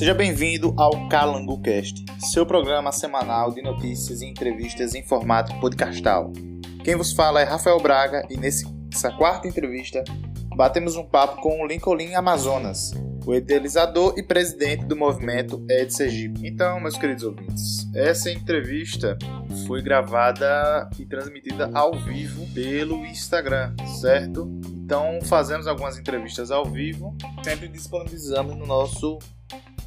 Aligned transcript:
Seja 0.00 0.14
bem-vindo 0.14 0.74
ao 0.78 1.08
CalangoCast, 1.10 2.06
seu 2.32 2.46
programa 2.46 2.90
semanal 2.90 3.52
de 3.52 3.60
notícias 3.60 4.22
e 4.22 4.26
entrevistas 4.26 4.94
em 4.94 5.02
formato 5.02 5.54
podcastal. 5.60 6.32
Quem 6.82 6.96
vos 6.96 7.12
fala 7.12 7.42
é 7.42 7.44
Rafael 7.44 7.78
Braga 7.78 8.26
e 8.30 8.36
nessa 8.38 9.12
quarta 9.18 9.46
entrevista 9.46 10.02
batemos 10.56 10.96
um 10.96 11.04
papo 11.04 11.42
com 11.42 11.60
o 11.60 11.66
Lincoln 11.66 11.98
Amazonas, 12.16 12.92
o 13.26 13.34
idealizador 13.34 14.14
e 14.16 14.22
presidente 14.22 14.86
do 14.86 14.96
movimento 14.96 15.62
Ed 15.68 15.92
Sergipe. 15.92 16.48
Então, 16.48 16.80
meus 16.80 16.96
queridos 16.96 17.24
ouvintes, 17.24 17.86
essa 17.94 18.30
entrevista 18.30 19.18
foi 19.66 19.82
gravada 19.82 20.88
e 20.98 21.04
transmitida 21.04 21.70
ao 21.74 21.92
vivo 21.92 22.46
pelo 22.54 23.04
Instagram, 23.04 23.74
certo? 24.00 24.50
Então, 24.90 25.20
fazemos 25.22 25.68
algumas 25.68 25.96
entrevistas 25.96 26.50
ao 26.50 26.64
vivo, 26.64 27.14
sempre 27.44 27.68
disponibilizamos 27.68 28.56
no 28.56 28.66
nosso 28.66 29.20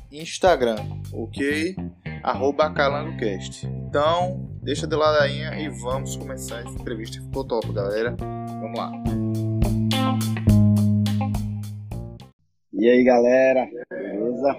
Instagram, 0.10 0.78
ok? 1.12 1.76
Arroba 2.24 2.72
CalangoCast. 2.72 3.68
Então, 3.68 4.50
deixa 4.62 4.88
de 4.88 4.96
ladainha 4.96 5.60
e 5.60 5.68
vamos 5.68 6.16
começar 6.16 6.62
essa 6.62 6.70
entrevista. 6.70 7.22
Ficou 7.22 7.44
top, 7.44 7.74
galera. 7.74 8.16
Vamos 8.62 8.80
lá. 8.80 8.92
E 12.72 12.88
aí, 12.88 13.04
galera? 13.04 13.68
Beleza? 13.90 14.56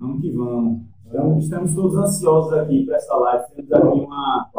Vamos 0.00 0.22
que 0.22 0.32
vamos. 0.32 0.82
Então, 1.06 1.38
estamos 1.38 1.72
todos 1.72 1.96
ansiosos 1.96 2.52
aqui 2.52 2.84
para 2.84 2.96
essa 2.96 3.14
live. 3.14 3.44
Temos 3.54 3.72
aqui 3.72 3.86
uma, 3.86 4.50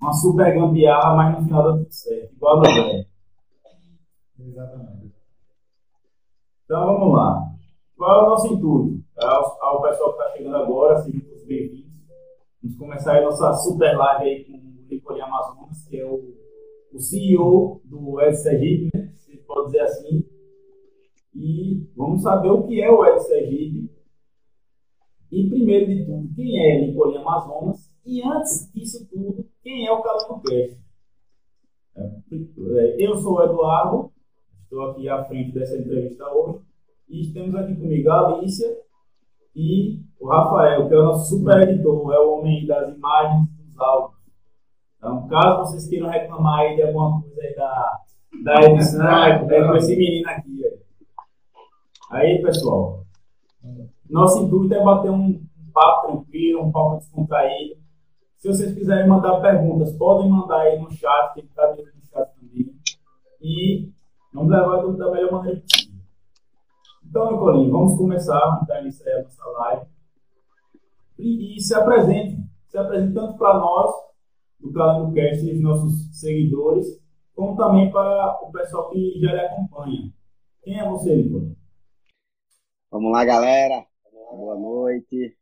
uma 0.00 0.12
super 0.12 0.52
gambiarra, 0.52 1.14
mas 1.14 1.38
no 1.38 1.44
final 1.44 1.62
dá 1.62 1.78
tudo 1.78 1.92
certo. 1.92 2.34
Igual 2.34 2.56
a 2.56 2.68
novela. 2.68 3.15
Exatamente. 4.38 5.14
Então, 6.64 6.86
vamos 6.86 7.16
lá. 7.16 7.54
Qual 7.96 8.20
é 8.20 8.22
o 8.22 8.30
nosso 8.30 8.46
intuito? 8.48 9.02
Ao, 9.16 9.62
ao 9.62 9.82
pessoal 9.82 10.14
que 10.14 10.22
está 10.22 10.36
chegando 10.36 10.56
agora, 10.56 11.00
sejam 11.00 11.20
todos 11.20 11.44
bem-vindos. 11.46 11.94
Vamos 12.62 12.78
começar 12.78 13.16
a 13.16 13.22
nossa 13.22 13.52
super 13.54 13.96
live 13.96 14.24
aí 14.24 14.44
com 14.44 14.52
o 14.58 14.86
Nicolini 14.90 15.24
Amazonas, 15.24 15.88
que 15.88 15.98
é 15.98 16.04
o, 16.04 16.34
o 16.92 16.98
CEO 16.98 17.80
do 17.84 18.20
Ed 18.20 18.90
né? 18.94 19.12
se 19.16 19.36
pode 19.38 19.66
dizer 19.66 19.80
assim. 19.80 20.24
E 21.34 21.88
vamos 21.96 22.22
saber 22.22 22.50
o 22.50 22.66
que 22.66 22.82
é 22.82 22.90
o 22.90 23.04
Ed. 23.06 23.90
E, 25.32 25.48
primeiro 25.48 25.86
de 25.86 26.04
tudo, 26.04 26.34
quem 26.34 26.60
é 26.60 26.86
Nicolini 26.86 27.18
Amazonas. 27.18 27.90
E, 28.04 28.22
antes 28.22 28.70
disso 28.72 29.08
tudo, 29.08 29.48
quem 29.62 29.86
é 29.86 29.92
o 29.92 30.02
Calango 30.02 30.42
Cast. 30.42 30.78
É, 31.96 32.96
eu 32.98 33.16
sou 33.16 33.36
o 33.36 33.42
Eduardo, 33.42 34.12
estou 34.66 34.90
aqui 34.90 35.08
à 35.08 35.24
frente 35.24 35.52
dessa 35.52 35.76
entrevista 35.76 36.28
hoje. 36.28 36.60
E 37.08 37.32
temos 37.32 37.54
aqui 37.54 37.76
comigo 37.76 38.10
a 38.10 38.34
Alicia 38.34 38.76
e 39.54 40.00
o 40.20 40.28
Rafael, 40.28 40.88
que 40.88 40.94
é 40.94 40.98
o 40.98 41.04
nosso 41.04 41.36
super 41.36 41.68
editor, 41.68 42.12
é 42.12 42.18
o 42.18 42.38
homem 42.38 42.66
das 42.66 42.94
imagens 42.94 43.48
e 43.58 43.62
dos 43.62 43.80
áudios. 43.80 44.20
Então, 44.98 45.28
caso 45.28 45.58
vocês 45.60 45.88
queiram 45.88 46.08
reclamar 46.08 46.60
aí 46.60 46.76
de 46.76 46.82
alguma 46.82 47.22
coisa 47.22 47.40
aí 47.40 47.54
da, 47.54 48.00
da 48.42 48.62
edição, 48.62 49.08
é 49.08 49.66
com 49.66 49.76
esse 49.76 49.96
menino 49.96 50.28
aqui. 50.28 50.62
Aí, 52.10 52.42
pessoal, 52.42 53.04
nosso 54.10 54.44
intuito 54.44 54.74
é 54.74 54.82
bater 54.82 55.10
um, 55.10 55.40
papo 55.72 56.06
tranquilo, 56.06 56.64
um 56.64 56.72
papo 56.72 56.96
descontraído. 56.96 57.76
Se 58.36 58.48
vocês 58.48 58.74
quiserem 58.74 59.08
mandar 59.08 59.40
perguntas, 59.40 59.92
podem 59.96 60.30
mandar 60.30 60.60
aí 60.60 60.80
no 60.80 60.90
chat, 60.90 61.34
que 61.34 61.40
está 61.40 61.66
dentro 61.72 61.92
do 61.92 62.06
chat 62.06 62.28
também. 62.34 62.74
E 63.40 63.90
vamos 64.36 64.52
levar 64.52 64.82
tudo 64.82 64.98
da 64.98 65.10
melhor 65.10 65.32
maneira 65.32 65.60
possível. 65.60 65.96
Então, 67.08 67.32
Nicolinho, 67.32 67.72
vamos 67.72 67.96
começar, 67.96 68.64
dar 68.66 68.82
início 68.82 69.04
a 69.10 69.22
nossa 69.22 69.46
live. 69.46 69.86
E, 71.18 71.56
e, 71.56 71.60
se 71.60 71.74
apresente, 71.74 72.36
se 72.68 72.76
apresente 72.76 73.14
tanto 73.14 73.38
para 73.38 73.58
nós, 73.58 73.90
do 74.60 74.72
canal 74.72 75.06
do 75.06 75.14
Cast, 75.14 75.50
os 75.50 75.60
nossos 75.60 76.20
seguidores, 76.20 76.86
como 77.34 77.56
também 77.56 77.90
para 77.90 78.38
o 78.42 78.52
pessoal 78.52 78.90
que 78.90 79.18
já 79.20 79.32
lhe 79.32 79.40
acompanha. 79.40 80.12
Quem 80.62 80.78
é 80.78 80.88
você, 80.88 81.16
Nicolinho? 81.16 81.56
Vamos 82.90 83.12
lá, 83.12 83.24
galera. 83.24 83.86
Boa 84.32 84.58
noite. 84.58 85.34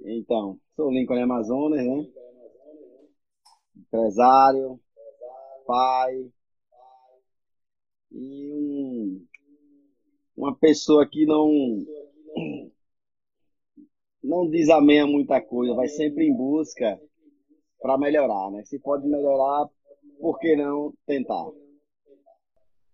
Então, 0.00 0.58
sou 0.74 0.88
o 0.88 0.90
Lincoln 0.90 1.22
Amazonas, 1.22 1.84
né? 1.84 2.06
Empresário, 3.76 4.80
pai 5.66 6.30
e 8.12 8.52
um 8.52 9.26
uma 10.36 10.54
pessoa 10.54 11.06
que 11.06 11.26
não 11.26 11.50
não 14.22 14.48
diz 14.48 14.68
amém 14.68 15.00
a 15.00 15.06
muita 15.06 15.40
coisa, 15.40 15.74
vai 15.74 15.88
sempre 15.88 16.26
em 16.26 16.36
busca 16.36 17.00
para 17.80 17.98
melhorar, 17.98 18.50
né? 18.50 18.64
Se 18.64 18.78
pode 18.78 19.06
melhorar, 19.06 19.68
por 20.20 20.38
que 20.38 20.54
não 20.56 20.92
tentar? 21.06 21.46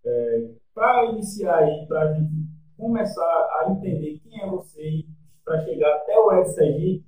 É, 0.05 0.49
para 0.73 1.05
iniciar 1.11 1.59
aí, 1.59 1.85
para 1.87 2.01
a 2.01 2.13
gente 2.13 2.31
começar 2.77 3.23
a 3.23 3.71
entender 3.71 4.19
quem 4.19 4.41
é 4.41 4.47
você, 4.47 5.05
para 5.43 5.63
chegar 5.65 5.95
até 5.95 6.17
o 6.17 6.31
SRG, 6.43 7.03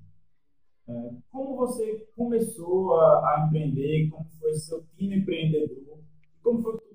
é, 0.87 1.09
como 1.31 1.55
você 1.55 2.07
começou 2.15 2.95
a, 2.95 3.19
a, 3.19 3.45
empreender, 3.47 4.09
como 4.09 4.25
foi 4.39 4.53
seu 4.55 4.83
time 4.95 5.17
empreendedor, 5.17 5.99
como 6.41 6.61
foi 6.61 6.86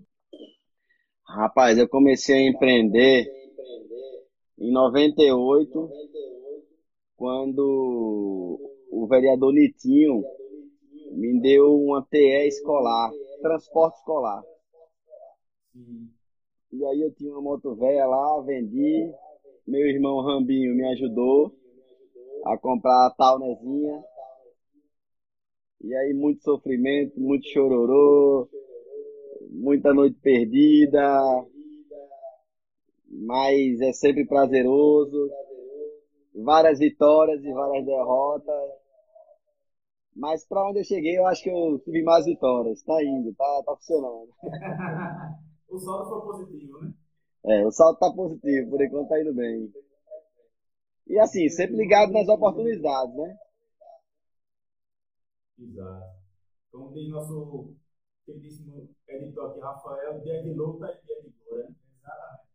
Rapaz, 1.35 1.79
eu 1.79 1.89
comecei 1.89 2.37
a 2.37 2.51
empreender 2.51 3.25
em 4.59 4.71
98, 4.71 5.91
quando 7.17 8.61
o 8.91 9.07
vereador 9.07 9.51
Nitinho 9.51 10.23
me 11.13 11.41
deu 11.41 11.75
uma 11.75 12.05
TE 12.05 12.49
escolar, 12.49 13.11
transporte 13.41 13.97
escolar. 13.97 14.43
E 16.71 16.85
aí 16.85 17.01
eu 17.01 17.11
tinha 17.15 17.33
uma 17.33 17.41
moto 17.41 17.75
velha 17.77 18.05
lá, 18.05 18.39
vendi. 18.43 19.11
Meu 19.67 19.89
irmão 19.89 20.21
Rambinho 20.21 20.75
me 20.75 20.85
ajudou 20.89 21.51
a 22.45 22.59
comprar 22.59 23.07
a 23.07 23.11
Taunezinha. 23.11 24.05
E 25.81 25.95
aí 25.95 26.13
muito 26.13 26.43
sofrimento, 26.43 27.19
muito 27.19 27.49
chororô, 27.49 28.51
muita 29.53 29.93
noite 29.93 30.19
perdida, 30.21 31.47
mas 33.09 33.81
é 33.81 33.93
sempre 33.93 34.27
prazeroso. 34.27 35.31
Várias 36.35 36.79
vitórias 36.79 37.45
e 37.45 37.53
várias 37.53 37.85
derrotas. 37.85 38.71
Mas 40.15 40.47
para 40.47 40.69
onde 40.69 40.81
eu 40.81 40.85
cheguei, 40.85 41.19
eu 41.19 41.27
acho 41.27 41.43
que 41.43 41.51
eu 41.51 41.79
tive 41.81 42.03
mais 42.03 42.25
vitórias. 42.25 42.83
Tá 42.83 43.03
indo, 43.03 43.35
tá, 43.35 43.63
tá 43.65 43.77
funcionando. 43.77 44.31
o 45.69 45.79
saldo 45.79 46.09
foi 46.09 46.21
positivo, 46.23 46.81
né? 46.81 46.95
É, 47.45 47.67
o 47.67 47.71
saldo 47.71 47.99
tá 47.99 48.11
positivo, 48.13 48.71
por 48.71 48.83
enquanto 48.83 49.09
tá 49.09 49.21
indo 49.21 49.35
bem. 49.35 49.73
E 51.07 51.19
assim, 51.19 51.49
sempre 51.49 51.77
ligado 51.77 52.13
nas 52.13 52.29
oportunidades, 52.29 53.15
né? 53.15 53.37
Exato. 55.59 56.23
Como 56.71 56.93
diz 56.95 57.11
nosso 57.11 57.75
queridíssimo 58.25 58.89
editor 59.09 59.51
aqui, 59.51 59.61
Rafael, 59.61 60.21
dia 60.21 60.43
de 60.43 60.53
luta 60.53 60.87
e 60.87 61.07
dia 61.07 61.23
de 61.23 61.31
glória. 61.45 61.69
Exatamente. 61.99 62.49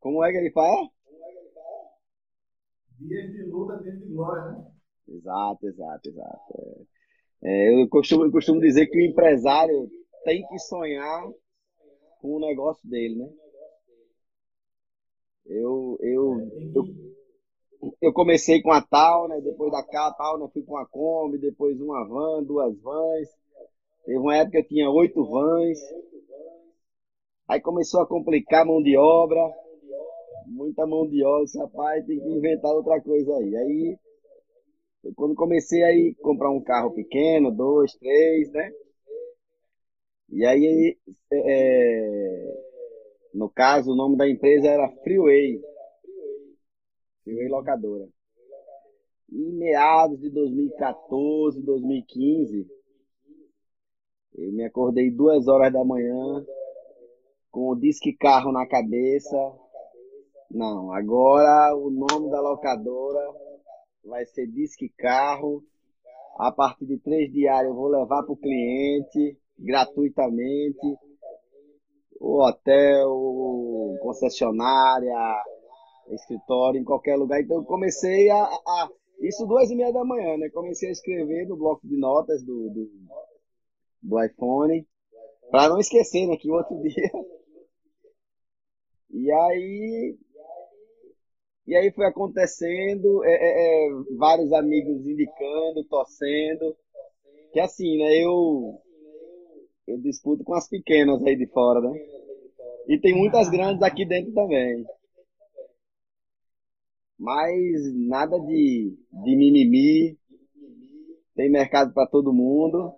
Como 0.00 0.24
é 0.24 0.32
que 0.32 0.38
ele 0.38 0.50
fala? 0.50 0.88
Dias 2.98 3.32
de 3.32 3.42
luta, 3.44 3.82
dias 3.82 3.98
de 3.98 4.06
glória, 4.06 4.52
né? 4.52 4.70
Exato, 5.08 5.66
exato, 5.66 6.08
exato. 6.08 6.54
É. 6.58 6.94
É, 7.46 7.82
eu, 7.82 7.88
costumo, 7.88 8.24
eu 8.24 8.32
costumo 8.32 8.60
dizer 8.60 8.86
que 8.86 8.96
o 8.96 9.04
empresário 9.04 9.90
tem 10.24 10.46
que 10.46 10.58
sonhar 10.58 11.30
com 12.20 12.36
o 12.36 12.40
negócio 12.40 12.88
dele, 12.88 13.16
né? 13.16 13.30
Eu, 15.44 15.98
eu, 16.00 16.38
eu, 16.74 17.92
eu 18.00 18.12
comecei 18.14 18.62
com 18.62 18.72
a 18.72 18.80
tal, 18.80 19.28
né? 19.28 19.42
Depois 19.42 19.70
da 19.70 19.82
tal, 19.82 20.38
né? 20.38 20.48
Fui 20.54 20.62
com 20.62 20.78
a 20.78 20.86
Kombi, 20.86 21.36
depois 21.36 21.78
uma 21.78 22.02
van, 22.08 22.42
duas 22.42 22.74
vans. 22.80 23.28
Teve 24.04 24.18
uma 24.18 24.36
época 24.36 24.62
que 24.62 24.68
tinha 24.68 24.90
oito 24.90 25.24
vans. 25.24 25.78
Aí 27.48 27.60
começou 27.60 28.02
a 28.02 28.06
complicar 28.06 28.62
a 28.62 28.64
mão 28.64 28.82
de 28.82 28.96
obra. 28.96 29.40
Muita 30.46 30.86
mão 30.86 31.08
de 31.08 31.24
obra. 31.24 31.44
Esse 31.44 31.58
rapaz 31.58 32.04
tem 32.06 32.20
que 32.20 32.28
inventar 32.28 32.72
outra 32.72 33.00
coisa 33.00 33.34
aí. 33.36 33.56
Aí, 33.56 33.98
quando 35.16 35.34
comecei 35.34 35.82
a 35.82 36.22
comprar 36.22 36.50
um 36.50 36.62
carro 36.62 36.92
pequeno, 36.92 37.50
dois, 37.50 37.94
três, 37.94 38.50
né? 38.52 38.70
E 40.30 40.44
aí, 40.44 40.98
é, 41.32 42.64
no 43.32 43.48
caso, 43.48 43.92
o 43.92 43.96
nome 43.96 44.16
da 44.16 44.28
empresa 44.28 44.68
era 44.68 44.90
Freeway. 45.02 45.60
Freeway 47.22 47.48
Locadora. 47.48 48.06
Em 49.32 49.52
meados 49.52 50.20
de 50.20 50.28
2014, 50.30 51.62
2015, 51.62 52.66
eu 54.36 54.52
me 54.52 54.64
acordei 54.64 55.10
duas 55.10 55.46
horas 55.46 55.72
da 55.72 55.84
manhã, 55.84 56.44
com 57.50 57.70
o 57.70 57.76
disque 57.76 58.12
carro 58.12 58.50
na 58.50 58.66
cabeça. 58.66 59.36
Não, 60.50 60.92
agora 60.92 61.74
o 61.76 61.88
nome 61.88 62.30
da 62.30 62.40
locadora 62.40 63.32
vai 64.04 64.26
ser 64.26 64.46
disque 64.48 64.88
carro. 64.88 65.62
A 66.36 66.50
partir 66.50 66.84
de 66.84 66.98
três 66.98 67.32
diários 67.32 67.70
eu 67.70 67.76
vou 67.76 67.88
levar 67.88 68.24
para 68.24 68.32
o 68.32 68.36
cliente 68.36 69.38
gratuitamente. 69.56 70.98
O 72.20 72.42
hotel, 72.42 73.98
concessionária, 74.00 75.14
escritório, 76.08 76.80
em 76.80 76.84
qualquer 76.84 77.16
lugar. 77.16 77.40
Então 77.40 77.58
eu 77.58 77.64
comecei 77.64 78.30
a, 78.30 78.42
a 78.42 78.88
isso 79.20 79.46
duas 79.46 79.70
e 79.70 79.76
meia 79.76 79.92
da 79.92 80.04
manhã, 80.04 80.36
né? 80.36 80.48
Comecei 80.50 80.88
a 80.88 80.92
escrever 80.92 81.46
no 81.46 81.56
bloco 81.56 81.86
de 81.86 81.96
notas 81.96 82.42
do, 82.42 82.68
do, 82.70 82.90
do 84.04 84.22
iPhone, 84.22 84.86
para 85.50 85.70
não 85.70 85.78
esquecer, 85.78 86.26
né? 86.26 86.36
Que 86.36 86.50
outro 86.50 86.76
dia. 86.82 87.10
E 89.10 89.32
aí. 89.32 90.18
E 91.66 91.74
aí 91.74 91.90
foi 91.92 92.04
acontecendo, 92.04 93.24
é, 93.24 93.32
é, 93.32 93.88
é, 93.88 93.90
vários 94.18 94.52
amigos 94.52 95.06
indicando, 95.06 95.84
torcendo. 95.88 96.76
Que 97.52 97.60
assim, 97.60 97.96
né? 97.98 98.22
Eu, 98.22 98.78
eu 99.86 99.98
disputo 99.98 100.44
com 100.44 100.54
as 100.54 100.68
pequenas 100.68 101.22
aí 101.24 101.36
de 101.36 101.46
fora, 101.46 101.80
né? 101.80 101.98
E 102.86 102.98
tem 102.98 103.16
muitas 103.16 103.48
grandes 103.48 103.82
aqui 103.82 104.04
dentro 104.04 104.34
também. 104.34 104.84
Mas 107.18 107.94
nada 107.94 108.38
de, 108.38 108.94
de 109.10 109.36
mimimi. 109.36 110.18
Tem 111.34 111.50
mercado 111.50 111.94
para 111.94 112.06
todo 112.06 112.32
mundo. 112.32 112.92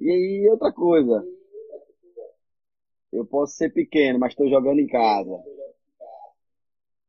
E 0.00 0.10
aí, 0.10 0.48
outra 0.50 0.72
coisa. 0.72 1.22
Eu 3.12 3.26
posso 3.26 3.54
ser 3.54 3.70
pequeno, 3.70 4.18
mas 4.18 4.32
estou 4.32 4.48
jogando 4.48 4.80
em 4.80 4.86
casa. 4.86 5.38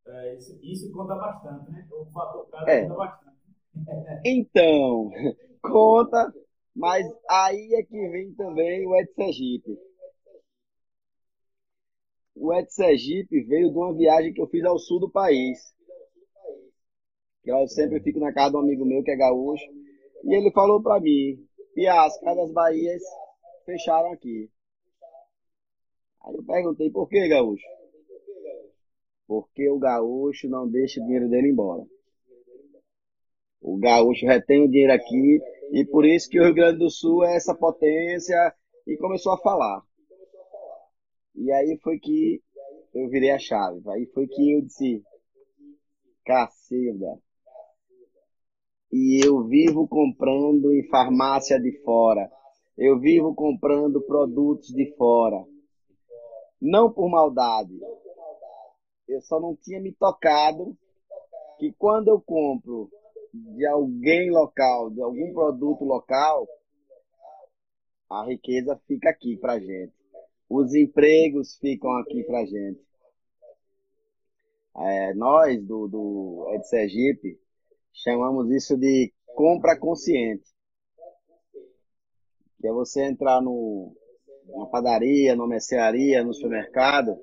É, 0.08 0.36
isso, 0.36 0.60
isso, 0.62 0.92
conta 0.92 1.16
bastante, 1.16 1.72
né? 1.72 1.88
O 1.92 2.06
fator 2.12 2.50
casa 2.50 2.70
é. 2.70 2.82
conta 2.82 2.96
bastante. 2.96 3.32
Então, 4.26 5.10
conta, 5.64 6.34
mas 6.76 7.08
aí 7.30 7.74
é 7.76 7.84
que 7.84 8.10
vem 8.10 8.34
também 8.34 8.86
o 8.86 8.96
Ed 8.96 9.10
Sergipe. 9.14 9.80
O 12.36 12.54
Ed 12.54 12.74
Sergipe 12.74 13.42
veio 13.44 13.72
de 13.72 13.78
uma 13.78 13.94
viagem 13.94 14.34
que 14.34 14.42
eu 14.42 14.48
fiz 14.48 14.66
ao 14.66 14.78
sul 14.78 15.00
do 15.00 15.10
país. 15.10 15.74
Que 17.44 17.52
eu 17.52 17.68
sempre 17.68 18.02
fico 18.02 18.20
na 18.20 18.34
casa 18.34 18.52
de 18.52 18.58
um 18.58 18.62
amigo 18.62 18.86
meu 18.86 19.02
que 19.04 19.12
é 19.12 19.16
gaúcho. 19.16 19.66
E 20.24 20.36
ele 20.36 20.52
falou 20.52 20.82
para 20.82 21.00
mim, 21.00 21.48
Pia, 21.74 22.04
as 22.04 22.20
casas 22.20 22.52
Bahias 22.52 23.02
fecharam 23.66 24.12
aqui. 24.12 24.50
Aí 26.24 26.36
eu 26.36 26.44
perguntei, 26.44 26.90
por 26.92 27.08
que, 27.08 27.28
gaúcho? 27.28 27.66
Porque 29.28 29.70
o 29.70 29.80
gaúcho 29.80 30.50
não 30.50 30.68
deixa 30.68 31.00
o 31.00 31.04
dinheiro 31.04 31.30
dele 31.30 31.50
embora. 31.50 31.86
O 33.62 33.78
gaúcho 33.78 34.26
retém 34.26 34.64
o 34.64 34.70
dinheiro 34.70 34.94
aqui 34.94 35.40
e 35.72 35.86
por 35.86 36.06
isso 36.06 36.30
que 36.30 36.40
o 36.40 36.44
Rio 36.44 36.54
Grande 36.54 36.80
do 36.80 36.90
Sul 36.90 37.24
é 37.24 37.36
essa 37.36 37.56
potência 37.56 38.54
e 38.86 38.98
começou 38.98 39.32
a 39.32 39.38
falar. 39.38 39.82
E 41.36 41.52
aí 41.52 41.78
foi 41.82 41.98
que 41.98 42.42
eu 42.94 43.08
virei 43.08 43.32
a 43.32 43.40
chave. 43.40 43.82
Aí 43.90 44.06
foi 44.08 44.28
que 44.28 44.52
eu 44.52 44.62
disse, 44.62 45.02
caceta. 46.26 47.20
E 48.92 49.26
eu 49.26 49.44
vivo 49.46 49.88
comprando 49.88 50.74
em 50.74 50.88
farmácia 50.90 51.60
de 51.60 51.72
fora. 51.84 52.30
Eu 52.78 53.00
vivo 53.00 53.34
comprando 53.34 54.02
produtos 54.02 54.68
de 54.70 54.94
fora. 54.96 55.46
Não 56.62 56.92
por 56.92 57.10
maldade. 57.10 57.80
Eu 59.08 59.22
só 59.22 59.40
não 59.40 59.56
tinha 59.56 59.80
me 59.80 59.94
tocado 59.94 60.78
que 61.58 61.72
quando 61.74 62.10
eu 62.10 62.20
compro 62.20 62.90
de 63.34 63.66
alguém 63.66 64.30
local, 64.30 64.90
de 64.90 65.02
algum 65.02 65.34
produto 65.34 65.86
local, 65.86 66.48
a 68.10 68.26
riqueza 68.26 68.80
fica 68.88 69.10
aqui 69.10 69.38
pra 69.38 69.58
gente. 69.58 69.94
Os 70.50 70.76
empregos 70.76 71.58
ficam 71.58 71.92
aqui 71.98 72.24
pra 72.24 72.46
gente. 72.46 72.82
É, 74.76 75.14
nós 75.14 75.64
do, 75.66 75.88
do 75.88 76.48
Ed 76.54 76.68
Sergipe 76.68 77.41
chamamos 77.94 78.50
isso 78.52 78.78
de 78.78 79.14
compra 79.36 79.78
consciente. 79.78 80.50
Que 82.60 82.68
é 82.68 82.72
você 82.72 83.04
entrar 83.06 83.42
no, 83.42 83.96
na 84.48 84.66
padaria, 84.68 85.36
numa 85.36 85.48
mercearia, 85.48 86.24
no 86.24 86.34
supermercado 86.34 87.18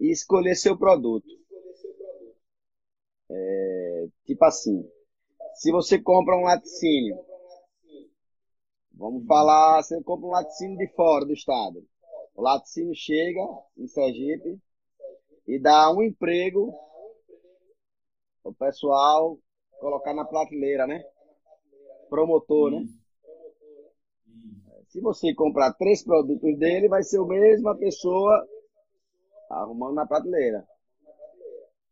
e 0.00 0.10
escolher 0.10 0.54
seu 0.56 0.76
produto. 0.76 1.28
É, 3.30 4.08
tipo 4.24 4.44
assim, 4.44 4.88
se 5.54 5.70
você 5.70 6.00
compra 6.00 6.36
um 6.36 6.42
laticínio, 6.42 7.16
vamos 8.92 9.24
falar, 9.26 9.82
você 9.82 10.02
compra 10.02 10.26
um 10.26 10.30
laticínio 10.30 10.76
de 10.76 10.88
fora 10.94 11.24
do 11.24 11.32
estado. 11.32 11.86
O 12.34 12.42
laticínio 12.42 12.94
chega 12.94 13.40
em 13.76 13.86
Sergipe 13.86 14.58
e 15.46 15.58
dá 15.58 15.90
um 15.92 16.02
emprego 16.02 16.74
o 18.44 18.52
pessoal 18.52 19.38
colocar 19.78 20.14
na 20.14 20.24
prateleira, 20.24 20.86
né? 20.86 21.04
Promotor, 22.08 22.70
né? 22.70 22.86
Se 24.88 25.00
você 25.00 25.34
comprar 25.34 25.72
três 25.74 26.04
produtos 26.04 26.58
dele, 26.58 26.88
vai 26.88 27.02
ser 27.02 27.18
a 27.18 27.24
mesma 27.24 27.76
pessoa 27.76 28.46
arrumando 29.50 29.94
na 29.94 30.06
prateleira. 30.06 30.66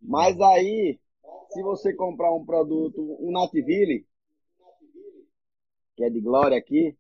Mas 0.01 0.39
aí, 0.41 0.99
se 1.51 1.63
você 1.63 1.95
comprar 1.95 2.33
um 2.35 2.45
produto, 2.45 3.17
um 3.21 3.33
Nativille, 3.33 4.07
que 5.97 6.05
é 6.05 6.11
de 6.11 6.21
glória 6.21 6.59
aqui, 6.59 6.97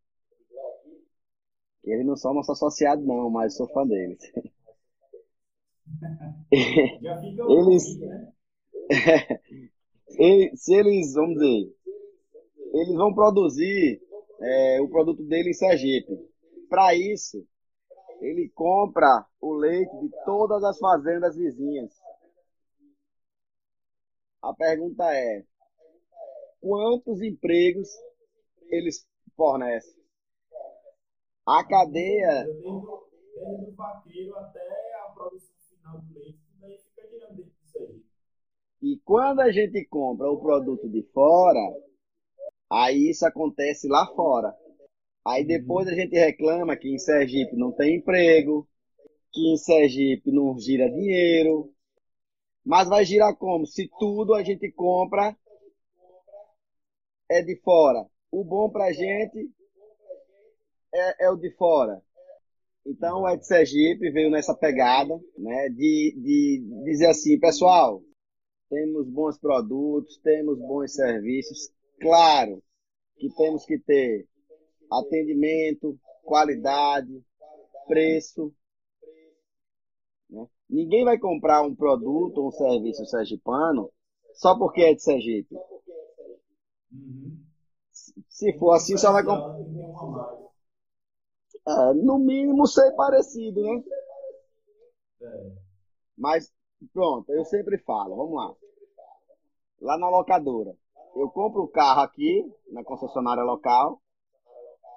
que 1.82 1.90
eles 1.90 2.06
não 2.06 2.16
são 2.16 2.34
nossos 2.34 2.56
associados 2.56 3.06
não, 3.06 3.30
mas 3.30 3.56
sou 3.56 3.68
fã 3.68 3.86
deles. 3.86 4.20
eles, 6.50 7.98
né? 7.98 8.32
se 10.56 10.74
eles, 10.74 11.14
vamos 11.14 11.34
dizer, 11.34 11.74
eles 12.74 12.94
vão 12.94 13.14
produzir 13.14 14.02
é, 14.40 14.80
o 14.80 14.88
produto 14.88 15.22
dele 15.24 15.50
em 15.50 15.54
Sergipe. 15.54 16.12
Para 16.68 16.94
isso, 16.94 17.46
ele 18.20 18.48
compra 18.50 19.26
o 19.40 19.54
leite 19.54 19.96
de 19.98 20.10
todas 20.24 20.62
as 20.64 20.78
fazendas 20.78 21.36
vizinhas. 21.36 21.92
A 24.42 24.54
pergunta 24.54 25.04
é: 25.14 25.44
quantos 26.60 27.20
empregos 27.22 27.88
eles 28.70 29.06
fornecem? 29.36 30.00
A 31.46 31.64
cadeia. 31.64 32.44
Desde 32.44 32.66
o 32.68 34.36
até 34.36 34.94
a 35.00 35.12
produção 35.14 35.54
final 35.56 36.00
do 36.00 36.14
leite, 36.14 36.38
tudo 36.52 36.66
aí 36.66 36.78
fica 36.78 37.08
girando 37.08 37.36
dentro 37.36 37.52
disso 37.62 37.78
aí. 37.78 38.04
E 38.82 38.98
quando 39.04 39.40
a 39.40 39.50
gente 39.52 39.84
compra 39.86 40.30
o 40.30 40.40
produto 40.40 40.88
de 40.88 41.02
fora, 41.12 41.60
aí 42.70 43.10
isso 43.10 43.26
acontece 43.26 43.88
lá 43.88 44.06
fora. 44.14 44.54
Aí 45.24 45.44
depois 45.44 45.86
a 45.86 45.94
gente 45.94 46.16
reclama 46.16 46.76
que 46.76 46.88
em 46.88 46.98
Sergipe 46.98 47.56
não 47.56 47.72
tem 47.72 47.96
emprego, 47.96 48.66
que 49.32 49.52
em 49.52 49.56
Sergipe 49.56 50.32
não 50.32 50.58
gira 50.58 50.90
dinheiro. 50.90 51.72
Mas 52.64 52.88
vai 52.88 53.04
girar 53.04 53.36
como? 53.36 53.66
Se 53.66 53.88
tudo 53.98 54.34
a 54.34 54.42
gente 54.42 54.70
compra 54.72 55.36
é 57.28 57.42
de 57.42 57.56
fora. 57.60 58.06
O 58.30 58.42
bom 58.44 58.70
pra 58.70 58.92
gente 58.92 59.50
é, 60.92 61.26
é 61.26 61.30
o 61.30 61.36
de 61.36 61.50
fora. 61.56 62.02
Então 62.86 63.22
o 63.22 63.28
Ed 63.28 63.46
Sergipe 63.46 64.10
veio 64.10 64.30
nessa 64.30 64.54
pegada, 64.54 65.20
né, 65.36 65.68
de, 65.68 66.14
de 66.16 66.82
dizer 66.84 67.06
assim, 67.06 67.38
pessoal, 67.38 68.02
temos 68.70 69.06
bons 69.08 69.38
produtos, 69.38 70.16
temos 70.18 70.58
bons 70.58 70.94
serviços. 70.94 71.70
Claro 72.00 72.62
que 73.16 73.28
temos 73.34 73.66
que 73.66 73.78
ter 73.78 74.26
atendimento, 74.90 75.98
qualidade, 76.22 77.22
preço. 77.86 78.54
Né? 80.30 80.46
Ninguém 80.68 81.04
vai 81.04 81.18
comprar 81.18 81.62
um 81.62 81.74
produto 81.74 82.38
ou 82.38 82.48
um 82.48 82.52
serviço 82.52 83.04
sergipano 83.04 83.90
só 84.34 84.56
porque 84.56 84.82
é 84.82 84.94
de 84.94 85.02
Sergipe. 85.02 85.54
Uhum. 86.92 87.44
Se 88.28 88.56
for 88.58 88.72
assim, 88.72 88.96
só 88.96 89.12
vai 89.12 89.24
comprar. 89.24 89.58
É, 91.66 91.94
no 91.94 92.18
mínimo 92.18 92.66
ser 92.66 92.92
parecido, 92.92 93.62
né? 93.62 93.82
É. 95.22 95.52
Mas 96.16 96.50
Pronto, 96.88 97.30
eu 97.30 97.44
sempre 97.44 97.78
falo, 97.78 98.16
vamos 98.16 98.34
lá. 98.34 98.54
Lá 99.82 99.98
na 99.98 100.08
locadora, 100.08 100.74
eu 101.14 101.30
compro 101.30 101.62
o 101.62 101.68
carro 101.68 102.00
aqui, 102.00 102.50
na 102.68 102.82
concessionária 102.82 103.42
local, 103.42 104.00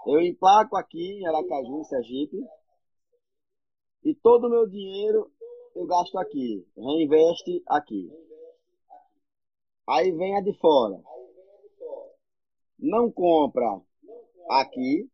eu 0.06 0.22
emplaco 0.22 0.76
aqui 0.76 1.20
em 1.20 1.28
Aracaju, 1.28 1.80
em 1.80 1.84
Sergipe, 1.84 2.38
E 4.04 4.14
todo 4.16 4.48
o 4.48 4.50
meu 4.50 4.68
dinheiro 4.68 5.32
eu 5.76 5.86
gasto 5.86 6.18
aqui, 6.18 6.66
reinveste 6.76 7.64
aqui. 7.68 8.12
Aí 9.88 10.12
vem 10.12 10.36
a 10.38 10.42
de 10.42 10.54
fora. 10.60 11.02
Não 12.78 13.12
compra 13.12 13.82
aqui, 14.50 15.10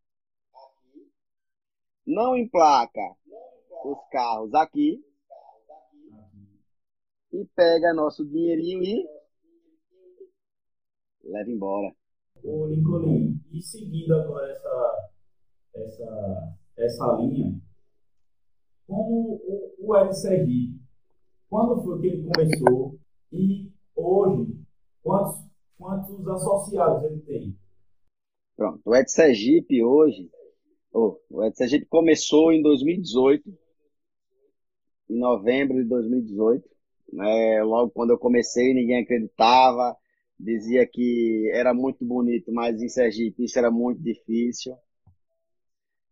não 2.04 2.36
emplaca 2.36 3.16
os 3.84 3.98
carros 4.10 4.52
aqui 4.54 5.02
e 7.32 7.44
pega 7.54 7.94
nosso 7.94 8.24
dinheirinho 8.24 8.82
e 8.82 9.08
leva 11.24 11.50
embora. 11.50 11.94
Ô 12.42 12.66
Lincoln, 12.66 13.36
e 13.52 13.62
seguindo 13.62 14.14
agora 14.14 14.50
essa, 14.50 15.10
essa, 15.74 16.58
essa 16.76 17.12
linha, 17.16 17.60
como 18.86 19.34
o, 19.34 19.74
o 19.78 19.96
Ed 19.96 20.80
quando 21.48 21.82
foi 21.82 22.00
que 22.00 22.06
ele 22.06 22.30
começou 22.32 22.98
e 23.32 23.72
hoje, 23.94 24.56
quantos, 25.02 25.44
quantos 25.76 26.28
associados 26.28 27.04
ele 27.04 27.20
tem? 27.22 27.58
Pronto, 28.56 28.80
o 28.84 28.94
Ed 28.94 29.10
Sergipe 29.10 29.82
hoje, 29.82 30.30
oh, 30.92 31.18
o 31.28 31.44
Ed 31.44 31.56
Sergipe 31.56 31.86
começou 31.86 32.52
em 32.52 32.62
2018, 32.62 33.52
em 35.10 35.18
novembro 35.18 35.76
de 35.76 35.88
2018, 35.88 36.68
né, 37.12 37.62
logo 37.62 37.90
quando 37.90 38.10
eu 38.10 38.18
comecei 38.18 38.74
ninguém 38.74 39.02
acreditava, 39.02 39.96
dizia 40.38 40.86
que 40.86 41.50
era 41.52 41.74
muito 41.74 42.04
bonito, 42.04 42.52
mas 42.52 42.80
em 42.82 42.88
Sergipe 42.88 43.44
isso 43.44 43.58
era 43.58 43.70
muito 43.70 44.02
difícil. 44.02 44.74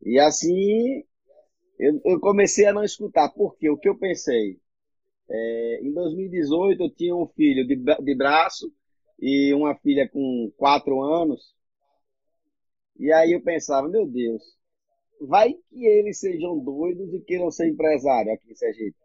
E 0.02 0.19
assim 0.19 1.05
eu, 1.78 2.00
eu 2.05 2.21
comecei 2.21 2.67
a 2.67 2.73
não 2.73 2.83
escutar, 2.83 3.28
porque 3.31 3.71
o 3.71 3.76
que 3.76 3.88
eu 3.88 3.97
pensei? 3.97 4.59
É, 5.31 5.81
em 5.83 5.93
2018 5.93 6.83
eu 6.83 6.90
tinha 6.90 7.14
um 7.14 7.26
filho 7.28 7.67
de, 7.67 7.76
de 7.76 8.14
braço 8.14 8.73
e 9.21 9.52
uma 9.55 9.75
filha 9.76 10.09
com 10.09 10.50
quatro 10.57 11.00
anos. 11.02 11.55
E 12.99 13.12
aí 13.12 13.33
eu 13.33 13.43
pensava, 13.43 13.88
meu 13.88 14.07
Deus, 14.07 14.43
vai 15.21 15.52
que 15.52 15.87
eles 15.87 16.19
sejam 16.19 16.59
doidos 16.59 17.12
e 17.14 17.21
queiram 17.21 17.50
ser 17.50 17.69
empresário 17.69 18.33
aqui 18.33 18.50
em 18.50 18.55
Sergipe. 18.55 18.97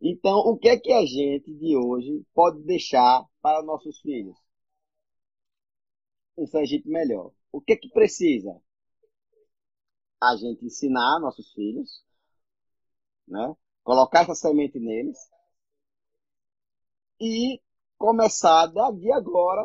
Então, 0.00 0.38
o 0.38 0.56
que 0.56 0.68
é 0.68 0.78
que 0.78 0.92
a 0.92 1.04
gente 1.04 1.52
de 1.54 1.76
hoje 1.76 2.24
pode 2.34 2.62
deixar 2.62 3.24
para 3.42 3.62
nossos 3.62 4.00
filhos? 4.00 4.36
Um 6.36 6.46
Sergipe 6.46 6.88
melhor. 6.88 7.32
O 7.52 7.60
que 7.60 7.72
é 7.72 7.76
que 7.76 7.88
precisa? 7.90 8.60
A 10.20 10.36
gente 10.36 10.64
ensinar 10.64 11.20
nossos 11.20 11.52
filhos, 11.52 12.04
né? 13.26 13.54
Colocar 13.82 14.22
essa 14.22 14.34
semente 14.34 14.78
neles 14.78 15.18
e 17.20 17.60
começar 17.96 18.66
de 18.66 19.12
agora 19.12 19.64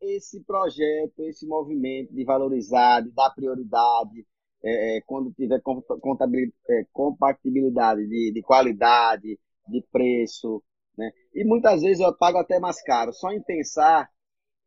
esse 0.00 0.42
projeto, 0.44 1.20
esse 1.22 1.46
movimento 1.46 2.12
de 2.12 2.24
valorizar, 2.24 3.00
de 3.00 3.10
dar 3.10 3.30
prioridade, 3.30 4.26
é, 4.64 4.96
é, 4.96 5.00
quando 5.02 5.32
tiver 5.32 5.60
é, 5.60 6.84
compatibilidade 6.92 8.06
de, 8.06 8.32
de 8.32 8.42
qualidade, 8.42 9.38
de 9.68 9.84
preço, 9.90 10.62
né? 10.96 11.10
E 11.34 11.44
muitas 11.44 11.80
vezes 11.80 12.00
eu 12.00 12.16
pago 12.16 12.38
até 12.38 12.58
mais 12.58 12.82
caro, 12.82 13.12
só 13.12 13.32
em 13.32 13.42
pensar 13.42 14.08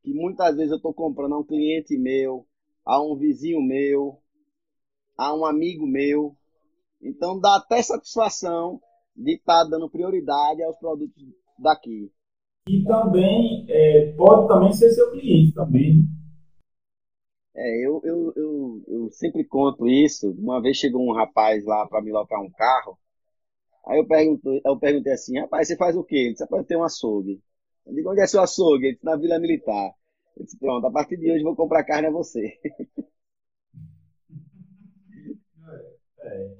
que 0.03 0.13
muitas 0.13 0.55
vezes 0.55 0.71
eu 0.71 0.77
estou 0.77 0.93
comprando 0.93 1.33
a 1.33 1.39
um 1.39 1.43
cliente 1.43 1.97
meu, 1.97 2.45
a 2.85 3.01
um 3.01 3.15
vizinho 3.15 3.61
meu, 3.61 4.19
a 5.17 5.33
um 5.33 5.45
amigo 5.45 5.87
meu. 5.87 6.35
Então 7.01 7.39
dá 7.39 7.55
até 7.57 7.81
satisfação 7.81 8.79
de 9.15 9.35
estar 9.35 9.63
tá 9.63 9.69
dando 9.69 9.89
prioridade 9.89 10.61
aos 10.63 10.77
produtos 10.77 11.23
daqui. 11.57 12.11
E 12.67 12.83
também 12.83 13.65
é, 13.69 14.13
pode 14.17 14.47
também 14.47 14.73
ser 14.73 14.89
seu 14.91 15.11
cliente 15.11 15.53
também. 15.53 16.03
É, 17.55 17.85
eu, 17.87 18.01
eu, 18.03 18.33
eu, 18.35 18.83
eu 18.87 19.11
sempre 19.11 19.43
conto 19.45 19.87
isso. 19.87 20.29
Uma 20.31 20.61
vez 20.61 20.77
chegou 20.77 21.01
um 21.07 21.13
rapaz 21.13 21.63
lá 21.65 21.87
para 21.87 22.01
me 22.01 22.11
locar 22.11 22.41
um 22.41 22.49
carro. 22.51 22.97
Aí 23.87 23.99
eu 23.99 24.07
perguntei, 24.07 24.61
eu 24.65 24.79
perguntei 24.79 25.13
assim, 25.13 25.39
rapaz, 25.39 25.67
você 25.67 25.77
faz 25.77 25.95
o 25.97 26.03
quê? 26.03 26.17
Ele 26.17 26.31
disse, 26.33 26.43
rapaz, 26.43 26.61
eu 26.63 26.67
tenho 26.67 26.81
um 26.81 26.83
açougue. 26.83 27.41
Eu 27.85 27.93
digo, 27.95 28.11
onde 28.11 28.21
é 28.21 28.27
seu 28.27 28.41
açougue? 28.41 28.87
Ele 28.87 28.93
disse, 28.95 29.05
na 29.05 29.17
Vila 29.17 29.39
Militar. 29.39 29.93
Eu 30.37 30.45
disse, 30.45 30.57
pronto, 30.59 30.87
a 30.87 30.91
partir 30.91 31.17
de 31.17 31.31
hoje 31.31 31.43
vou 31.43 31.55
comprar 31.55 31.83
carne 31.85 32.07
a 32.07 32.11
você. 32.11 32.59
É. 36.23 36.55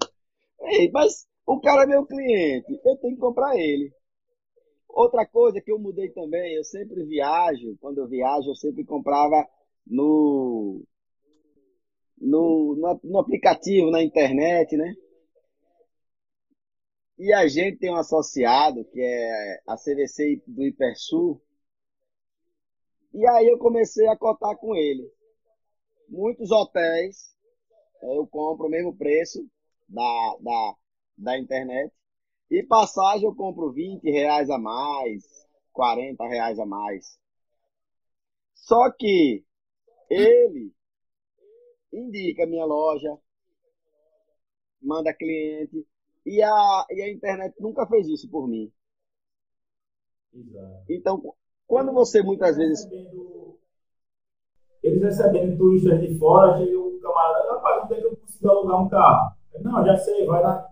Ei, 0.81 0.91
mas 0.91 1.27
o 1.45 1.59
cara 1.61 1.83
é 1.83 1.87
meu 1.87 2.05
cliente, 2.05 2.79
eu 2.85 2.97
tenho 2.97 3.15
que 3.15 3.21
comprar 3.21 3.55
ele. 3.57 3.91
Outra 4.89 5.25
coisa 5.27 5.61
que 5.61 5.71
eu 5.71 5.79
mudei 5.79 6.09
também, 6.09 6.55
eu 6.55 6.63
sempre 6.63 7.03
viajo, 7.05 7.77
quando 7.81 7.99
eu 7.99 8.07
viajo, 8.07 8.49
eu 8.49 8.55
sempre 8.55 8.83
comprava 8.85 9.47
no, 9.85 10.83
no, 12.17 12.75
no, 12.75 12.99
no 13.03 13.19
aplicativo, 13.19 13.91
na 13.91 14.03
internet, 14.03 14.75
né? 14.75 14.93
E 17.17 17.31
a 17.33 17.47
gente 17.47 17.77
tem 17.77 17.91
um 17.91 17.95
associado, 17.95 18.83
que 18.85 18.99
é 19.01 19.61
a 19.67 19.75
CVC 19.77 20.43
do 20.45 20.63
Hipersul. 20.63 21.41
E 23.13 23.25
aí 23.29 23.47
eu 23.47 23.57
comecei 23.57 24.07
a 24.07 24.17
cotar 24.17 24.57
com 24.57 24.75
ele. 24.75 25.09
Muitos 26.09 26.51
hotéis, 26.51 27.33
é, 28.01 28.17
eu 28.17 28.27
compro 28.27 28.67
o 28.67 28.69
mesmo 28.69 28.95
preço 28.95 29.47
da, 29.87 30.37
da, 30.41 30.75
da 31.17 31.39
internet. 31.39 31.93
E 32.51 32.61
passagem 32.63 33.25
eu 33.25 33.33
compro 33.33 33.71
20 33.71 34.03
reais 34.11 34.49
a 34.49 34.57
mais, 34.57 35.23
40 35.71 36.27
reais 36.27 36.59
a 36.59 36.65
mais. 36.65 37.17
Só 38.53 38.91
que 38.91 39.43
ele 40.09 40.73
indica 41.91 42.43
a 42.43 42.47
minha 42.47 42.65
loja, 42.65 43.17
manda 44.81 45.13
cliente, 45.13 45.85
e 46.25 46.41
a, 46.41 46.85
e 46.89 47.01
a 47.01 47.11
internet 47.11 47.55
nunca 47.59 47.85
fez 47.87 48.07
isso 48.07 48.29
por 48.29 48.47
mim. 48.47 48.71
Exato. 50.33 50.85
Então, 50.89 51.33
quando 51.67 51.93
você 51.93 52.21
muitas 52.21 52.57
vezes. 52.57 52.85
Eles 54.83 55.01
recebendo 55.01 55.57
turistas 55.57 55.99
de 55.99 56.17
fora, 56.19 56.57
chega 56.57 56.77
o 56.77 56.99
camarada, 56.99 57.53
rapaz, 57.53 57.83
onde 57.85 57.93
é 57.93 57.99
que 58.01 58.05
eu 58.05 58.17
consigo 58.17 58.49
alugar 58.49 58.81
um 58.83 58.89
carro? 58.89 59.35
Não, 59.61 59.85
já 59.85 59.97
sei, 59.97 60.25
vai 60.25 60.43
na, 60.43 60.67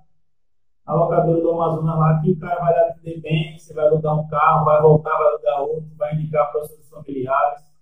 na 0.85 0.93
locadora 0.93 1.41
do 1.41 1.51
Amazonas 1.51 1.97
lá 1.97 2.21
que 2.21 2.31
o 2.31 2.39
cara 2.39 2.59
vai 2.59 2.73
dar 2.73 2.89
atender 2.89 3.21
bem, 3.21 3.57
você 3.57 3.73
vai 3.73 3.87
alugar 3.87 4.19
um 4.19 4.27
carro, 4.27 4.65
vai 4.65 4.81
voltar, 4.81 5.17
vai 5.17 5.27
alugar 5.27 5.61
outro, 5.61 5.95
vai 5.95 6.13
indicar 6.13 6.51
para 6.51 6.61
os 6.61 6.67
seus 6.67 6.89
familiares. 6.89 7.72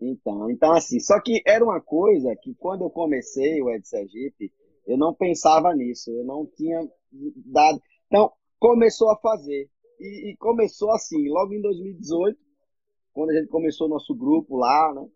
Então, 0.00 0.50
então 0.50 0.72
assim, 0.72 1.00
só 1.00 1.20
que 1.20 1.42
era 1.44 1.64
uma 1.64 1.80
coisa 1.80 2.34
que 2.36 2.54
quando 2.54 2.82
eu 2.84 2.90
comecei 2.90 3.60
o 3.60 3.70
Ed 3.70 3.86
Sergipe, 3.86 4.52
eu 4.86 4.96
não 4.96 5.12
pensava 5.12 5.74
nisso, 5.74 6.10
eu 6.10 6.24
não 6.24 6.46
tinha 6.46 6.80
dado. 7.46 7.80
Então, 8.06 8.32
começou 8.58 9.10
a 9.10 9.16
fazer. 9.16 9.68
E, 10.00 10.30
e 10.30 10.36
começou 10.36 10.92
assim, 10.92 11.28
logo 11.28 11.52
em 11.52 11.60
2018, 11.60 12.38
quando 13.12 13.30
a 13.30 13.34
gente 13.34 13.48
começou 13.48 13.88
nosso 13.88 14.14
grupo 14.14 14.56
lá, 14.56 14.94
né? 14.94 15.08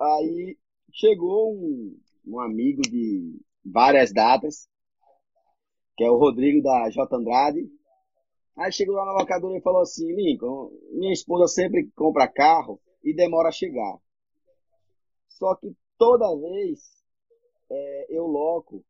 Aí 0.00 0.58
chegou 0.92 1.54
um, 1.54 1.96
um 2.26 2.40
amigo 2.40 2.82
de 2.82 3.38
várias 3.64 4.12
datas, 4.12 4.66
que 5.96 6.02
é 6.02 6.10
o 6.10 6.16
Rodrigo 6.16 6.62
da 6.62 6.88
J 6.88 7.14
Andrade. 7.14 7.70
Aí 8.56 8.72
chegou 8.72 8.94
lá 8.94 9.04
na 9.04 9.12
locadora 9.12 9.58
e 9.58 9.62
falou 9.62 9.82
assim: 9.82 10.14
Lincoln, 10.14 10.70
minha 10.92 11.12
esposa 11.12 11.46
sempre 11.46 11.90
compra 11.94 12.26
carro 12.26 12.80
e 13.04 13.14
demora 13.14 13.50
a 13.50 13.52
chegar. 13.52 13.98
Só 15.28 15.54
que 15.56 15.76
toda 15.98 16.34
vez 16.40 16.80
é, 17.70 18.06
eu 18.08 18.26
loco 18.26 18.84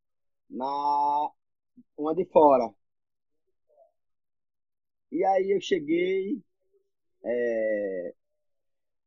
na 0.49 1.31
uma 1.99 2.15
de 2.15 2.25
fora. 2.27 2.73
E 5.11 5.25
aí 5.25 5.51
eu 5.51 5.61
cheguei, 5.61 6.41
é, 7.25 8.15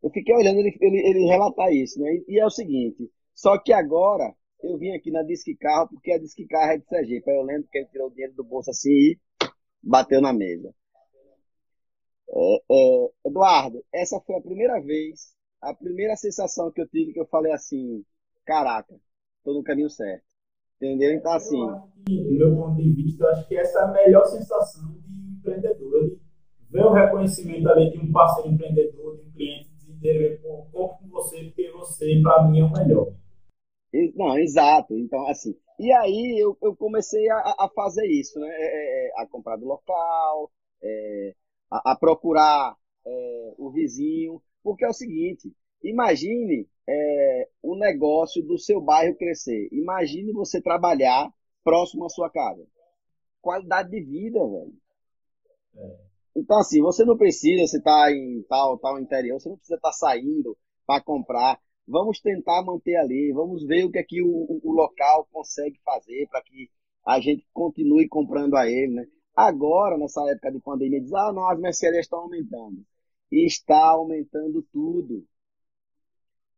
eu 0.03 0.09
fiquei 0.09 0.33
olhando 0.35 0.59
ele, 0.59 0.75
ele, 0.79 1.09
ele 1.09 1.25
relatar 1.25 1.71
isso, 1.71 1.99
né? 1.99 2.09
E, 2.27 2.39
é 2.39 2.45
o 2.45 2.49
seguinte, 2.49 3.11
só 3.33 3.57
que 3.57 3.73
agora 3.73 4.33
eu 4.63 4.77
vim 4.77 4.91
aqui 4.95 5.11
na 5.11 5.21
Disque 5.23 5.55
Carro, 5.55 5.89
porque 5.89 6.11
a 6.11 6.17
Disque 6.17 6.47
Carro 6.47 6.71
é 6.71 6.77
de 6.77 6.85
Sergipe. 6.87 7.29
Aí 7.29 7.37
eu 7.37 7.43
lembro 7.43 7.67
que 7.69 7.77
ele 7.77 7.87
tirou 7.87 8.07
o 8.07 8.11
dinheiro 8.11 8.33
do 8.33 8.43
bolso 8.43 8.71
assim 8.71 8.89
e 8.89 9.19
bateu 9.83 10.21
na 10.21 10.33
mesa. 10.33 10.73
É, 12.29 12.55
é, 12.69 13.09
Eduardo, 13.25 13.83
essa 13.93 14.19
foi 14.21 14.35
a 14.35 14.41
primeira 14.41 14.79
vez, 14.81 15.33
a 15.61 15.73
primeira 15.73 16.15
sensação 16.15 16.71
que 16.71 16.81
eu 16.81 16.87
tive 16.87 17.13
que 17.13 17.19
eu 17.19 17.27
falei 17.27 17.51
assim, 17.51 18.03
caraca, 18.45 18.95
tô 19.43 19.53
no 19.53 19.63
caminho 19.63 19.89
certo. 19.89 20.25
Entendeu? 20.75 21.11
Então, 21.13 21.31
assim. 21.33 21.65
do 22.05 22.31
meu 22.33 22.55
ponto 22.55 22.75
de 22.75 22.91
vista, 22.91 23.23
eu 23.23 23.29
acho 23.29 23.47
que 23.47 23.57
essa 23.57 23.79
é 23.79 23.83
a 23.83 23.91
melhor 23.91 24.25
sensação 24.25 24.91
de 24.91 25.09
um 25.09 25.37
empreendedor. 25.39 26.03
Ele 26.03 26.19
ver 26.69 26.85
o 26.85 26.93
reconhecimento 26.93 27.67
ali 27.69 27.89
de 27.91 27.97
um 27.97 28.11
parceiro 28.11 28.51
empreendedor, 28.51 29.17
de 29.17 29.27
um 29.27 29.31
cliente, 29.31 29.69
de 29.79 29.93
dizer, 29.93 30.41
compro 30.71 30.97
com 30.97 31.07
você, 31.09 31.45
porque 31.45 31.71
você, 31.71 32.19
para 32.21 32.47
mim, 32.47 32.59
é 32.59 32.63
o 32.63 32.71
melhor. 32.71 33.13
Não, 34.15 34.37
exato. 34.37 34.93
Então, 34.93 35.25
assim, 35.27 35.55
e 35.79 35.91
aí 35.91 36.37
eu, 36.39 36.57
eu 36.61 36.75
comecei 36.75 37.29
a, 37.29 37.37
a 37.59 37.69
fazer 37.73 38.05
isso, 38.05 38.39
né? 38.39 38.47
É, 38.49 39.07
é, 39.07 39.21
a 39.21 39.27
comprar 39.27 39.57
do 39.57 39.65
local, 39.65 40.51
é, 40.83 41.35
a, 41.69 41.91
a, 41.91 41.95
procurar 41.95 42.75
é, 43.05 43.53
o 43.57 43.69
vizinho, 43.69 44.41
porque 44.63 44.85
é 44.85 44.89
o 44.89 44.93
seguinte, 44.93 45.53
imagine 45.83 46.67
é, 46.87 47.49
o 47.61 47.75
negócio 47.75 48.41
do 48.43 48.57
seu 48.57 48.79
bairro 48.81 49.15
crescer. 49.15 49.67
Imagine 49.71 50.31
você 50.31 50.61
trabalhar 50.61 51.31
próximo 51.63 52.05
à 52.05 52.09
sua 52.09 52.29
casa. 52.29 52.65
Qualidade 53.41 53.89
de 53.89 54.01
vida, 54.01 54.39
velho. 54.39 54.73
É. 55.75 56.07
Então, 56.37 56.59
assim, 56.59 56.81
você 56.81 57.03
não 57.03 57.17
precisa, 57.17 57.65
você 57.65 57.77
está 57.77 58.11
em 58.11 58.43
tal, 58.47 58.77
tal 58.77 58.99
interior, 58.99 59.39
você 59.39 59.49
não 59.49 59.57
precisa 59.57 59.75
estar 59.75 59.89
tá 59.89 59.93
saindo 59.93 60.55
para 60.85 61.03
comprar. 61.03 61.59
Vamos 61.87 62.19
tentar 62.19 62.63
manter 62.63 62.95
ali, 62.95 63.31
vamos 63.33 63.65
ver 63.65 63.85
o 63.85 63.91
que 63.91 63.97
é 63.97 64.03
que 64.03 64.21
o, 64.21 64.59
o 64.63 64.71
local 64.71 65.27
consegue 65.31 65.79
fazer 65.83 66.27
para 66.29 66.43
que 66.43 66.69
a 67.05 67.19
gente 67.19 67.47
continue 67.53 68.07
comprando 68.07 68.55
a 68.55 68.69
ele, 68.69 68.93
né? 68.93 69.07
Agora, 69.37 69.99
nessa 69.99 70.19
época 70.31 70.51
de 70.51 70.59
pandemia, 70.59 70.99
diz, 70.99 71.13
ah, 71.13 71.31
não, 71.31 71.47
as 71.47 71.59
mercearias 71.59 72.05
estão 72.05 72.21
aumentando. 72.21 72.83
E 73.31 73.45
está 73.45 73.89
aumentando 73.89 74.63
tudo. 74.73 75.23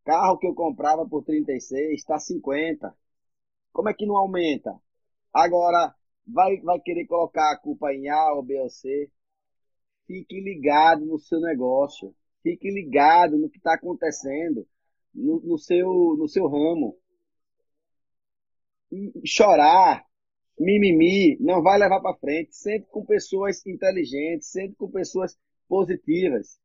Carro 0.06 0.38
que 0.38 0.48
eu 0.48 0.56
comprava 0.56 1.06
por 1.06 1.24
36 1.26 2.00
está 2.00 2.18
50. 2.18 2.96
Como 3.74 3.90
é 3.90 3.94
que 3.94 4.06
não 4.06 4.16
aumenta? 4.16 4.74
Agora, 5.34 5.94
vai, 6.26 6.62
vai 6.62 6.80
querer 6.80 7.06
colocar 7.06 7.52
a 7.52 7.58
culpa 7.58 7.94
em 7.94 8.08
A 8.10 8.34
ou 8.34 8.44
B 8.44 8.58
ou 8.62 8.70
C? 8.70 9.12
Fique 10.08 10.40
ligado 10.40 11.06
no 11.06 11.20
seu 11.20 11.42
negócio. 11.42 12.16
Fique 12.42 12.72
ligado 12.72 13.38
no 13.38 13.50
que 13.50 13.58
está 13.58 13.74
acontecendo 13.74 14.66
no, 15.14 15.42
no, 15.42 15.58
seu, 15.58 16.16
no 16.18 16.30
seu 16.30 16.48
ramo. 16.48 16.98
chorar, 19.26 20.06
mimimi, 20.60 21.38
não 21.40 21.62
vai 21.64 21.80
levar 21.80 22.02
para 22.02 22.18
frente. 22.18 22.56
Sempre 22.56 22.90
com 22.92 23.06
pessoas 23.06 23.66
inteligentes, 23.66 24.52
sempre 24.52 24.76
com 24.76 24.90
pessoas 24.90 25.38
positivas. 25.68 26.60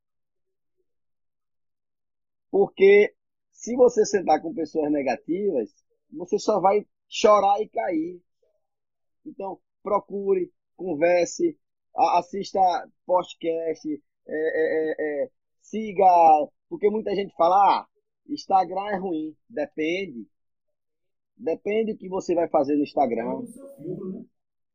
Porque 2.50 3.14
se 3.50 3.74
você 3.76 4.04
sentar 4.04 4.40
com 4.42 4.54
pessoas 4.54 4.90
negativas, 4.90 5.70
você 6.12 6.38
só 6.38 6.60
vai 6.60 6.86
chorar 7.08 7.60
e 7.60 7.68
cair. 7.68 8.20
Então, 9.24 9.58
procure, 9.82 10.52
converse, 10.76 11.58
assista 11.94 12.60
podcast, 13.06 13.88
é, 14.26 14.32
é, 14.32 14.90
é, 14.90 15.24
é, 15.24 15.30
siga, 15.60 16.04
porque 16.68 16.90
muita 16.90 17.14
gente 17.14 17.34
fala, 17.36 17.56
ah, 17.56 17.86
Instagram 18.28 18.88
é 18.90 18.96
ruim. 18.96 19.36
Depende. 19.48 20.26
Depende 21.36 21.92
do 21.92 21.98
que 21.98 22.08
você 22.08 22.34
vai 22.34 22.48
fazer 22.48 22.76
no 22.76 22.82
Instagram. 22.82 23.40
Né? 23.40 24.24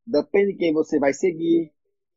Depende 0.05 0.53
de 0.53 0.57
quem 0.57 0.73
você 0.73 0.99
vai 0.99 1.13
seguir. 1.13 1.71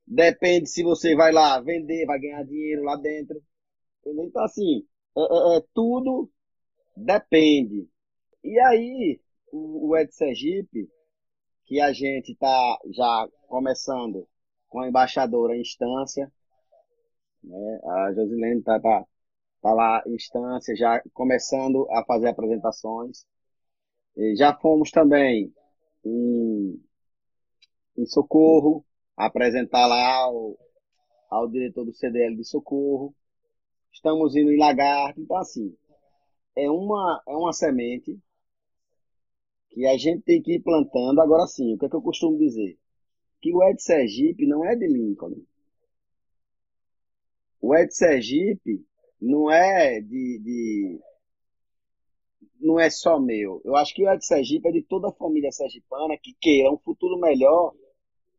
Depende 0.06 0.68
se 0.68 0.82
você 0.82 1.14
vai 1.14 1.32
lá 1.32 1.60
vender, 1.60 2.06
vai 2.06 2.18
ganhar 2.18 2.42
dinheiro 2.44 2.82
lá 2.82 2.96
dentro. 2.96 3.40
Entendeu? 4.00 4.24
Então, 4.24 4.44
assim, 4.44 4.86
é, 5.16 5.20
é, 5.20 5.56
é 5.58 5.64
tudo 5.72 6.30
depende. 6.96 7.88
E 8.42 8.58
aí, 8.60 9.20
o, 9.52 9.90
o 9.90 9.96
Ed 9.96 10.12
Sergipe, 10.12 10.88
que 11.64 11.80
a 11.80 11.92
gente 11.92 12.32
está 12.32 12.78
já 12.90 13.28
começando 13.46 14.26
com 14.68 14.80
a 14.80 14.88
embaixadora 14.88 15.54
em 15.56 15.60
instância. 15.60 16.32
Né? 17.44 17.80
A 17.84 18.12
Josilene 18.14 18.60
está 18.60 18.80
tá, 18.80 19.06
tá 19.60 19.72
lá 19.72 20.02
em 20.06 20.14
instância, 20.14 20.74
já 20.74 21.02
começando 21.12 21.86
a 21.90 22.04
fazer 22.04 22.28
apresentações. 22.28 23.24
Já 24.36 24.54
fomos 24.54 24.90
também 24.90 25.52
em, 26.04 26.80
em 27.96 28.06
Socorro, 28.06 28.84
apresentar 29.16 29.86
lá 29.86 30.16
ao, 30.16 30.58
ao 31.30 31.48
diretor 31.48 31.84
do 31.84 31.92
CDL 31.92 32.36
de 32.36 32.44
Socorro. 32.44 33.14
Estamos 33.92 34.36
indo 34.36 34.50
em 34.52 34.58
Lagarto. 34.58 35.20
Então, 35.20 35.36
assim, 35.36 35.74
é 36.56 36.70
uma, 36.70 37.22
é 37.26 37.32
uma 37.32 37.52
semente 37.52 38.18
que 39.70 39.86
a 39.86 39.96
gente 39.96 40.22
tem 40.22 40.42
que 40.42 40.54
ir 40.56 40.60
plantando. 40.62 41.20
Agora 41.20 41.46
sim, 41.46 41.74
o 41.74 41.78
que 41.78 41.86
é 41.86 41.88
que 41.88 41.96
eu 41.96 42.02
costumo 42.02 42.38
dizer? 42.38 42.78
que 43.42 43.52
o 43.52 43.62
Ed 43.68 43.82
Sergipe 43.82 44.46
não 44.46 44.64
é 44.64 44.76
de 44.76 44.86
Lincoln. 44.86 45.34
O 47.60 47.74
Ed 47.76 47.92
Sergipe 47.92 48.86
não 49.20 49.50
é 49.50 50.00
de, 50.00 50.38
de, 50.38 51.00
não 52.62 52.78
é 52.78 52.88
só 52.88 53.18
meu. 53.18 53.60
Eu 53.64 53.76
acho 53.76 53.94
que 53.94 54.04
o 54.04 54.10
Ed 54.10 54.24
Sergipe 54.24 54.68
é 54.68 54.72
de 54.72 54.82
toda 54.82 55.08
a 55.08 55.12
família 55.12 55.50
sergipana 55.50 56.16
que 56.16 56.34
queira 56.40 56.70
um 56.70 56.78
futuro 56.78 57.18
melhor 57.18 57.72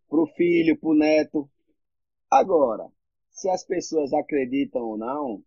para 0.09 0.21
o 0.21 0.27
filho, 0.27 0.77
para 0.77 0.89
o 0.89 0.95
neto. 0.95 1.49
Agora, 2.31 2.88
se 3.31 3.49
as 3.49 3.65
pessoas 3.65 4.13
acreditam 4.13 4.81
ou 4.81 4.97
não, 4.97 5.43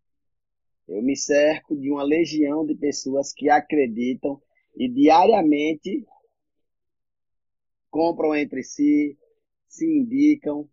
eu 0.87 1.03
me 1.03 1.17
cerco 1.17 1.77
de 1.77 1.91
uma 1.91 2.03
legião 2.03 2.65
de 2.65 2.75
pessoas 2.75 3.33
que 3.33 3.49
acreditam 3.49 4.41
e 4.77 4.89
diariamente 4.89 6.05
compram 7.91 8.35
entre 8.35 8.63
si, 8.63 9.17
se 9.67 9.87
indicam. 9.87 10.69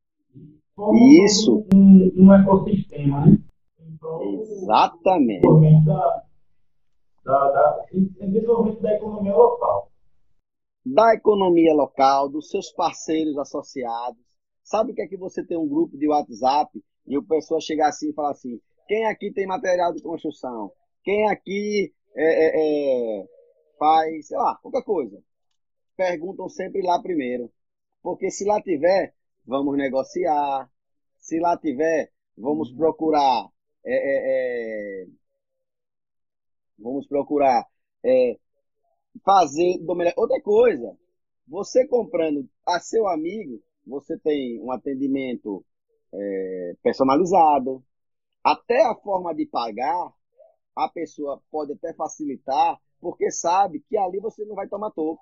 Como 0.76 1.26
isso. 1.26 1.66
Um, 1.74 2.12
um 2.18 2.34
ecossistema, 2.34 3.26
né? 3.26 3.38
Exatamente. 4.42 5.48
Da, 5.86 6.23
da, 7.24 7.52
da, 7.52 7.86
desenvolvimento 7.92 8.82
da 8.82 8.96
economia 8.96 9.36
local. 9.36 9.92
Da 10.86 11.14
economia 11.14 11.74
local, 11.74 12.30
dos 12.30 12.50
seus 12.50 12.72
parceiros 12.72 13.38
associados. 13.38 14.22
Sabe 14.64 14.92
o 14.92 14.96
que 14.96 15.02
é 15.02 15.08
que 15.08 15.18
você 15.18 15.46
tem 15.46 15.58
um 15.58 15.68
grupo 15.68 15.98
de 15.98 16.08
WhatsApp 16.08 16.72
e 17.08 17.18
o 17.18 17.24
pessoa 17.24 17.60
chegar 17.62 17.90
assim 17.90 18.10
e 18.10 18.14
falar 18.14 18.32
assim: 18.32 18.60
quem 18.88 19.06
aqui 19.06 19.32
tem 19.32 19.48
material 19.48 19.94
de 19.94 20.02
construção? 20.02 20.72
Quem 21.04 21.30
aqui 21.30 21.94
é, 22.16 22.24
é, 22.24 23.22
é, 23.22 23.26
faz, 23.78 24.28
sei 24.28 24.38
lá, 24.38 24.58
qualquer 24.62 24.84
coisa? 24.84 25.22
Perguntam 25.96 26.50
sempre 26.50 26.82
lá 26.82 27.02
primeiro. 27.02 27.52
Porque 28.02 28.30
se 28.30 28.46
lá 28.46 28.62
tiver, 28.62 29.14
vamos 29.46 29.78
negociar. 29.78 30.70
Se 31.20 31.40
lá 31.40 31.58
tiver, 31.58 32.12
vamos 32.38 32.72
uhum. 32.72 32.78
procurar. 32.78 33.48
É, 33.86 33.96
é, 33.96 35.04
é, 35.04 35.08
vamos 36.78 37.08
procurar 37.08 37.66
é, 38.04 38.38
fazer 39.24 39.78
do 39.80 39.96
melhor. 39.96 40.14
Outra 40.18 40.42
coisa, 40.42 40.98
você 41.48 41.88
comprando 41.88 42.48
a 42.66 42.80
seu 42.80 43.08
amigo, 43.08 43.62
você 43.86 44.18
tem 44.20 44.62
um 44.62 44.72
atendimento 44.72 45.66
é, 46.14 46.76
personalizado. 46.82 47.84
Até 48.44 48.84
a 48.84 48.96
forma 48.96 49.34
de 49.34 49.46
pagar, 49.46 50.14
a 50.76 50.90
pessoa 50.90 51.42
pode 51.50 51.74
até 51.74 51.94
facilitar, 51.94 52.80
porque 53.00 53.32
sabe 53.32 53.80
que 53.88 53.98
ali 53.98 54.20
você 54.20 54.44
não 54.46 54.56
vai 54.56 54.68
tomar 54.68 54.92
topo 54.92 55.22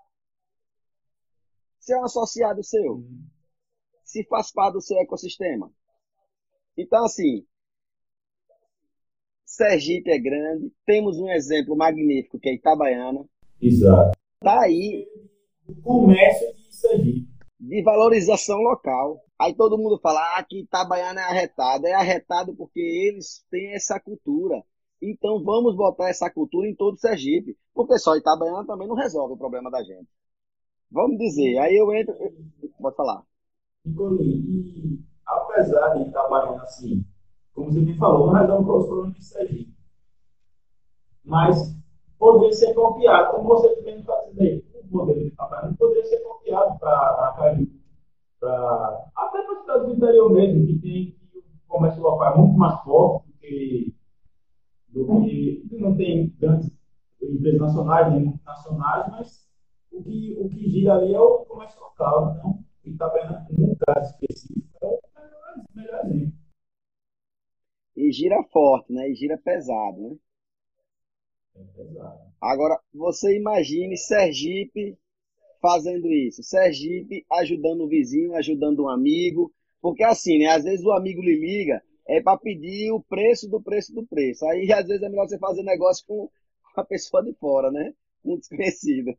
se 1.82 1.94
é 1.94 1.98
um 1.98 2.06
associado 2.06 2.64
seu, 2.64 2.94
uhum. 2.94 3.28
se 4.04 4.24
faz 4.26 4.52
parte 4.52 4.74
do 4.74 4.82
seu 4.82 4.98
ecossistema. 5.00 5.74
Então, 6.78 7.04
assim, 7.04 7.46
Sergipe 9.52 10.10
é 10.10 10.18
grande, 10.18 10.72
temos 10.86 11.20
um 11.20 11.30
exemplo 11.30 11.76
magnífico 11.76 12.40
que 12.40 12.48
é 12.48 12.54
Itabaiana. 12.54 13.26
Exato. 13.62 14.18
Tá 14.40 14.62
aí. 14.62 15.06
O 15.68 15.76
comércio 15.82 16.56
de 16.56 16.74
Sergipe. 16.74 17.28
De 17.60 17.84
valorização 17.84 18.60
local. 18.60 19.22
Aí 19.38 19.54
todo 19.54 19.78
mundo 19.78 20.00
fala 20.02 20.22
ah, 20.38 20.44
que 20.48 20.62
Itabaiana 20.62 21.20
é 21.20 21.24
arretado. 21.26 21.86
É 21.86 21.94
arretado 21.94 22.56
porque 22.56 22.80
eles 22.80 23.46
têm 23.52 23.74
essa 23.74 24.00
cultura. 24.00 24.64
Então 25.02 25.44
vamos 25.44 25.76
botar 25.76 26.10
essa 26.10 26.30
cultura 26.30 26.70
em 26.70 26.76
todo 26.76 26.94
o 26.94 27.00
Sergipe. 27.00 27.58
Porque 27.74 28.00
só 28.00 28.16
Itabaiana 28.16 28.66
também 28.66 28.88
não 28.88 28.96
resolve 28.96 29.34
o 29.34 29.38
problema 29.38 29.70
da 29.70 29.84
gente. 29.84 30.08
Vamos 30.90 31.18
dizer, 31.18 31.58
aí 31.58 31.76
eu 31.76 31.94
entro. 31.94 32.16
Pode 32.80 32.96
falar. 32.96 33.22
E, 33.86 34.98
apesar 35.26 35.90
de 35.96 36.10
trabalhando 36.10 36.62
assim, 36.62 37.06
como 37.54 37.72
você 37.72 37.80
me 37.80 37.98
falou, 37.98 38.28
não 38.28 38.34
resolve 38.34 38.72
os 38.72 38.86
problemas 38.88 39.50
de. 39.50 39.72
Mas 41.24 41.76
poderia 42.18 42.54
ser 42.54 42.74
copiado, 42.74 43.32
como 43.32 43.50
você 43.50 43.76
também 43.76 44.00
está 44.00 44.14
dizendo, 44.30 44.64
o 44.92 44.98
modelo 44.98 45.24
de 45.24 45.32
trabalho 45.32 45.76
poderia 45.76 46.06
ser 46.06 46.20
copiado 46.20 46.80
para 46.80 46.92
Aracaju. 46.92 47.68
Até 49.16 49.44
para 49.44 49.54
as 49.54 49.60
cidades 49.62 49.88
do 49.88 49.94
interior 49.96 50.32
mesmo, 50.32 50.66
que 50.66 50.80
tem 50.80 51.16
o 51.36 51.68
comércio 51.68 52.02
local 52.02 52.34
é 52.34 52.38
muito 52.38 52.58
mais 52.58 52.82
forte 52.82 53.28
do 53.28 53.34
que, 53.38 53.96
do 54.90 55.06
que 55.22 55.78
não 55.80 55.96
tem 55.96 56.30
grandes 56.40 56.72
empresas 57.22 57.62
nacionais 57.62 58.12
nem 58.12 58.26
multinacionais, 58.26 59.12
mas 59.12 59.48
o 59.92 60.04
que, 60.04 60.38
o 60.40 60.50
que 60.50 60.70
gira 60.70 60.96
ali 60.96 61.14
é 61.14 61.20
o 61.20 61.46
comércio 61.46 61.80
local. 61.80 62.36
Então, 62.36 62.64
Itabaiana, 62.84 63.48
num 63.52 63.76
caso 63.76 64.14
específico, 64.14 64.78
é 64.82 64.88
o 64.88 65.76
melhor 65.76 66.06
exemplo. 66.06 66.31
E 68.02 68.12
gira 68.12 68.42
forte, 68.52 68.92
né? 68.92 69.08
E 69.10 69.14
gira 69.14 69.38
pesado, 69.38 70.02
né? 70.02 70.16
É. 71.56 72.32
Agora, 72.42 72.80
você 72.92 73.38
imagine 73.38 73.96
Sergipe 73.96 74.98
fazendo 75.62 76.12
isso. 76.12 76.42
Sergipe 76.42 77.24
ajudando 77.32 77.82
o 77.82 77.88
vizinho, 77.88 78.36
ajudando 78.36 78.86
um 78.86 78.90
amigo. 78.90 79.54
Porque 79.80 80.04
assim, 80.04 80.40
né? 80.40 80.48
Às 80.48 80.64
vezes 80.64 80.84
o 80.84 80.92
amigo 80.92 81.22
lhe 81.22 81.36
liga 81.36 81.84
é 82.08 82.20
para 82.20 82.40
pedir 82.40 82.92
o 82.92 83.00
preço 83.00 83.48
do 83.48 83.62
preço 83.62 83.94
do 83.94 84.04
preço. 84.08 84.46
Aí 84.48 84.72
às 84.74 84.88
vezes 84.88 85.04
é 85.04 85.10
melhor 85.10 85.28
você 85.28 85.38
fazer 85.38 85.62
negócio 85.62 86.04
com 86.08 86.28
a 86.76 86.84
pessoa 86.84 87.24
de 87.24 87.34
fora, 87.36 87.70
né? 87.72 87.94
Um 88.26 88.36
desconhecido. 88.36 89.16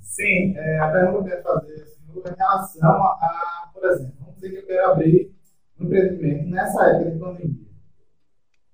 Sim, 0.00 0.56
é, 0.56 0.78
a 0.78 0.90
pergunta 0.90 1.24
que 1.24 1.34
eu 1.34 1.42
quero 1.42 1.42
fazer 1.42 1.82
assim, 1.82 2.18
em 2.18 2.36
relação 2.36 2.90
a, 2.90 3.70
por 3.74 3.84
exemplo, 3.84 4.14
vamos 4.20 4.34
dizer 4.36 4.50
que 4.50 4.56
eu 4.56 4.66
quero 4.66 4.90
abrir 4.90 5.34
um 5.78 5.84
empreendimento 5.86 6.48
nessa 6.48 6.86
época 6.86 7.10
de 7.10 7.18
pandemia. 7.18 7.64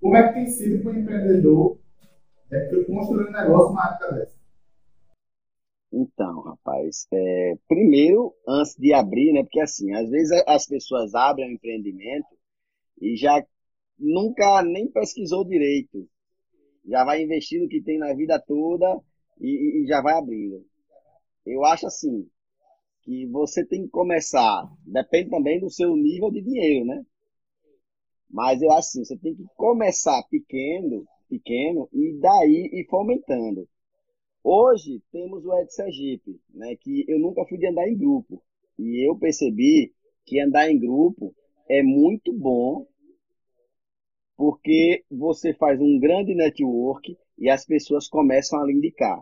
Como 0.01 0.17
é 0.17 0.29
que 0.29 0.35
tem 0.35 0.47
sido 0.47 0.83
para 0.83 0.93
o 0.93 0.99
empreendedor 0.99 1.79
é, 2.51 2.85
construir 2.85 3.29
um 3.29 3.33
negócio 3.33 3.69
numa 3.69 3.91
época 3.91 4.13
dessa? 4.13 4.41
Então, 5.93 6.41
rapaz, 6.43 7.07
é, 7.13 7.55
primeiro, 7.69 8.35
antes 8.47 8.77
de 8.77 8.93
abrir, 8.93 9.33
né? 9.33 9.43
Porque 9.43 9.61
assim, 9.61 9.93
às 9.93 10.09
vezes 10.09 10.31
as 10.47 10.67
pessoas 10.67 11.15
abrem 11.15 11.51
um 11.51 11.55
empreendimento 11.55 12.29
e 13.01 13.17
já 13.17 13.45
nunca 13.99 14.63
nem 14.63 14.91
pesquisou 14.91 15.45
direito. 15.45 16.09
Já 16.87 17.05
vai 17.05 17.23
investindo 17.23 17.65
o 17.65 17.69
que 17.69 17.83
tem 17.83 17.99
na 17.99 18.15
vida 18.15 18.41
toda 18.41 19.01
e, 19.41 19.83
e 19.83 19.87
já 19.87 20.01
vai 20.01 20.15
abrindo. 20.15 20.65
Eu 21.45 21.65
acho 21.65 21.87
assim, 21.87 22.27
que 23.11 23.27
você 23.27 23.67
tem 23.67 23.83
que 23.83 23.89
começar, 23.89 24.73
depende 24.87 25.31
também 25.31 25.59
do 25.59 25.69
seu 25.69 25.97
nível 25.97 26.31
de 26.31 26.41
dinheiro, 26.41 26.85
né? 26.85 27.05
Mas 28.31 28.63
eu 28.63 28.71
acho 28.71 28.79
assim, 28.91 29.05
você 29.05 29.19
tem 29.19 29.35
que 29.35 29.45
começar 29.57 30.23
pequeno, 30.31 31.05
pequeno 31.29 31.89
e 31.93 32.17
daí 32.21 32.71
ir 32.73 32.87
fomentando. 32.89 33.69
Hoje 34.45 35.03
temos 35.11 35.45
o 35.45 35.59
Ed 35.59 35.75
Sergipe, 35.75 36.41
né, 36.55 36.77
que 36.77 37.05
eu 37.09 37.19
nunca 37.19 37.45
fui 37.47 37.59
de 37.59 37.67
andar 37.67 37.89
em 37.89 37.99
grupo. 37.99 38.41
E 38.79 39.05
eu 39.05 39.19
percebi 39.19 39.93
que 40.25 40.41
andar 40.41 40.71
em 40.71 40.79
grupo 40.79 41.35
é 41.69 41.83
muito 41.83 42.33
bom 42.33 42.87
porque 44.37 45.05
você 45.11 45.53
faz 45.53 45.81
um 45.81 45.99
grande 45.99 46.33
network 46.33 47.19
e 47.37 47.51
as 47.51 47.67
pessoas 47.67 48.07
começam 48.07 48.61
a 48.61 48.67
lhe 48.67 48.73
indicar. 48.73 49.21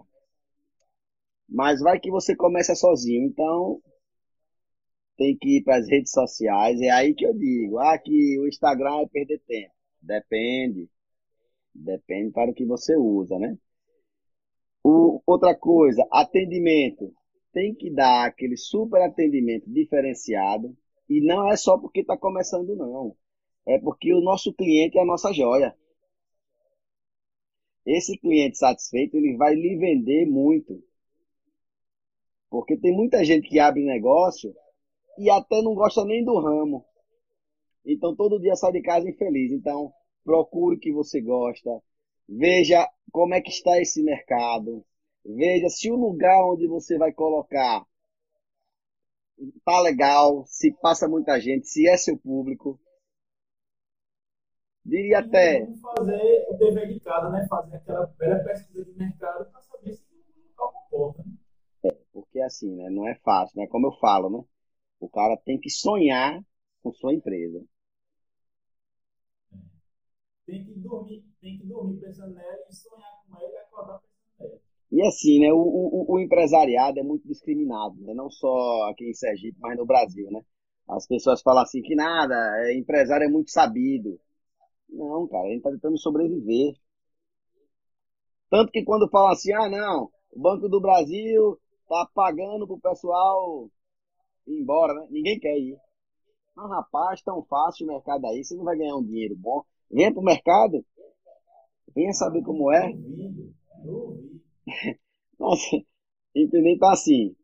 Mas 1.49 1.81
vai 1.81 1.99
que 1.99 2.11
você 2.11 2.37
começa 2.37 2.75
sozinho, 2.75 3.27
então 3.27 3.81
tem 5.17 5.37
que 5.37 5.59
ir 5.59 5.65
para 5.65 5.77
as 5.77 5.89
redes 5.89 6.13
sociais. 6.13 6.81
É 6.81 6.91
aí 6.91 7.15
que 7.15 7.27
eu 7.27 7.35
digo, 7.35 7.79
ah, 7.79 7.99
que 7.99 8.39
o 8.39 8.47
Instagram 8.47 9.01
é 9.01 9.07
perder 9.07 9.41
tempo. 9.47 9.73
Depende. 10.01 10.89
Depende 11.75 12.33
para 12.33 12.51
o 12.51 12.55
que 12.55 12.65
você 12.65 12.97
usa, 12.97 13.39
né? 13.39 13.59
O, 14.85 15.21
outra 15.27 15.55
coisa, 15.55 16.07
atendimento. 16.11 17.13
Tem 17.53 17.75
que 17.75 17.91
dar 17.91 18.27
aquele 18.27 18.57
super 18.57 19.03
atendimento 19.03 19.69
diferenciado. 19.71 20.77
E 21.09 21.21
não 21.25 21.51
é 21.51 21.57
só 21.57 21.79
porque 21.79 22.01
está 22.01 22.17
começando, 22.17 22.77
não. 22.77 23.17
É 23.67 23.79
porque 23.79 24.13
o 24.15 24.21
nosso 24.21 24.53
cliente 24.53 24.99
é 24.99 25.03
a 25.03 25.07
nossa 25.07 25.33
joia. 25.33 25.75
Esse 27.85 28.19
cliente 28.19 28.59
satisfeito, 28.59 29.17
ele 29.17 29.37
vai 29.37 29.55
lhe 29.55 29.77
vender 29.77 30.27
muito. 30.27 30.83
Porque 32.51 32.77
tem 32.77 32.95
muita 32.95 33.25
gente 33.25 33.49
que 33.49 33.59
abre 33.59 33.85
negócio 33.85 34.55
e 35.19 35.31
até 35.31 35.63
não 35.63 35.75
gosta 35.75 36.05
nem 36.05 36.25
do 36.25 36.39
ramo. 36.41 36.85
Então 37.85 38.15
todo 38.15 38.41
dia 38.41 38.55
sai 38.57 38.73
de 38.73 38.83
casa 38.83 39.09
infeliz. 39.09 39.53
Então 39.53 39.93
procure 40.25 40.77
o 40.77 40.81
que 40.81 40.93
você 40.93 41.21
gosta, 41.21 41.71
Veja 42.29 42.87
como 43.11 43.33
é 43.33 43.41
que 43.41 43.49
está 43.49 43.81
esse 43.81 44.03
mercado. 44.03 44.85
Veja 45.25 45.69
se 45.71 45.91
o 45.91 45.97
lugar 45.97 46.45
onde 46.45 46.69
você 46.69 46.99
vai 46.99 47.11
colocar 47.11 47.87
tá 49.65 49.81
legal, 49.81 50.45
se 50.47 50.73
passa 50.83 51.09
muita 51.09 51.41
gente, 51.41 51.67
se 51.69 51.89
é 51.89 51.97
seu 51.97 52.19
público. 52.19 52.79
Diria 54.85 55.21
até. 55.21 55.67
Fazer 55.81 56.47
o 56.49 56.55
dever 56.55 56.89
de 56.89 57.01
casa, 57.01 57.31
né? 57.31 57.47
Fazer 57.49 57.77
aquela 57.77 58.07
bela 58.19 58.45
pesquisa 58.45 58.85
de 58.85 58.99
mercado 58.99 59.51
para 59.51 59.63
saber 59.63 59.95
se 59.95 60.03
o 60.03 60.51
local 60.51 60.73
comporta. 60.73 61.23
Né? 61.23 61.38
É, 62.19 62.21
porque 62.21 62.41
assim, 62.41 62.75
né? 62.75 62.91
Não 62.91 63.09
é 63.09 63.15
fácil, 63.17 63.59
né? 63.61 63.67
Como 63.69 63.87
eu 63.87 63.93
falo, 63.99 64.31
né? 64.31 64.45
O 65.01 65.09
cara 65.09 65.37
tem 65.37 65.59
que 65.59 65.71
sonhar 65.71 66.41
com 66.83 66.93
sua 66.93 67.15
empresa. 67.15 67.65
Tem 70.47 70.65
que 70.65 70.73
dormir, 70.81 71.25
tem 71.41 71.59
que 71.59 71.67
dormir 71.67 72.01
pensando 72.01 72.35
nela 72.35 72.67
e 72.69 72.75
sonhar 72.75 73.23
com 73.27 73.37
ela 73.37 73.53
e 73.53 73.57
acordar 73.59 74.01
pensando 74.01 74.51
nela. 74.51 74.61
E 74.91 75.03
assim, 75.07 75.41
né, 75.41 75.53
o, 75.53 75.59
o, 75.59 76.15
o, 76.15 76.19
empresariado 76.19 76.99
é 76.99 77.03
muito 77.03 77.29
discriminado, 77.29 77.95
né? 78.01 78.15
não 78.15 78.31
só 78.31 78.89
aqui 78.89 79.05
em 79.05 79.13
Sergipe, 79.13 79.59
mas 79.61 79.77
no 79.77 79.85
Brasil, 79.85 80.31
né? 80.31 80.41
As 80.89 81.07
pessoas 81.07 81.43
falam 81.43 81.63
assim 81.63 81.83
que 81.83 81.95
nada, 81.95 82.35
é, 82.63 82.75
empresário 82.75 83.27
é 83.27 83.29
muito 83.29 83.51
sabido. 83.51 84.19
Não, 84.89 85.29
cara, 85.29 85.47
a 85.47 85.51
gente 85.51 85.63
tá 85.63 85.71
tentando 85.71 85.99
sobreviver. 85.99 86.75
Tanto 88.51 88.73
que 88.73 88.83
quando 88.83 89.11
falam 89.11 89.31
assim, 89.33 89.53
ah, 89.53 89.69
não, 89.69 90.11
o 90.31 90.41
Banco 90.41 90.69
do 90.69 90.81
Brasil 90.81 91.59
tá 91.88 92.09
pagando 92.14 92.66
pro 92.66 92.79
pessoal 92.79 93.68
ir 94.46 94.61
embora, 94.61 94.94
né? 94.94 95.07
Ninguém 95.11 95.38
quer 95.40 95.59
ir. 95.59 95.79
Mas, 96.55 96.70
rapaz, 96.70 97.22
tão 97.22 97.42
fácil 97.44 97.87
o 97.87 97.88
mercado 97.88 98.27
aí, 98.27 98.44
você 98.44 98.55
não 98.55 98.64
vai 98.64 98.77
ganhar 98.77 98.96
um 98.96 99.05
dinheiro 99.05 99.35
bom. 99.37 99.64
Venha 99.90 100.12
para 100.12 100.20
o 100.20 100.24
mercado, 100.24 100.85
venha 101.94 102.12
saber 102.12 102.42
como 102.42 102.70
é. 102.72 102.92
Nossa, 105.38 105.77
entendeu? 106.35 106.72
Então, 106.72 106.90
assim, 106.90 107.35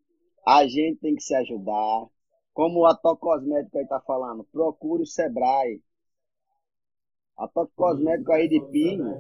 a 0.47 0.67
gente 0.67 1.01
tem 1.01 1.15
que 1.15 1.23
se 1.23 1.35
ajudar. 1.35 2.07
Como 2.53 2.87
a 2.87 2.95
Top 2.95 3.21
Cosmético 3.21 3.79
aí 3.79 3.87
tá 3.87 4.01
falando, 4.01 4.45
procure 4.45 5.03
o 5.03 5.07
Sebrae. 5.07 5.83
A 7.37 7.49
Top 7.49 7.73
Cosmético 7.75 8.33
aí 8.33 8.49
de 8.49 8.61
Pinho. 8.71 9.13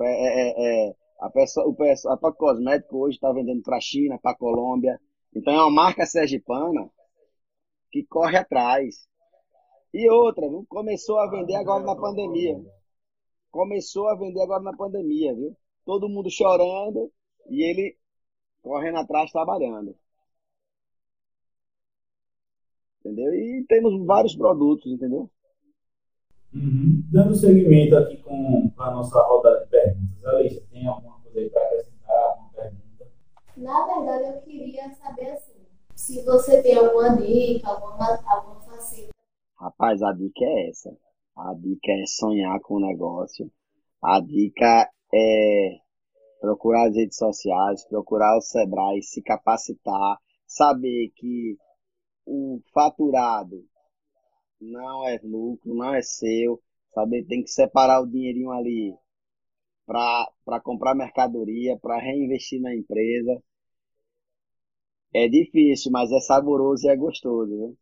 É, 0.00 0.04
é, 0.04 0.48
é, 0.48 0.88
é, 0.88 0.94
a, 1.20 1.30
pessoa, 1.30 1.66
o, 1.68 1.76
a 2.10 2.16
Top 2.16 2.36
Cosmético 2.38 2.98
hoje 2.98 3.16
está 3.16 3.30
vendendo 3.32 3.62
para 3.62 3.76
a 3.76 3.80
China, 3.80 4.18
para 4.18 4.32
a 4.32 4.36
Colômbia. 4.36 4.98
Então 5.34 5.52
é 5.52 5.58
uma 5.58 5.70
marca 5.70 6.06
sergipana 6.06 6.90
que 7.92 8.04
corre 8.04 8.38
atrás. 8.38 9.06
E 9.92 10.08
outra, 10.10 10.48
viu? 10.48 10.64
Começou 10.68 11.18
a 11.18 11.30
vender 11.30 11.56
agora 11.56 11.84
na 11.84 11.94
pandemia. 11.94 12.58
Começou 13.50 14.08
a 14.08 14.16
vender 14.16 14.40
agora 14.40 14.62
na 14.62 14.76
pandemia, 14.76 15.34
viu? 15.34 15.54
Todo 15.84 16.08
mundo 16.08 16.30
chorando 16.30 17.12
e 17.48 17.62
ele 17.62 17.96
correndo 18.62 18.98
atrás 18.98 19.30
trabalhando. 19.30 19.94
Entendeu? 23.00 23.34
E 23.34 23.64
temos 23.68 24.06
vários 24.06 24.36
produtos, 24.36 24.90
entendeu? 24.92 25.28
Uhum. 26.54 27.02
Dando 27.10 27.34
seguimento 27.34 27.96
aqui 27.96 28.16
com 28.18 28.72
a 28.78 28.90
nossa 28.90 29.20
roda 29.22 29.60
de 29.60 29.70
perguntas. 29.70 30.24
Alice, 30.24 30.60
tem 30.70 30.86
alguma 30.86 31.09
acrescentar? 31.38 32.28
Alguma 32.28 32.52
pergunta? 32.52 33.08
Na 33.56 33.86
verdade, 33.86 34.24
eu 34.24 34.40
queria 34.42 34.90
saber 34.94 35.30
assim, 35.30 35.66
se 35.94 36.24
você 36.24 36.62
tem 36.62 36.76
alguma 36.76 37.16
dica, 37.16 37.68
alguma, 37.68 38.18
alguma 38.26 38.60
facilidade 38.62 39.20
Rapaz, 39.60 40.02
a 40.02 40.12
dica 40.14 40.42
é 40.42 40.70
essa. 40.70 40.96
A 41.36 41.52
dica 41.52 41.92
é 41.92 42.06
sonhar 42.06 42.58
com 42.60 42.76
o 42.76 42.80
negócio. 42.80 43.52
A 44.02 44.18
dica 44.18 44.90
é 45.12 45.78
procurar 46.40 46.88
as 46.88 46.96
redes 46.96 47.18
sociais, 47.18 47.86
procurar 47.86 48.38
o 48.38 48.40
Sebrae, 48.40 49.02
se 49.02 49.20
capacitar, 49.20 50.16
saber 50.46 51.12
que 51.14 51.58
o 52.26 52.62
faturado 52.72 53.62
não 54.58 55.06
é 55.06 55.20
lucro, 55.22 55.74
não 55.74 55.94
é 55.94 56.00
seu, 56.00 56.58
saber 56.94 57.26
tem 57.26 57.42
que 57.42 57.50
separar 57.50 58.00
o 58.00 58.06
dinheirinho 58.06 58.50
ali 58.50 58.96
para 59.86 60.60
comprar 60.62 60.94
mercadoria, 60.94 61.76
para 61.78 61.98
reinvestir 61.98 62.60
na 62.60 62.74
empresa. 62.74 63.42
É 65.12 65.28
difícil, 65.28 65.90
mas 65.90 66.12
é 66.12 66.20
saboroso 66.20 66.86
e 66.86 66.90
é 66.90 66.96
gostoso, 66.96 67.50
viu? 67.50 67.76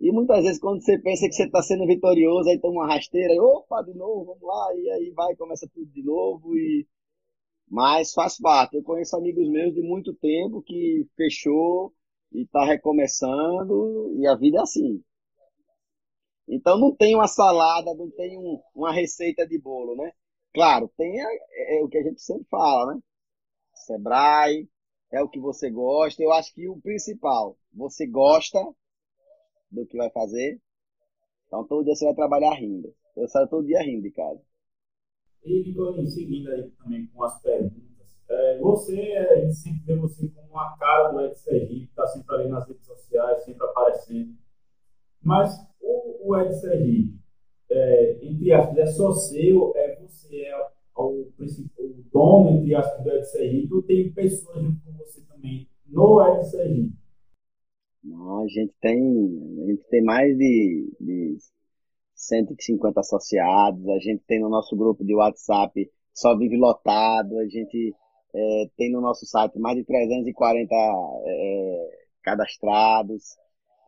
E 0.00 0.12
muitas 0.12 0.44
vezes, 0.44 0.60
quando 0.60 0.82
você 0.82 0.98
pensa 0.98 1.26
que 1.26 1.32
você 1.32 1.44
está 1.44 1.62
sendo 1.62 1.86
vitorioso, 1.86 2.48
aí 2.48 2.58
toma 2.60 2.82
uma 2.82 2.94
rasteira, 2.94 3.32
e, 3.32 3.40
opa, 3.40 3.82
de 3.82 3.94
novo, 3.94 4.26
vamos 4.26 4.42
lá, 4.42 4.74
e 4.76 4.90
aí 4.90 5.10
vai, 5.10 5.34
começa 5.36 5.68
tudo 5.72 5.86
de 5.90 6.02
novo. 6.02 6.56
E... 6.56 6.86
Mas 7.68 8.12
faz 8.12 8.38
parte. 8.38 8.76
Eu 8.76 8.82
conheço 8.82 9.16
amigos 9.16 9.48
meus 9.48 9.74
de 9.74 9.82
muito 9.82 10.14
tempo 10.14 10.62
que 10.62 11.06
fechou 11.16 11.92
e 12.32 12.42
está 12.42 12.64
recomeçando, 12.64 14.12
e 14.18 14.26
a 14.26 14.34
vida 14.36 14.58
é 14.58 14.62
assim. 14.62 15.02
Então 16.48 16.78
não 16.78 16.94
tem 16.94 17.14
uma 17.14 17.26
salada, 17.26 17.94
não 17.94 18.10
tem 18.10 18.38
um, 18.38 18.60
uma 18.74 18.92
receita 18.92 19.46
de 19.46 19.58
bolo, 19.58 19.96
né? 19.96 20.12
Claro, 20.54 20.88
tem 20.96 21.20
é, 21.20 21.78
é, 21.78 21.82
o 21.82 21.88
que 21.88 21.98
a 21.98 22.02
gente 22.02 22.22
sempre 22.22 22.46
fala, 22.48 22.94
né? 22.94 23.00
Sebrae, 23.74 24.68
é 25.12 25.20
o 25.20 25.28
que 25.28 25.40
você 25.40 25.68
gosta. 25.68 26.22
Eu 26.22 26.32
acho 26.32 26.54
que 26.54 26.68
o 26.68 26.80
principal, 26.80 27.58
você 27.72 28.06
gosta, 28.06 28.60
do 29.68 29.84
que 29.84 29.96
vai 29.96 30.08
fazer. 30.10 30.60
Então 31.48 31.66
todo 31.66 31.84
dia 31.84 31.96
você 31.96 32.04
vai 32.04 32.14
trabalhar 32.14 32.54
rindo. 32.54 32.94
Eu 33.16 33.26
saio 33.26 33.48
todo 33.48 33.66
dia 33.66 33.82
rindo 33.82 34.02
de 34.02 34.12
casa. 34.12 34.40
E, 35.44 35.64
Nicolinho, 35.64 36.06
seguindo 36.06 36.50
aí 36.50 36.70
também 36.70 37.06
com 37.08 37.24
as 37.24 37.42
perguntas, 37.42 37.84
é, 38.28 38.58
você, 38.58 38.98
a 39.30 39.40
gente 39.40 39.56
sempre 39.56 39.82
vê 39.84 39.96
você 39.96 40.28
como 40.28 40.48
uma 40.48 40.76
cara 40.78 41.10
do 41.10 41.20
Ed 41.20 41.36
Sergipe, 41.36 41.90
está 41.90 42.06
sempre 42.06 42.34
ali 42.34 42.48
nas 42.48 42.66
redes 42.66 42.86
sociais, 42.86 43.44
sempre 43.44 43.66
aparecendo. 43.66 44.34
Mas 45.20 45.54
o, 45.80 46.30
o 46.30 46.40
Ed 46.40 46.54
Sergipe, 46.54 47.18
é, 47.68 48.18
entre 48.24 48.52
aspas, 48.52 48.78
é 48.78 48.86
só 48.86 49.12
seu, 49.12 49.72
é 49.76 49.93
é 49.93 49.93
dono, 52.24 52.58
entre 52.58 52.74
aspas, 52.74 53.04
do 53.04 53.10
Ed 53.10 53.26
Sergipe, 53.26 53.74
ou 53.74 53.82
tem 53.82 54.12
pessoas 54.12 54.62
junto 54.62 54.80
com 54.84 54.92
você 54.92 55.20
também 55.22 55.68
no 55.86 56.26
Ed 56.26 56.44
Sergipe? 56.48 56.92
Não, 58.02 58.44
a 58.44 58.48
gente 58.48 58.72
tem, 58.80 58.98
a 59.62 59.66
gente 59.70 59.84
tem 59.88 60.02
mais 60.02 60.36
de, 60.36 60.92
de 61.00 61.36
150 62.14 63.00
associados, 63.00 63.88
a 63.88 63.98
gente 63.98 64.22
tem 64.26 64.40
no 64.40 64.48
nosso 64.48 64.76
grupo 64.76 65.04
de 65.04 65.14
WhatsApp 65.14 65.90
só 66.14 66.36
vive 66.38 66.56
lotado, 66.56 67.38
a 67.38 67.48
gente 67.48 67.94
é, 68.34 68.68
tem 68.76 68.90
no 68.92 69.00
nosso 69.00 69.26
site 69.26 69.58
mais 69.58 69.76
de 69.76 69.84
340 69.84 70.74
é, 70.74 72.06
cadastrados. 72.22 73.36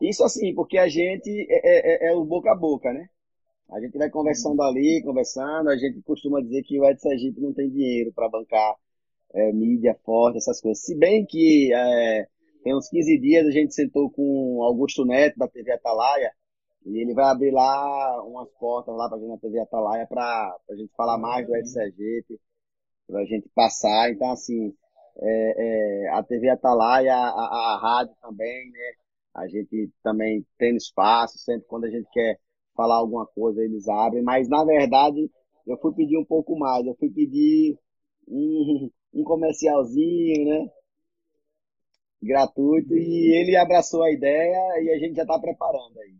Isso 0.00 0.24
assim, 0.24 0.52
porque 0.54 0.76
a 0.76 0.88
gente 0.88 1.30
é, 1.48 2.08
é, 2.08 2.10
é, 2.10 2.14
o 2.14 2.24
boca 2.24 2.50
a 2.50 2.54
boca, 2.56 2.92
né? 2.92 3.08
A 3.70 3.80
gente 3.80 3.98
vai 3.98 4.08
conversando 4.08 4.62
ali, 4.62 5.02
conversando, 5.02 5.70
a 5.70 5.76
gente 5.76 6.00
costuma 6.02 6.40
dizer 6.40 6.62
que 6.62 6.78
o 6.78 6.84
Ed 6.84 7.00
Sergipe 7.00 7.40
não 7.40 7.52
tem 7.52 7.68
dinheiro 7.68 8.12
para 8.12 8.28
bancar 8.28 8.76
é, 9.34 9.52
mídia 9.52 9.94
forte, 10.04 10.38
essas 10.38 10.60
coisas. 10.60 10.84
Se 10.84 10.96
bem 10.96 11.26
que 11.26 11.72
é, 11.74 12.26
tem 12.62 12.74
uns 12.76 12.88
15 12.88 13.18
dias 13.18 13.46
a 13.46 13.50
gente 13.50 13.74
sentou 13.74 14.10
com 14.10 14.62
Augusto 14.62 15.04
Neto, 15.04 15.38
da 15.38 15.48
TV 15.48 15.72
Atalaia, 15.72 16.32
e 16.84 16.98
ele 17.00 17.12
vai 17.12 17.24
abrir 17.24 17.50
lá 17.50 18.22
umas 18.24 18.48
portas 18.60 18.94
lá 18.96 19.08
para 19.08 19.18
gente 19.18 19.28
na 19.28 19.38
TV 19.38 19.58
Atalaia 19.58 20.06
para 20.06 20.56
a 20.70 20.76
gente 20.76 20.92
falar 20.96 21.18
mais 21.18 21.44
do 21.46 21.56
Ed 21.56 21.68
Sergipe, 21.68 22.40
para 23.08 23.20
a 23.20 23.24
gente 23.24 23.48
passar. 23.54 24.10
Então, 24.10 24.30
assim, 24.30 24.72
é, 25.20 26.04
é, 26.06 26.08
a 26.10 26.22
TV 26.22 26.48
Atalaia, 26.48 27.12
a, 27.12 27.28
a, 27.28 27.74
a 27.74 27.78
rádio 27.80 28.14
também, 28.22 28.70
né? 28.70 28.92
A 29.34 29.48
gente 29.48 29.90
também 30.02 30.46
tem 30.56 30.76
espaço, 30.76 31.38
sempre 31.38 31.66
quando 31.66 31.84
a 31.84 31.90
gente 31.90 32.08
quer 32.12 32.38
falar 32.76 32.96
alguma 32.96 33.26
coisa, 33.26 33.62
eles 33.62 33.88
abrem. 33.88 34.22
Mas, 34.22 34.48
na 34.48 34.64
verdade, 34.64 35.30
eu 35.66 35.76
fui 35.78 35.92
pedir 35.94 36.18
um 36.18 36.24
pouco 36.24 36.56
mais. 36.58 36.86
Eu 36.86 36.94
fui 36.94 37.10
pedir 37.10 37.78
um, 38.28 38.90
um 39.14 39.24
comercialzinho, 39.24 40.48
né? 40.48 40.70
Gratuito. 42.22 42.94
E 42.94 43.40
ele 43.40 43.56
abraçou 43.56 44.02
a 44.02 44.12
ideia 44.12 44.82
e 44.82 44.90
a 44.90 44.98
gente 44.98 45.16
já 45.16 45.22
está 45.22 45.38
preparando 45.38 45.98
aí 45.98 46.16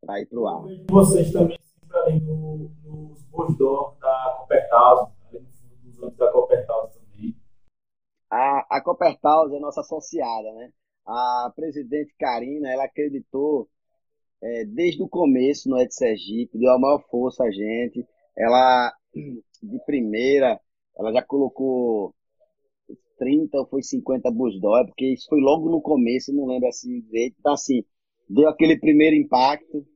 para 0.00 0.20
ir 0.20 0.26
para 0.26 0.40
o 0.40 0.46
ar. 0.46 0.64
Vocês 0.90 1.32
também 1.32 1.58
sempre 1.60 1.98
ali 1.98 2.20
no, 2.20 2.70
nos 2.84 3.22
bordões 3.24 3.98
da 3.98 4.36
Coppertaus, 4.38 5.08
nos 5.32 6.02
anos 6.02 6.16
da 6.16 6.30
Coppertaus 6.30 6.92
também. 6.92 7.34
A, 8.30 8.66
a 8.70 8.78
é 8.78 9.60
nossa 9.60 9.80
associada, 9.80 10.52
né? 10.52 10.72
A 11.06 11.52
presidente 11.54 12.14
Karina, 12.18 12.72
ela 12.72 12.84
acreditou 12.84 13.68
é, 14.42 14.64
desde 14.64 15.02
o 15.02 15.08
começo 15.08 15.68
no 15.68 15.78
Ed 15.78 15.92
Sergipe, 15.94 16.58
deu 16.58 16.72
a 16.72 16.78
maior 16.78 17.02
força 17.10 17.44
a 17.44 17.50
gente. 17.50 18.06
Ela, 18.36 18.92
de 19.62 19.78
primeira, 19.86 20.60
ela 20.98 21.12
já 21.12 21.22
colocou 21.22 22.14
30 23.18 23.58
ou 23.58 23.66
foi 23.66 23.82
50 23.82 24.30
busdói, 24.30 24.86
porque 24.86 25.12
isso 25.12 25.26
foi 25.28 25.40
logo 25.40 25.70
no 25.70 25.80
começo, 25.80 26.32
não 26.32 26.46
lembro 26.46 26.68
assim 26.68 27.00
direito. 27.00 27.36
Então, 27.38 27.52
assim, 27.54 27.84
deu 28.28 28.48
aquele 28.48 28.78
primeiro 28.78 29.16
impacto 29.16 29.86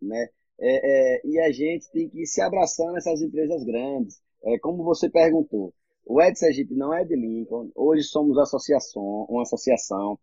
né? 0.00 0.28
É, 0.58 1.16
é, 1.16 1.20
e 1.24 1.38
a 1.40 1.50
gente 1.50 1.90
tem 1.90 2.08
que 2.08 2.22
ir 2.22 2.26
se 2.26 2.40
abraçando 2.40 2.96
essas 2.96 3.20
empresas 3.22 3.64
grandes. 3.64 4.20
É, 4.44 4.58
como 4.58 4.84
você 4.84 5.10
perguntou, 5.10 5.72
o 6.06 6.20
Ed 6.20 6.38
Sergipe 6.38 6.74
não 6.74 6.92
é 6.92 7.04
de 7.04 7.14
Lincoln, 7.16 7.70
hoje 7.74 8.02
somos 8.04 8.38
associação, 8.38 9.26
uma 9.28 9.42
associação, 9.42 10.18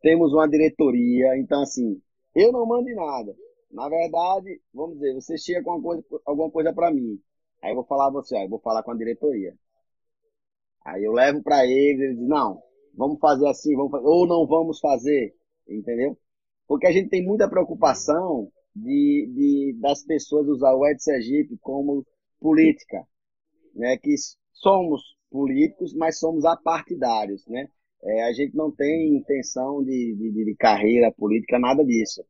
temos 0.00 0.32
uma 0.32 0.48
diretoria, 0.48 1.36
então 1.38 1.62
assim, 1.62 2.00
eu 2.34 2.52
não 2.52 2.66
mando 2.66 2.88
em 2.88 2.94
nada. 2.94 3.34
Na 3.70 3.88
verdade, 3.88 4.60
vamos 4.72 4.98
dizer, 4.98 5.14
você 5.14 5.38
chega 5.38 5.62
com 5.62 5.72
alguma 5.72 6.02
coisa, 6.02 6.22
alguma 6.26 6.50
coisa 6.50 6.72
para 6.72 6.90
mim, 6.92 7.18
aí 7.62 7.70
eu 7.70 7.76
vou 7.76 7.84
falar 7.84 8.08
a 8.08 8.10
você, 8.10 8.36
aí 8.36 8.44
eu 8.44 8.50
vou 8.50 8.60
falar 8.60 8.82
com 8.82 8.90
a 8.90 8.96
diretoria. 8.96 9.56
Aí 10.84 11.04
eu 11.04 11.12
levo 11.12 11.42
para 11.42 11.64
eles, 11.64 12.00
eles 12.00 12.14
dizem, 12.16 12.28
não, 12.28 12.62
vamos 12.94 13.18
fazer 13.18 13.48
assim, 13.48 13.74
vamos 13.74 13.90
fazer, 13.90 14.06
ou 14.06 14.26
não 14.26 14.46
vamos 14.46 14.78
fazer, 14.78 15.34
entendeu? 15.66 16.18
Porque 16.66 16.86
a 16.86 16.92
gente 16.92 17.08
tem 17.08 17.24
muita 17.24 17.48
preocupação 17.48 18.50
de, 18.74 19.30
de, 19.34 19.78
das 19.80 20.04
pessoas 20.04 20.48
usar 20.48 20.74
o 20.74 20.86
Ed 20.86 21.02
Sergipe 21.02 21.56
como 21.60 22.06
política, 22.40 23.06
né? 23.74 23.96
Que 23.96 24.14
somos 24.52 25.16
políticos, 25.30 25.94
mas 25.94 26.18
somos 26.18 26.44
apartidários, 26.44 27.46
né? 27.46 27.68
É, 28.04 28.24
a 28.24 28.32
gente 28.32 28.56
não 28.56 28.70
tem 28.70 29.16
intenção 29.16 29.82
de, 29.84 30.14
de, 30.16 30.44
de, 30.44 30.54
carreira 30.56 31.12
política, 31.12 31.58
nada 31.58 31.84
disso, 31.84 32.24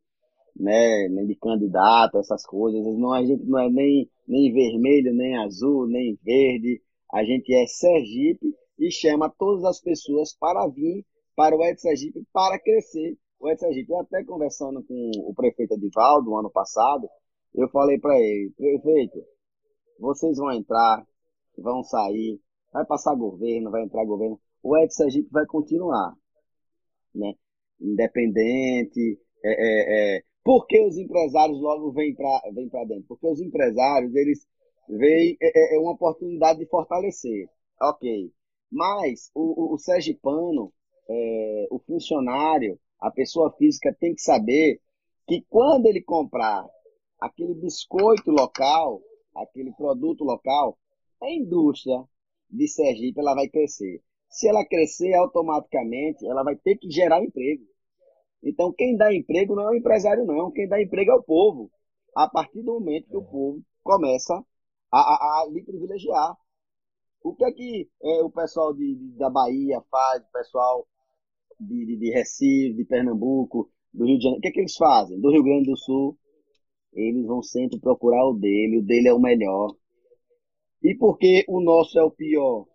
né? 0.56 1.08
Nem 1.08 1.26
de 1.26 1.34
candidato, 1.36 2.18
essas 2.18 2.44
coisas. 2.44 2.84
Não, 2.98 3.12
a 3.12 3.24
gente 3.24 3.44
não 3.44 3.58
é 3.58 3.70
nem, 3.70 4.08
nem 4.28 4.52
vermelho, 4.52 5.14
nem 5.14 5.36
azul, 5.38 5.86
nem 5.86 6.18
verde. 6.22 6.82
A 7.12 7.24
gente 7.24 7.54
é 7.54 7.66
Sergipe 7.66 8.54
e 8.78 8.90
chama 8.90 9.32
todas 9.38 9.64
as 9.64 9.80
pessoas 9.80 10.34
para 10.34 10.66
vir 10.68 11.04
para 11.34 11.56
o 11.56 11.64
Ed 11.64 11.80
Sergipe 11.80 12.22
para 12.32 12.58
crescer 12.58 13.16
o 13.42 13.50
Ed 13.50 13.58
Sergipe, 13.58 13.90
eu 13.90 13.98
até 13.98 14.22
conversando 14.22 14.84
com 14.84 15.10
o 15.16 15.34
prefeito 15.34 15.74
Edivaldo, 15.74 16.36
ano 16.36 16.48
passado, 16.48 17.08
eu 17.52 17.68
falei 17.70 17.98
para 17.98 18.16
ele, 18.16 18.52
prefeito, 18.56 19.20
vocês 19.98 20.38
vão 20.38 20.52
entrar, 20.52 21.04
vão 21.58 21.82
sair, 21.82 22.40
vai 22.72 22.86
passar 22.86 23.16
governo, 23.16 23.72
vai 23.72 23.82
entrar 23.82 24.04
governo, 24.04 24.40
o 24.62 24.76
Ed 24.76 24.94
Sergipe 24.94 25.28
vai 25.30 25.46
continuar, 25.46 26.14
né? 27.14 27.34
Independente, 27.80 29.18
é, 29.44 29.50
é, 29.50 30.16
é. 30.16 30.22
Por 30.44 30.66
que 30.66 30.80
os 30.80 30.96
empresários 30.96 31.60
logo 31.60 31.92
vêm 31.92 32.14
para 32.14 32.42
vêm 32.52 32.68
dentro? 32.86 33.04
Porque 33.08 33.26
os 33.26 33.40
empresários, 33.40 34.14
eles 34.14 34.46
veem 34.88 35.36
é, 35.40 35.74
é, 35.74 35.76
é, 35.76 35.78
uma 35.78 35.92
oportunidade 35.92 36.58
de 36.58 36.66
fortalecer, 36.66 37.48
ok. 37.80 38.32
Mas 38.70 39.30
o, 39.34 39.72
o, 39.72 39.74
o 39.74 39.78
sergipano, 39.78 40.72
é, 41.08 41.68
o 41.70 41.78
funcionário, 41.78 42.78
a 43.00 43.10
pessoa 43.10 43.52
física 43.52 43.94
tem 43.98 44.14
que 44.14 44.22
saber 44.22 44.80
que 45.26 45.44
quando 45.48 45.86
ele 45.86 46.02
comprar 46.02 46.64
aquele 47.20 47.54
biscoito 47.54 48.30
local, 48.30 49.00
aquele 49.34 49.72
produto 49.72 50.24
local, 50.24 50.78
a 51.20 51.30
indústria 51.30 52.02
de 52.50 52.68
Sergipe 52.68 53.20
ela 53.20 53.34
vai 53.34 53.48
crescer. 53.48 54.00
Se 54.32 54.48
ela 54.48 54.66
crescer 54.66 55.14
automaticamente, 55.14 56.26
ela 56.26 56.42
vai 56.42 56.56
ter 56.56 56.76
que 56.76 56.90
gerar 56.90 57.22
emprego. 57.22 57.62
Então, 58.42 58.72
quem 58.72 58.96
dá 58.96 59.14
emprego 59.14 59.54
não 59.54 59.64
é 59.64 59.70
o 59.70 59.76
empresário, 59.76 60.24
não. 60.24 60.50
Quem 60.50 60.66
dá 60.66 60.82
emprego 60.82 61.12
é 61.12 61.14
o 61.14 61.22
povo. 61.22 61.70
A 62.16 62.28
partir 62.28 62.62
do 62.62 62.72
momento 62.72 63.08
que 63.08 63.16
o 63.16 63.22
povo 63.22 63.62
começa 63.84 64.34
a, 64.90 64.98
a, 64.98 65.42
a 65.42 65.48
lhe 65.52 65.62
privilegiar. 65.62 66.36
O 67.22 67.34
que 67.34 67.44
é 67.44 67.52
que 67.52 67.88
é, 68.02 68.22
o 68.22 68.30
pessoal 68.30 68.74
de, 68.74 68.94
de, 68.96 69.18
da 69.18 69.30
Bahia 69.30 69.80
faz, 69.90 70.22
o 70.22 70.32
pessoal 70.32 70.86
de, 71.60 71.86
de, 71.86 71.96
de 71.96 72.10
Recife, 72.10 72.74
de 72.74 72.84
Pernambuco, 72.84 73.70
do 73.92 74.06
Rio 74.06 74.18
de 74.18 74.24
Janeiro, 74.24 74.38
o 74.38 74.42
que, 74.42 74.48
é 74.48 74.50
que 74.50 74.60
eles 74.60 74.76
fazem? 74.76 75.20
Do 75.20 75.30
Rio 75.30 75.44
Grande 75.44 75.70
do 75.70 75.76
Sul, 75.76 76.18
eles 76.92 77.24
vão 77.26 77.42
sempre 77.42 77.78
procurar 77.78 78.26
o 78.28 78.34
dele, 78.34 78.78
o 78.78 78.82
dele 78.82 79.08
é 79.08 79.14
o 79.14 79.20
melhor. 79.20 79.74
E 80.82 80.94
por 80.96 81.16
que 81.16 81.44
o 81.48 81.60
nosso 81.60 81.98
é 81.98 82.02
o 82.02 82.10
pior? 82.10 82.66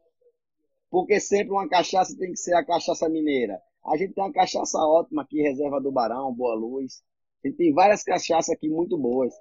Porque 0.90 1.20
sempre 1.20 1.52
uma 1.52 1.68
cachaça 1.68 2.18
tem 2.18 2.32
que 2.32 2.38
ser 2.38 2.54
a 2.54 2.66
cachaça 2.66 3.10
mineira. 3.10 3.62
A 3.86 3.98
gente 3.98 4.14
tem 4.14 4.24
uma 4.24 4.34
cachaça 4.34 4.78
ótima 4.80 5.22
aqui, 5.22 5.42
Reserva 5.42 5.82
do 5.82 5.92
Barão, 5.92 6.34
Boa 6.34 6.56
Luz. 6.56 7.04
A 7.44 7.48
gente 7.48 7.58
tem 7.58 7.74
várias 7.74 8.04
cachaças 8.04 8.50
aqui 8.50 8.70
muito 8.70 8.98
boas. 8.98 9.34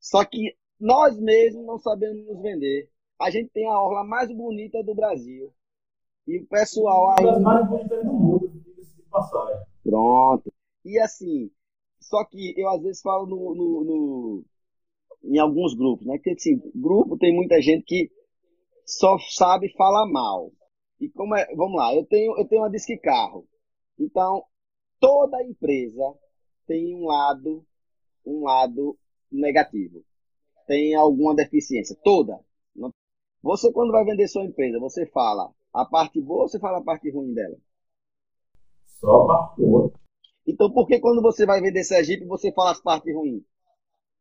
Só 0.00 0.24
que 0.24 0.56
nós 0.78 1.18
mesmos 1.18 1.64
não 1.66 1.78
sabemos 1.78 2.26
nos 2.26 2.40
vender. 2.40 2.90
A 3.20 3.30
gente 3.30 3.50
tem 3.50 3.66
a 3.66 3.80
orla 3.80 4.04
mais 4.04 4.30
bonita 4.30 4.82
do 4.82 4.94
Brasil. 4.94 5.52
E 6.26 6.38
o 6.38 6.46
pessoal 6.46 7.10
aí. 7.10 7.24
Uma 7.24 7.32
das 7.32 7.42
mais 7.42 7.68
bonitas 7.68 8.04
do 8.04 8.12
mundo, 8.12 8.48
de 8.48 9.02
passagem. 9.10 9.66
Pronto. 9.82 10.52
E 10.84 10.98
assim, 11.00 11.50
só 12.00 12.24
que 12.24 12.54
eu 12.56 12.68
às 12.68 12.82
vezes 12.82 13.02
falo 13.02 13.26
no, 13.26 13.54
no, 13.54 13.84
no, 13.84 14.44
em 15.24 15.38
alguns 15.38 15.74
grupos, 15.74 16.06
né? 16.06 16.18
Que 16.18 16.30
assim, 16.30 16.60
grupo 16.74 17.16
tem 17.16 17.34
muita 17.34 17.60
gente 17.60 17.84
que 17.84 18.10
só 18.88 19.18
sabe 19.18 19.70
falar 19.76 20.06
mal. 20.06 20.50
E 20.98 21.10
como 21.10 21.36
é, 21.36 21.46
vamos 21.54 21.76
lá, 21.76 21.94
eu 21.94 22.06
tenho, 22.06 22.36
eu 22.38 22.48
tenho 22.48 22.62
uma 22.62 22.70
disque 22.70 22.96
carro. 22.96 23.46
Então, 23.98 24.42
toda 24.98 25.44
empresa 25.44 26.14
tem 26.66 26.96
um 26.96 27.06
lado, 27.06 27.64
um 28.24 28.44
lado 28.44 28.98
negativo. 29.30 30.02
Tem 30.66 30.94
alguma 30.94 31.34
deficiência, 31.34 31.96
toda. 32.02 32.40
Você 33.42 33.72
quando 33.72 33.92
vai 33.92 34.04
vender 34.04 34.26
sua 34.26 34.44
empresa, 34.44 34.80
você 34.80 35.06
fala, 35.06 35.52
a 35.72 35.84
parte 35.84 36.20
boa 36.20 36.42
ou 36.42 36.48
você 36.48 36.58
fala 36.58 36.78
a 36.78 36.82
parte 36.82 37.10
ruim 37.10 37.32
dela? 37.34 37.56
Só 38.86 39.22
a 39.22 39.26
parte 39.26 39.60
boa. 39.60 39.92
Então 40.46 40.72
por 40.72 40.86
que 40.86 40.98
quando 40.98 41.22
você 41.22 41.46
vai 41.46 41.60
vender 41.60 41.84
Sergipe 41.84 42.24
você 42.24 42.50
fala 42.52 42.72
as 42.72 42.80
partes 42.80 43.14
ruins? 43.14 43.44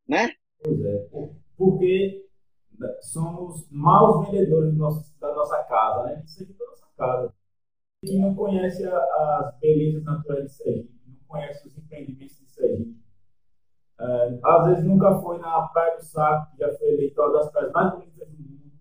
Né? 0.08 0.34
Pois 0.62 0.80
é. 0.80 1.10
Porque 1.58 2.27
somos 3.02 3.68
maus 3.72 4.28
vendedores 4.28 4.76
da 5.20 5.34
nossa 5.34 5.64
casa, 5.64 6.04
né? 6.04 6.24
Isso 6.26 6.44
aqui 6.44 6.54
é 6.54 6.58
da 6.58 6.66
nossa 6.66 6.88
casa. 6.98 7.34
Quem 8.06 8.22
não 8.22 8.36
conhece 8.36 8.86
a, 8.86 8.98
as 8.98 9.60
belezas 9.60 10.04
naturais 10.04 10.46
de 10.46 10.52
Sergipe, 10.52 11.02
não 11.08 11.18
conhece 11.28 11.68
os 11.68 11.78
empreendimentos 11.78 12.38
de 12.38 12.52
Sergipe, 12.52 12.98
é, 14.00 14.40
às 14.44 14.68
vezes 14.68 14.84
nunca 14.84 15.20
foi 15.20 15.40
na 15.40 15.68
Praia 15.70 15.98
do 15.98 16.04
Saco, 16.04 16.52
que 16.52 16.60
já 16.60 16.72
foi 16.78 16.90
eleita 16.90 17.22
uma 17.22 17.34
das 17.34 17.52
praias 17.52 17.72
mais 17.72 17.94
bonitas 17.94 18.28
do 18.30 18.38
mundo. 18.38 18.72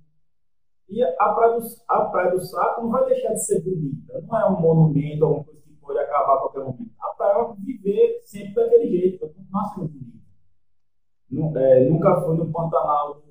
E 0.88 1.02
a 1.02 1.32
Praia, 1.32 1.59
do, 1.59 1.66
a 1.88 2.04
Praia 2.04 2.30
do 2.32 2.40
Saco 2.40 2.82
não 2.82 2.90
vai 2.90 3.06
deixar 3.06 3.32
de 3.32 3.44
ser 3.44 3.62
bonita. 3.62 4.20
Não 4.20 4.38
é 4.38 4.46
um 4.50 4.61
monumento, 4.61 5.24
alguma 5.24 5.44
coisa 5.44 5.62
que 5.62 5.72
pode 5.76 5.98
acabar 5.98 6.35
a 6.35 6.38
qualquer 6.38 6.64
momento. 6.64 6.92
A 7.00 7.09
praia 7.14 7.44
vai 7.44 7.56
viver 7.56 8.20
sempre 8.24 8.54
daquele 8.54 8.88
jeito, 8.88 9.20
vai 9.20 9.28
continuar 9.30 9.64
sendo 9.74 9.88
bonita. 9.88 11.61
É, 11.61 11.88
nunca 11.88 12.20
foi 12.20 12.37
no 12.37 12.52
Pantanal 12.52 13.22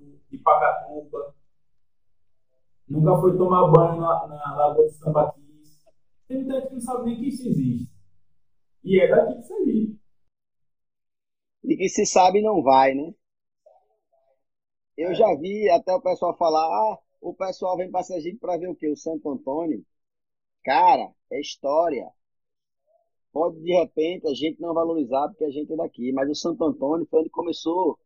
Pacatuba. 0.46 1.36
Nunca 2.88 3.20
foi 3.20 3.36
tomar 3.36 3.68
banho 3.72 4.00
na, 4.00 4.28
na 4.28 4.56
Lagoa 4.56 4.86
de 4.86 4.94
Sambaquis. 4.94 5.84
Tem 6.28 6.38
muita 6.38 6.54
gente 6.54 6.68
que 6.68 6.74
não 6.76 6.82
sabe 6.82 7.06
nem 7.06 7.20
que 7.20 7.28
isso 7.30 7.48
existe. 7.48 7.92
E 8.84 9.02
é 9.02 9.08
daqui 9.08 9.36
que 9.36 9.42
Sergipe. 9.42 10.00
E 11.64 11.76
que 11.76 11.90
se 11.90 12.06
sabe 12.06 12.44
não 12.44 12.62
vai, 12.62 12.94
né? 12.94 13.12
Eu 14.96 15.16
já 15.16 15.36
vi 15.36 15.68
até 15.70 15.94
o 15.94 16.02
pessoal 16.02 16.38
falar, 16.38 16.64
ah, 16.64 17.00
o 17.20 17.34
pessoal 17.34 17.76
vem 17.76 17.90
para 17.90 18.04
Sergipe 18.04 18.38
para 18.38 18.58
ver 18.58 18.70
o 18.70 18.76
quê? 18.76 18.88
O 18.88 18.96
Santo 18.96 19.28
Antônio. 19.30 19.84
Cara, 20.64 21.12
é 21.32 21.40
história. 21.42 22.08
Pode 23.34 23.60
de 23.62 23.74
repente 23.74 24.28
a 24.28 24.34
gente 24.34 24.62
não 24.62 24.74
valorizar 24.74 25.28
porque 25.28 25.44
a 25.44 25.50
gente 25.50 25.74
é 25.74 25.76
daqui, 25.76 26.12
mas 26.14 26.30
o 26.30 26.36
Santo 26.36 26.64
Antônio 26.64 27.08
foi 27.10 27.22
onde 27.22 27.30
começou 27.30 28.00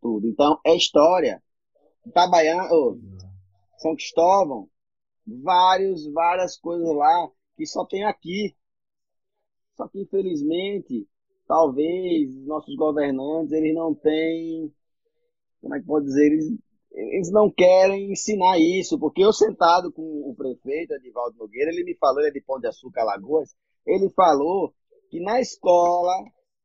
tudo. 0.00 0.26
Então 0.26 0.58
é 0.64 0.74
história. 0.74 1.42
Itabaiana, 2.06 2.68
oh, 2.72 2.96
São 3.78 3.94
Cristóvão, 3.94 4.68
vários, 5.26 6.10
várias 6.12 6.56
coisas 6.56 6.88
lá 6.94 7.30
que 7.56 7.66
só 7.66 7.84
tem 7.84 8.04
aqui. 8.04 8.54
Só 9.76 9.88
que 9.88 10.00
infelizmente, 10.00 11.06
talvez 11.46 12.34
nossos 12.46 12.74
governantes 12.76 13.52
eles 13.52 13.74
não 13.74 13.94
têm, 13.94 14.72
como 15.60 15.74
é 15.74 15.80
que 15.80 15.86
pode 15.86 16.06
dizer, 16.06 16.26
eles, 16.26 16.46
eles 16.92 17.30
não 17.30 17.50
querem 17.50 18.12
ensinar 18.12 18.58
isso, 18.58 18.98
porque 18.98 19.22
eu 19.22 19.32
sentado 19.32 19.92
com 19.92 20.02
o 20.02 20.34
prefeito 20.34 20.94
Edivaldo 20.94 21.36
Nogueira, 21.36 21.70
ele 21.70 21.84
me 21.84 21.96
falou, 21.96 22.20
ele 22.20 22.28
é 22.30 22.32
de 22.32 22.40
Pão 22.40 22.58
de 22.58 22.68
Açúcar, 22.68 23.02
Alagoas, 23.02 23.54
ele 23.84 24.08
falou 24.10 24.72
que 25.10 25.20
na 25.20 25.40
escola 25.40 26.12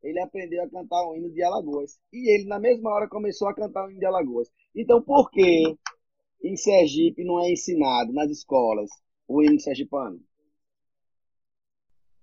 ele 0.01 0.19
aprendeu 0.19 0.63
a 0.63 0.69
cantar 0.69 1.05
o 1.07 1.15
hino 1.15 1.31
de 1.31 1.43
Alagoas. 1.43 1.99
E 2.11 2.33
ele, 2.33 2.45
na 2.45 2.59
mesma 2.59 2.91
hora, 2.91 3.07
começou 3.07 3.47
a 3.47 3.53
cantar 3.53 3.85
o 3.85 3.91
hino 3.91 3.99
de 3.99 4.05
Alagoas. 4.05 4.49
Então, 4.75 5.01
por 5.01 5.29
que 5.29 5.77
em 6.43 6.55
Sergipe 6.55 7.23
não 7.23 7.39
é 7.39 7.51
ensinado 7.51 8.13
nas 8.13 8.29
escolas 8.29 8.89
o 9.27 9.41
hino 9.43 9.59
sergipano? 9.59 10.19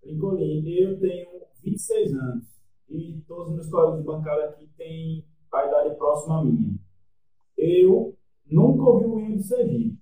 Nicolim, 0.04 0.66
eu 0.68 0.98
tenho 0.98 1.28
26 1.62 2.14
anos 2.14 2.44
e 2.88 3.20
todos 3.26 3.48
os 3.48 3.54
meus 3.54 3.68
colegas 3.68 3.98
de 3.98 4.06
bancada 4.06 4.44
aqui 4.46 4.66
têm 4.76 5.24
a 5.52 5.66
idade 5.66 5.96
próxima 5.96 6.40
à 6.40 6.44
minha. 6.44 6.78
Eu 7.56 8.16
nunca 8.46 8.82
ouvi 8.82 9.06
o 9.06 9.20
hino 9.20 9.36
de 9.36 9.42
Sergipe 9.42 9.98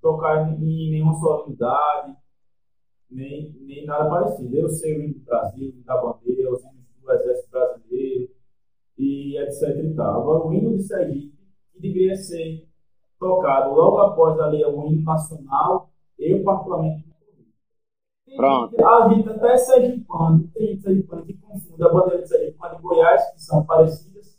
tocar 0.00 0.52
em 0.52 0.90
nenhuma 0.90 1.14
solenidade, 1.14 2.16
nem, 3.10 3.52
nem 3.60 3.84
nada 3.84 4.08
parecido. 4.08 4.56
Eu 4.56 4.68
sei 4.68 4.96
o 4.96 5.02
hino 5.02 5.14
do 5.14 5.20
Brasil, 5.20 5.66
o 5.66 5.70
hino 5.70 5.84
da 5.84 6.00
bandeira, 6.00 6.52
os 6.52 6.62
hinos 6.62 6.86
do 7.02 7.12
Exército 7.12 7.50
Brasileiro 7.50 8.30
e 8.96 9.38
etc 9.38 9.84
e 9.84 9.94
tal. 9.94 10.20
Agora, 10.20 10.46
o 10.46 10.52
hino 10.52 10.76
de 10.76 10.82
Sergipe, 10.84 11.39
que 11.80 11.88
deveria 11.88 12.16
ser 12.16 12.68
tocado 13.18 13.74
logo 13.74 13.98
após 13.98 14.38
ali 14.40 14.64
o 14.64 14.86
hino 14.86 15.02
nacional, 15.02 15.90
eu 16.18 16.42
particularmente 16.42 17.10
Pronto. 18.36 18.76
A 18.84 19.12
gente 19.12 19.28
até 19.28 19.56
sergipano, 19.56 20.48
tem 20.54 20.68
gente 20.68 20.82
sergipano 20.82 21.26
que 21.26 21.34
confunde 21.34 21.82
a 21.82 21.88
bandeira 21.88 22.22
de 22.22 22.54
a 22.60 22.68
de 22.68 22.82
Goiás, 22.82 23.32
que 23.32 23.42
são 23.42 23.64
parecidas. 23.66 24.38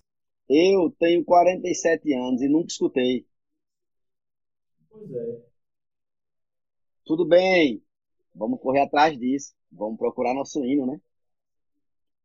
Eu 0.50 0.94
tenho 0.98 1.24
47 1.26 2.14
anos 2.14 2.42
e 2.42 2.48
nunca 2.48 2.68
escutei. 2.68 3.26
Pois 4.90 5.12
é. 5.12 5.42
Tudo 7.06 7.26
bem. 7.26 7.84
Vamos 8.34 8.62
correr 8.62 8.82
atrás 8.82 9.18
disso. 9.18 9.54
Vamos 9.72 9.98
procurar 9.98 10.34
nosso 10.34 10.64
hino, 10.64 10.86
né? 10.86 11.00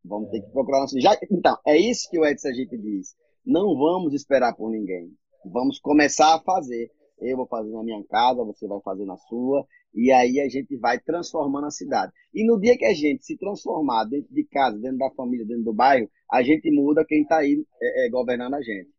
Vamos 0.05 0.29
é. 0.29 0.33
ter 0.33 0.43
que 0.43 0.51
procurar 0.53 0.81
nosso 0.81 1.01
Já, 1.01 1.19
Então, 1.31 1.59
é 1.67 1.77
isso 1.77 2.09
que 2.11 2.19
o 2.19 2.25
Ed 2.25 2.41
Sergipe 2.41 2.79
diz. 2.79 3.17
Não 3.47 3.77
vamos 3.77 4.13
esperar 4.13 4.55
por 4.55 4.71
ninguém. 4.71 5.17
Vamos 5.45 5.79
começar 5.79 6.35
a 6.35 6.41
fazer. 6.41 6.91
Eu 7.19 7.37
vou 7.37 7.47
fazer 7.47 7.71
na 7.71 7.83
minha 7.83 8.03
casa, 8.05 8.45
você 8.45 8.67
vai 8.67 8.81
fazer 8.81 9.05
na 9.05 9.17
sua. 9.17 9.67
E 9.95 10.11
aí 10.11 10.41
a 10.41 10.49
gente 10.49 10.77
vai 10.77 10.99
transformando 10.99 11.67
a 11.67 11.71
cidade. 11.71 12.13
E 12.35 12.45
no 12.45 12.61
dia 12.61 12.77
que 12.77 12.85
a 12.85 12.93
gente 12.93 13.25
se 13.25 13.39
transformar 13.39 14.05
dentro 14.05 14.35
de 14.35 14.45
casa, 14.45 14.77
dentro 14.79 14.99
da 14.99 15.11
família, 15.13 15.47
dentro 15.47 15.65
do 15.65 15.73
bairro, 15.73 16.11
a 16.31 16.43
gente 16.43 16.71
muda 16.71 17.05
quem 17.07 17.23
está 17.23 17.39
aí 17.39 17.65
é, 17.81 18.07
é, 18.07 18.11
governando 18.11 18.55
a 18.55 18.63
gente. 18.63 18.91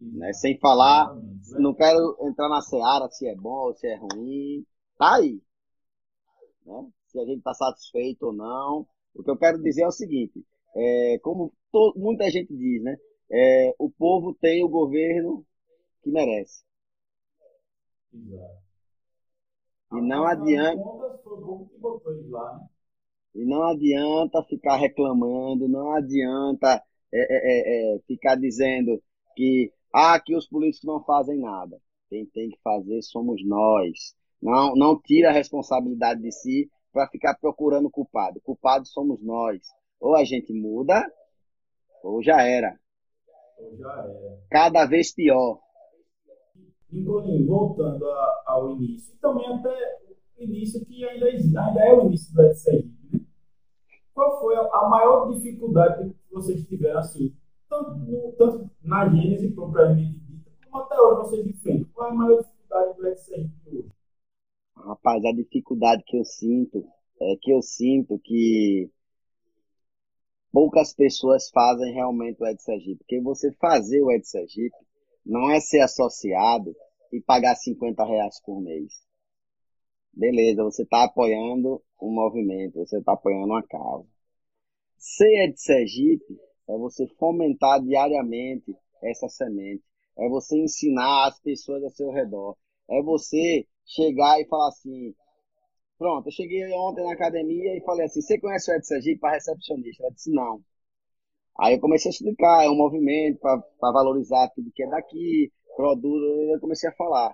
Né? 0.00 0.32
Sem 0.32 0.58
falar, 0.58 1.14
não 1.60 1.74
quero 1.74 2.16
entrar 2.22 2.48
na 2.48 2.60
seara 2.60 3.08
se 3.10 3.28
é 3.28 3.36
bom 3.36 3.66
ou 3.68 3.74
se 3.74 3.86
é 3.86 3.94
ruim. 3.94 4.64
Tá 4.98 5.16
aí 5.16 5.40
né? 6.66 6.88
se 7.06 7.18
a 7.18 7.24
gente 7.24 7.38
está 7.38 7.54
satisfeito 7.54 8.26
ou 8.26 8.32
não. 8.32 8.86
O 9.14 9.22
que 9.22 9.30
eu 9.30 9.36
quero 9.36 9.62
dizer 9.62 9.82
é 9.82 9.86
o 9.86 9.92
seguinte: 9.92 10.44
é, 10.74 11.18
como 11.22 11.52
to, 11.72 11.94
muita 11.96 12.30
gente 12.30 12.54
diz, 12.54 12.82
né? 12.82 12.96
É, 13.30 13.74
o 13.78 13.90
povo 13.90 14.34
tem 14.34 14.62
o 14.62 14.68
governo 14.68 15.44
que 16.02 16.10
merece. 16.10 16.62
Exato. 18.12 18.62
E 19.94 20.00
não 20.00 20.26
adianta. 20.26 20.76
Né? 20.76 22.68
E 23.34 23.44
não 23.44 23.62
adianta 23.62 24.42
ficar 24.44 24.76
reclamando, 24.76 25.68
não 25.68 25.92
adianta 25.92 26.82
é, 27.12 27.20
é, 27.20 27.94
é, 27.94 27.96
é, 27.96 27.98
ficar 28.06 28.36
dizendo 28.36 29.02
que, 29.34 29.72
ah, 29.92 30.18
que 30.20 30.34
os 30.34 30.46
políticos 30.46 30.86
não 30.86 31.02
fazem 31.04 31.38
nada. 31.38 31.78
Quem 32.08 32.26
tem 32.26 32.50
que 32.50 32.58
fazer 32.62 33.02
somos 33.02 33.46
nós. 33.46 34.14
Não, 34.40 34.74
não 34.74 35.00
tira 35.00 35.30
a 35.30 35.32
responsabilidade 35.32 36.20
de 36.20 36.32
si 36.32 36.70
para 36.92 37.08
ficar 37.08 37.34
procurando 37.38 37.90
culpado. 37.90 38.40
Culpado 38.42 38.86
somos 38.86 39.22
nós. 39.22 39.60
Ou 40.00 40.16
a 40.16 40.24
gente 40.24 40.52
muda, 40.52 41.06
ou 42.02 42.22
já 42.22 42.42
era. 42.42 42.78
Ou 43.58 43.76
já 43.76 43.92
era. 43.92 44.38
Cada 44.50 44.86
vez 44.86 45.14
pior. 45.14 45.60
Nicolinho, 46.90 47.46
voltando 47.46 48.04
a, 48.06 48.42
ao 48.46 48.70
início, 48.72 49.14
e 49.14 49.18
também 49.18 49.46
até 49.46 50.00
o 50.38 50.42
início 50.42 50.84
que 50.84 51.04
ainda, 51.04 51.26
ainda 51.26 51.84
é 51.84 51.92
o 51.94 52.06
início 52.06 52.34
do 52.34 52.42
SCI, 52.52 52.92
né? 53.10 53.20
Qual 54.12 54.40
foi 54.40 54.54
a, 54.56 54.88
maior 54.90 55.32
dificuldade 55.32 56.10
que 56.10 56.34
vocês 56.34 56.66
tiveram, 56.66 57.00
assim, 57.00 57.34
tanto, 57.68 57.94
no, 57.94 58.32
tanto 58.32 58.70
na 58.82 59.08
gênese 59.08 59.52
propriamente 59.52 60.18
dita, 60.18 60.50
como 60.70 60.84
até 60.84 61.00
hoje 61.00 61.20
vocês 61.20 61.46
enfrentam? 61.46 61.88
Qual 61.94 62.08
é 62.08 62.10
a 62.10 62.14
maior 62.14 62.42
dificuldade 62.42 62.96
do 62.98 63.16
SCI 63.16 63.50
hoje? 63.66 63.88
Rapaz, 64.76 65.24
a 65.24 65.32
dificuldade 65.32 66.02
que 66.04 66.18
eu 66.18 66.24
sinto 66.24 66.84
é 67.20 67.36
que 67.40 67.52
eu 67.52 67.62
sinto 67.62 68.18
que 68.18 68.90
poucas 70.52 70.92
pessoas 70.92 71.50
fazem 71.50 71.92
realmente 71.94 72.42
o 72.42 72.46
Ed. 72.46 72.58
Porque 72.98 73.20
você 73.20 73.50
fazer 73.52 74.02
o 74.02 74.12
Ed 74.12 74.22
não 75.24 75.50
é 75.50 75.60
ser 75.60 75.80
associado 75.80 76.76
e 77.12 77.20
pagar 77.20 77.56
50 77.56 78.04
reais 78.04 78.40
por 78.44 78.60
mês. 78.60 78.92
Beleza, 80.12 80.62
você 80.62 80.82
está 80.82 81.04
apoiando 81.04 81.82
um 82.00 82.12
movimento, 82.12 82.78
você 82.78 82.98
está 82.98 83.14
apoiando 83.14 83.46
uma 83.46 83.62
causa. 83.62 84.06
Ser 84.98 85.48
Ed 85.48 85.56
é 86.68 86.78
você 86.78 87.06
fomentar 87.18 87.82
diariamente 87.82 88.76
essa 89.02 89.28
semente. 89.28 89.82
É 90.18 90.28
você 90.28 90.56
ensinar 90.58 91.28
as 91.28 91.40
pessoas 91.40 91.82
ao 91.82 91.90
seu 91.90 92.10
redor. 92.10 92.56
É 92.88 93.02
você 93.02 93.66
chegar 93.86 94.38
e 94.40 94.46
falar 94.46 94.68
assim. 94.68 95.14
Pronto, 96.02 96.26
eu 96.26 96.32
cheguei 96.32 96.64
ontem 96.72 97.04
na 97.04 97.12
academia 97.12 97.76
e 97.76 97.80
falei 97.82 98.06
assim: 98.06 98.20
você 98.20 98.36
conhece 98.40 98.68
o 98.72 98.74
Ed 98.74 98.84
Sergipe 98.84 99.20
para 99.20 99.34
recepcionista? 99.34 100.02
Ela 100.02 100.12
disse: 100.12 100.32
não. 100.32 100.60
Aí 101.60 101.74
eu 101.74 101.80
comecei 101.80 102.08
a 102.10 102.12
explicar: 102.12 102.64
é 102.64 102.68
um 102.68 102.74
movimento 102.74 103.38
para 103.38 103.92
valorizar 103.92 104.48
tudo 104.50 104.72
que 104.74 104.82
é 104.82 104.88
daqui, 104.88 105.52
produto. 105.76 106.52
Eu 106.52 106.58
comecei 106.60 106.90
a 106.90 106.94
falar. 106.94 107.32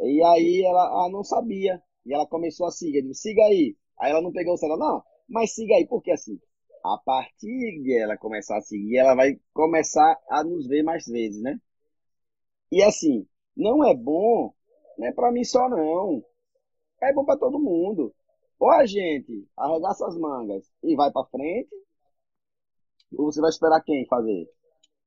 E 0.00 0.24
aí 0.24 0.64
ela 0.66 1.06
ah, 1.06 1.08
não 1.08 1.22
sabia. 1.22 1.80
E 2.04 2.12
ela 2.12 2.26
começou 2.26 2.66
a 2.66 2.72
seguir. 2.72 3.06
Eu 3.06 3.14
siga 3.14 3.44
aí. 3.44 3.76
Aí 4.00 4.10
ela 4.10 4.22
não 4.22 4.32
pegou 4.32 4.54
o 4.54 4.56
celular, 4.56 4.78
não, 4.78 5.04
mas 5.28 5.54
siga 5.54 5.76
aí, 5.76 5.86
porque 5.86 6.10
assim, 6.10 6.36
a 6.84 6.98
partir 7.04 7.80
de 7.82 7.96
ela 7.96 8.16
começar 8.16 8.58
a 8.58 8.62
seguir, 8.62 8.96
ela 8.98 9.14
vai 9.14 9.38
começar 9.54 10.18
a 10.28 10.42
nos 10.42 10.66
ver 10.66 10.82
mais 10.82 11.06
vezes, 11.06 11.40
né? 11.42 11.60
E 12.72 12.82
assim, 12.82 13.24
não 13.56 13.84
é 13.84 13.94
bom 13.94 14.52
não 15.00 15.06
é 15.08 15.12
para 15.12 15.32
mim 15.32 15.42
só, 15.44 15.68
não. 15.68 16.22
É 17.00 17.12
bom 17.12 17.24
para 17.24 17.38
todo 17.38 17.58
mundo. 17.58 18.14
Ou 18.58 18.70
a 18.70 18.84
gente 18.84 19.46
arregaça 19.56 20.06
as 20.06 20.16
mangas 20.16 20.70
e 20.82 20.94
vai 20.94 21.10
para 21.10 21.26
frente, 21.26 21.70
ou 23.16 23.32
você 23.32 23.40
vai 23.40 23.50
esperar 23.50 23.82
quem 23.82 24.06
fazer? 24.06 24.48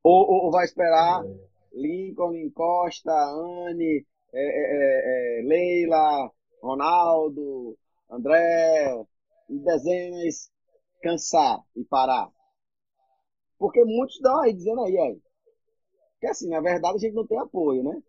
Ou, 0.03 0.27
ou, 0.27 0.45
ou 0.45 0.51
vai 0.51 0.65
esperar 0.65 1.23
Lincoln, 1.71 2.49
Costa, 2.51 3.11
Anne, 3.11 4.05
é, 4.33 4.39
é, 4.41 5.39
é, 5.39 5.43
Leila, 5.43 6.31
Ronaldo, 6.61 7.77
André, 8.09 9.05
e 9.49 9.59
dezenas 9.59 10.51
cansar 11.01 11.59
e 11.75 11.83
parar. 11.83 12.29
Porque 13.57 13.83
muitos 13.83 14.15
estão 14.15 14.41
aí 14.41 14.53
dizendo 14.53 14.81
aí, 14.83 14.97
aí. 14.97 15.21
Que 16.19 16.27
assim, 16.27 16.49
na 16.49 16.61
verdade 16.61 16.95
a 16.95 16.99
gente 16.99 17.13
não 17.13 17.27
tem 17.27 17.37
apoio, 17.37 17.83
né? 17.83 18.01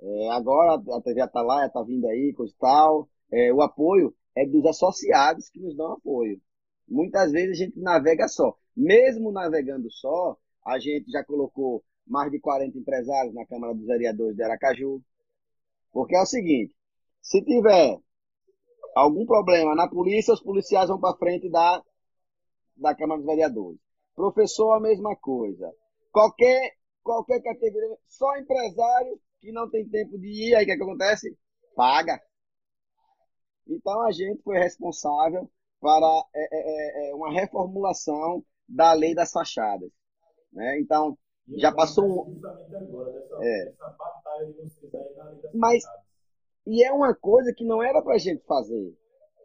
É, 0.00 0.30
agora 0.30 0.80
a 0.96 1.00
TV 1.02 1.20
Atalaia 1.20 1.66
está 1.66 1.82
vindo 1.82 2.06
aí, 2.06 2.32
coisa 2.34 2.52
e 2.52 2.58
tal. 2.58 3.08
É, 3.32 3.52
o 3.52 3.60
apoio 3.60 4.14
é 4.36 4.46
dos 4.46 4.64
associados 4.66 5.48
que 5.48 5.60
nos 5.60 5.76
dão 5.76 5.92
apoio. 5.92 6.40
Muitas 6.86 7.32
vezes 7.32 7.60
a 7.60 7.64
gente 7.64 7.78
navega 7.78 8.28
só. 8.28 8.56
Mesmo 8.76 9.32
navegando 9.32 9.90
só, 9.90 10.36
a 10.64 10.78
gente 10.78 11.10
já 11.10 11.24
colocou 11.24 11.84
mais 12.06 12.30
de 12.30 12.40
40 12.40 12.78
empresários 12.78 13.34
na 13.34 13.44
Câmara 13.44 13.74
dos 13.74 13.86
Vereadores 13.86 14.36
de 14.36 14.42
Aracaju. 14.42 15.02
Porque 15.92 16.16
é 16.16 16.22
o 16.22 16.26
seguinte, 16.26 16.74
se 17.20 17.42
tiver 17.42 17.98
algum 18.94 19.26
problema 19.26 19.74
na 19.74 19.88
polícia, 19.88 20.32
os 20.32 20.42
policiais 20.42 20.88
vão 20.88 21.00
para 21.00 21.16
frente 21.16 21.50
da, 21.50 21.82
da 22.76 22.94
Câmara 22.94 23.20
dos 23.20 23.26
Vereadores. 23.26 23.78
Professor, 24.14 24.72
a 24.72 24.80
mesma 24.80 25.16
coisa. 25.16 25.70
Qualquer, 26.10 26.72
qualquer 27.02 27.42
categoria, 27.42 27.96
só 28.06 28.36
empresário 28.36 29.20
que 29.40 29.52
não 29.52 29.68
tem 29.70 29.88
tempo 29.88 30.18
de 30.18 30.26
ir, 30.26 30.54
aí 30.54 30.64
o 30.64 30.66
que, 30.66 30.72
é 30.72 30.76
que 30.76 30.82
acontece? 30.82 31.36
Paga. 31.74 32.20
Então 33.66 34.02
a 34.02 34.10
gente 34.10 34.42
foi 34.42 34.58
responsável 34.58 35.50
para 35.80 36.24
é, 36.34 36.40
é, 36.40 37.08
é, 37.08 37.10
é 37.10 37.14
uma 37.14 37.32
reformulação 37.32 38.44
da 38.68 38.92
lei 38.92 39.14
das 39.14 39.30
fachadas. 39.30 39.90
Né? 40.52 40.80
Então, 40.80 41.16
já 41.56 41.72
passou 41.72 42.04
um. 42.04 42.40
É. 43.40 43.72
Mas, 45.54 45.84
e 46.66 46.84
é 46.84 46.92
uma 46.92 47.14
coisa 47.14 47.54
que 47.54 47.64
não 47.64 47.82
era 47.82 48.02
para 48.02 48.14
a 48.14 48.18
gente 48.18 48.44
fazer. 48.44 48.94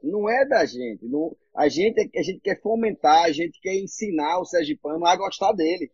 Não 0.02 0.30
é 0.30 0.46
da 0.46 0.66
gente. 0.66 1.06
Não, 1.06 1.36
a, 1.56 1.70
gente 1.70 2.12
a 2.18 2.22
gente 2.22 2.42
quer 2.42 2.62
fomentar, 2.62 3.24
a 3.24 3.32
gente 3.32 3.60
quer 3.62 3.76
ensinar 3.76 4.40
o 4.40 4.46
sergipano 4.46 5.06
a 5.06 5.16
gostar 5.16 5.54
dele. 5.54 5.92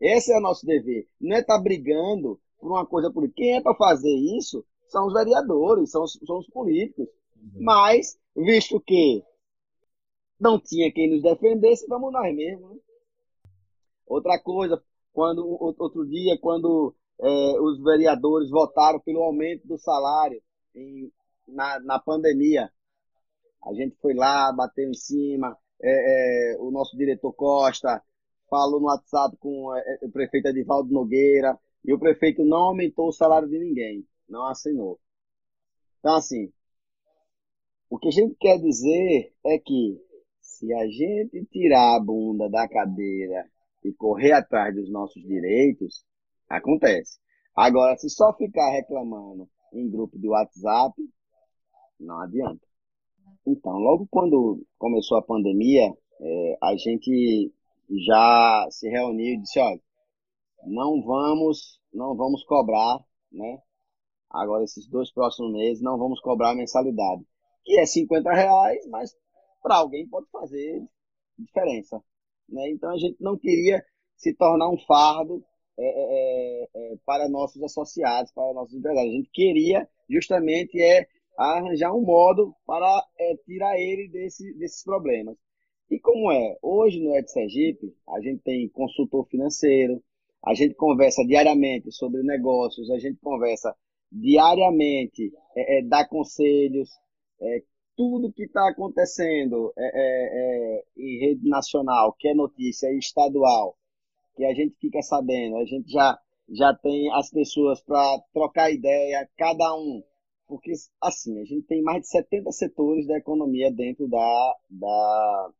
Esse 0.00 0.32
é 0.32 0.38
o 0.38 0.42
nosso 0.42 0.66
dever. 0.66 1.08
Não 1.20 1.36
é 1.36 1.40
estar 1.40 1.56
tá 1.56 1.62
brigando 1.62 2.40
por 2.66 2.72
uma 2.72 2.84
coisa 2.84 3.12
política. 3.12 3.36
Quem 3.36 3.54
é 3.54 3.60
para 3.60 3.76
fazer 3.76 4.12
isso 4.12 4.64
são 4.88 5.06
os 5.06 5.12
vereadores, 5.12 5.92
são 5.92 6.02
os, 6.02 6.18
são 6.26 6.38
os 6.38 6.48
políticos. 6.48 7.06
Uhum. 7.36 7.62
Mas, 7.62 8.18
visto 8.34 8.80
que 8.80 9.22
não 10.38 10.58
tinha 10.58 10.92
quem 10.92 11.10
nos 11.10 11.22
defendesse, 11.22 11.86
vamos 11.86 12.12
nós 12.12 12.34
mesmos. 12.34 12.72
Né? 12.72 12.80
Outra 14.04 14.38
coisa, 14.40 14.82
quando 15.12 15.46
outro 15.60 16.04
dia, 16.06 16.36
quando 16.40 16.94
é, 17.20 17.60
os 17.60 17.80
vereadores 17.82 18.50
votaram 18.50 18.98
pelo 19.00 19.22
aumento 19.22 19.66
do 19.66 19.78
salário 19.78 20.42
em, 20.74 21.10
na, 21.46 21.78
na 21.80 21.98
pandemia, 22.00 22.68
a 23.64 23.74
gente 23.74 23.96
foi 24.00 24.14
lá, 24.14 24.52
bateu 24.52 24.90
em 24.90 24.94
cima, 24.94 25.56
é, 25.80 26.54
é, 26.54 26.58
o 26.58 26.70
nosso 26.72 26.96
diretor 26.96 27.32
Costa 27.32 28.02
falou 28.50 28.80
no 28.80 28.86
WhatsApp 28.86 29.36
com 29.38 29.74
é, 29.74 29.98
o 30.02 30.10
prefeito 30.10 30.48
Edivaldo 30.48 30.92
Nogueira, 30.92 31.58
e 31.86 31.94
o 31.94 31.98
prefeito 31.98 32.44
não 32.44 32.58
aumentou 32.58 33.08
o 33.08 33.12
salário 33.12 33.48
de 33.48 33.58
ninguém, 33.58 34.04
não 34.28 34.44
assinou. 34.44 34.98
Então, 36.00 36.16
assim, 36.16 36.52
o 37.88 37.96
que 37.98 38.08
a 38.08 38.10
gente 38.10 38.34
quer 38.40 38.58
dizer 38.58 39.32
é 39.44 39.58
que 39.58 39.96
se 40.40 40.72
a 40.72 40.86
gente 40.88 41.44
tirar 41.46 41.96
a 41.96 42.00
bunda 42.00 42.50
da 42.50 42.68
cadeira 42.68 43.48
e 43.84 43.92
correr 43.92 44.32
atrás 44.32 44.74
dos 44.74 44.90
nossos 44.90 45.22
direitos, 45.22 46.04
acontece. 46.48 47.18
Agora, 47.54 47.96
se 47.96 48.10
só 48.10 48.32
ficar 48.36 48.70
reclamando 48.70 49.48
em 49.72 49.88
grupo 49.88 50.18
de 50.18 50.28
WhatsApp, 50.28 50.94
não 52.00 52.20
adianta. 52.20 52.66
Então, 53.46 53.78
logo 53.78 54.08
quando 54.10 54.60
começou 54.76 55.18
a 55.18 55.22
pandemia, 55.22 55.92
é, 56.20 56.58
a 56.62 56.76
gente 56.76 57.52
já 57.90 58.66
se 58.70 58.88
reuniu 58.88 59.34
e 59.34 59.40
disse, 59.40 59.60
olha, 59.60 59.80
não 60.64 61.02
vamos, 61.02 61.80
não 61.92 62.16
vamos 62.16 62.44
cobrar, 62.44 62.98
né? 63.32 63.58
Agora, 64.30 64.64
esses 64.64 64.86
dois 64.88 65.12
próximos 65.12 65.52
meses, 65.52 65.82
não 65.82 65.96
vamos 65.98 66.20
cobrar 66.20 66.54
mensalidade. 66.54 67.24
Que 67.64 67.78
é 67.78 67.86
50 67.86 68.30
reais, 68.32 68.86
mas 68.88 69.14
para 69.62 69.76
alguém 69.76 70.08
pode 70.08 70.26
fazer 70.30 70.82
diferença. 71.38 72.02
Né? 72.48 72.70
Então, 72.70 72.90
a 72.90 72.98
gente 72.98 73.16
não 73.20 73.36
queria 73.36 73.84
se 74.16 74.34
tornar 74.34 74.68
um 74.68 74.78
fardo 74.78 75.44
é, 75.78 75.84
é, 75.84 76.62
é, 76.62 76.92
é 76.92 76.96
para 77.04 77.28
nossos 77.28 77.62
associados, 77.62 78.32
para 78.32 78.52
nossos 78.54 78.74
empresários. 78.74 79.12
A 79.12 79.16
gente 79.16 79.30
queria 79.30 79.88
justamente 80.08 80.80
é 80.80 81.06
arranjar 81.36 81.92
um 81.92 82.02
modo 82.02 82.54
para 82.66 83.04
é, 83.18 83.36
tirar 83.44 83.78
ele 83.78 84.08
desse, 84.08 84.54
desses 84.54 84.82
problemas. 84.82 85.36
E 85.90 85.98
como 86.00 86.32
é? 86.32 86.56
Hoje 86.62 87.00
no 87.00 87.14
Ed 87.14 87.30
Sergipe, 87.30 87.94
a 88.08 88.20
gente 88.20 88.42
tem 88.42 88.68
consultor 88.70 89.26
financeiro, 89.28 90.02
a 90.46 90.54
gente 90.54 90.74
conversa 90.74 91.24
diariamente 91.24 91.90
sobre 91.90 92.22
negócios, 92.22 92.88
a 92.90 92.98
gente 92.98 93.18
conversa 93.20 93.74
diariamente, 94.12 95.32
é, 95.56 95.78
é, 95.78 95.82
dá 95.82 96.06
conselhos, 96.06 96.88
é, 97.40 97.62
tudo 97.96 98.32
que 98.32 98.44
está 98.44 98.68
acontecendo 98.68 99.72
é, 99.76 99.84
é, 99.84 100.78
é, 100.78 100.84
em 100.96 101.18
rede 101.18 101.48
nacional, 101.48 102.14
que 102.16 102.28
é 102.28 102.34
notícia 102.34 102.92
estadual, 102.96 103.76
que 104.36 104.44
a 104.44 104.54
gente 104.54 104.76
fica 104.78 105.02
sabendo, 105.02 105.56
a 105.56 105.64
gente 105.64 105.90
já, 105.90 106.16
já 106.48 106.72
tem 106.74 107.12
as 107.12 107.28
pessoas 107.28 107.82
para 107.82 108.20
trocar 108.32 108.70
ideia, 108.70 109.28
cada 109.36 109.74
um. 109.74 110.00
Porque, 110.46 110.70
assim, 111.02 111.40
a 111.40 111.44
gente 111.44 111.66
tem 111.66 111.82
mais 111.82 112.02
de 112.02 112.08
70 112.08 112.52
setores 112.52 113.04
da 113.08 113.18
economia 113.18 113.68
dentro 113.72 114.06
da, 114.06 114.54
da, 114.70 115.50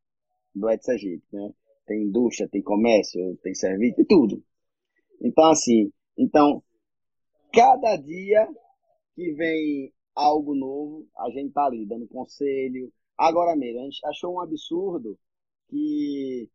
do 0.55 0.71
Ed 0.71 0.85
Sergipe, 0.85 1.27
né? 1.33 1.51
Tem 1.89 2.05
indústria, 2.05 2.49
tem 2.49 2.63
comércio, 2.63 3.37
tem 3.43 3.53
serviço, 3.53 3.97
tem 3.97 4.05
tudo. 4.05 4.45
Então, 5.21 5.51
assim, 5.51 5.91
então, 6.17 6.63
cada 7.53 7.97
dia 7.97 8.49
que 9.15 9.33
vem 9.33 9.93
algo 10.15 10.55
novo, 10.55 11.07
a 11.19 11.31
gente 11.31 11.53
tá 11.53 11.65
ali 11.67 11.87
dando 11.87 12.09
conselho. 12.09 12.93
Agora 13.19 13.57
mesmo, 13.57 13.81
a 13.81 13.85
gente 13.85 14.07
achou 14.07 14.35
um 14.35 14.41
absurdo 14.41 15.19
que 15.69 16.49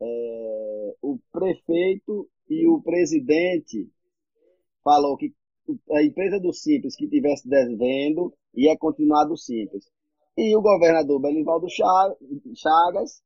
é, 0.00 0.94
o 1.02 1.18
prefeito 1.32 2.28
e 2.48 2.66
o 2.66 2.80
presidente 2.82 3.88
falou 4.82 5.16
que 5.16 5.34
a 5.90 6.02
empresa 6.02 6.38
do 6.38 6.52
Simples 6.52 6.94
que 6.94 7.08
tivesse 7.08 7.48
devendo 7.48 8.32
ia 8.54 8.76
continuar 8.78 9.24
do 9.24 9.36
Simples. 9.36 9.90
E 10.36 10.54
o 10.56 10.62
governador 10.62 11.20
Belivaldo 11.20 11.66
Chagas 11.68 13.22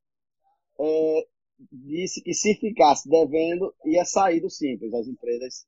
é, 0.79 1.27
disse 1.71 2.23
que 2.23 2.33
se 2.33 2.55
ficasse 2.55 3.09
devendo, 3.09 3.75
ia 3.85 4.05
sair 4.05 4.41
do 4.41 4.51
Simples. 4.51 4.93
As 4.95 5.07
empresas 5.07 5.67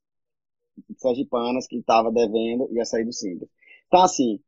sergipanas 0.97 1.67
que 1.67 1.79
estavam 1.79 2.13
devendo, 2.13 2.69
ia 2.73 2.85
sair 2.85 3.05
do 3.05 3.13
Simples. 3.13 3.51
Então, 3.87 4.03
assim, 4.03 4.41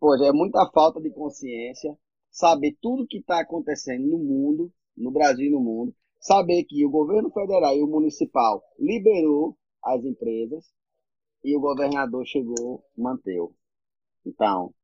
pô, 0.00 0.14
é 0.16 0.32
muita 0.32 0.68
falta 0.72 1.00
de 1.00 1.10
consciência 1.10 1.96
saber 2.30 2.76
tudo 2.80 3.06
que 3.06 3.18
está 3.18 3.40
acontecendo 3.40 4.06
no 4.06 4.18
mundo, 4.18 4.72
no 4.96 5.10
Brasil 5.10 5.46
e 5.46 5.50
no 5.50 5.60
mundo, 5.60 5.94
saber 6.20 6.64
que 6.64 6.84
o 6.84 6.90
governo 6.90 7.30
federal 7.30 7.76
e 7.76 7.82
o 7.82 7.86
municipal 7.86 8.62
liberou 8.78 9.56
as 9.82 10.04
empresas 10.04 10.64
e 11.44 11.56
o 11.56 11.60
governador 11.60 12.24
chegou, 12.26 12.84
manteu. 12.96 13.54
Então, 14.26 14.74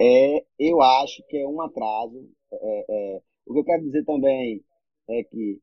é, 0.00 0.44
eu 0.58 0.80
acho 0.80 1.22
que 1.28 1.36
é 1.38 1.46
um 1.46 1.60
atraso. 1.60 2.30
É, 2.52 2.84
é, 2.88 3.22
o 3.46 3.54
que 3.54 3.60
eu 3.60 3.64
quero 3.64 3.82
dizer 3.84 4.04
também 4.04 4.62
é 5.08 5.24
que 5.24 5.60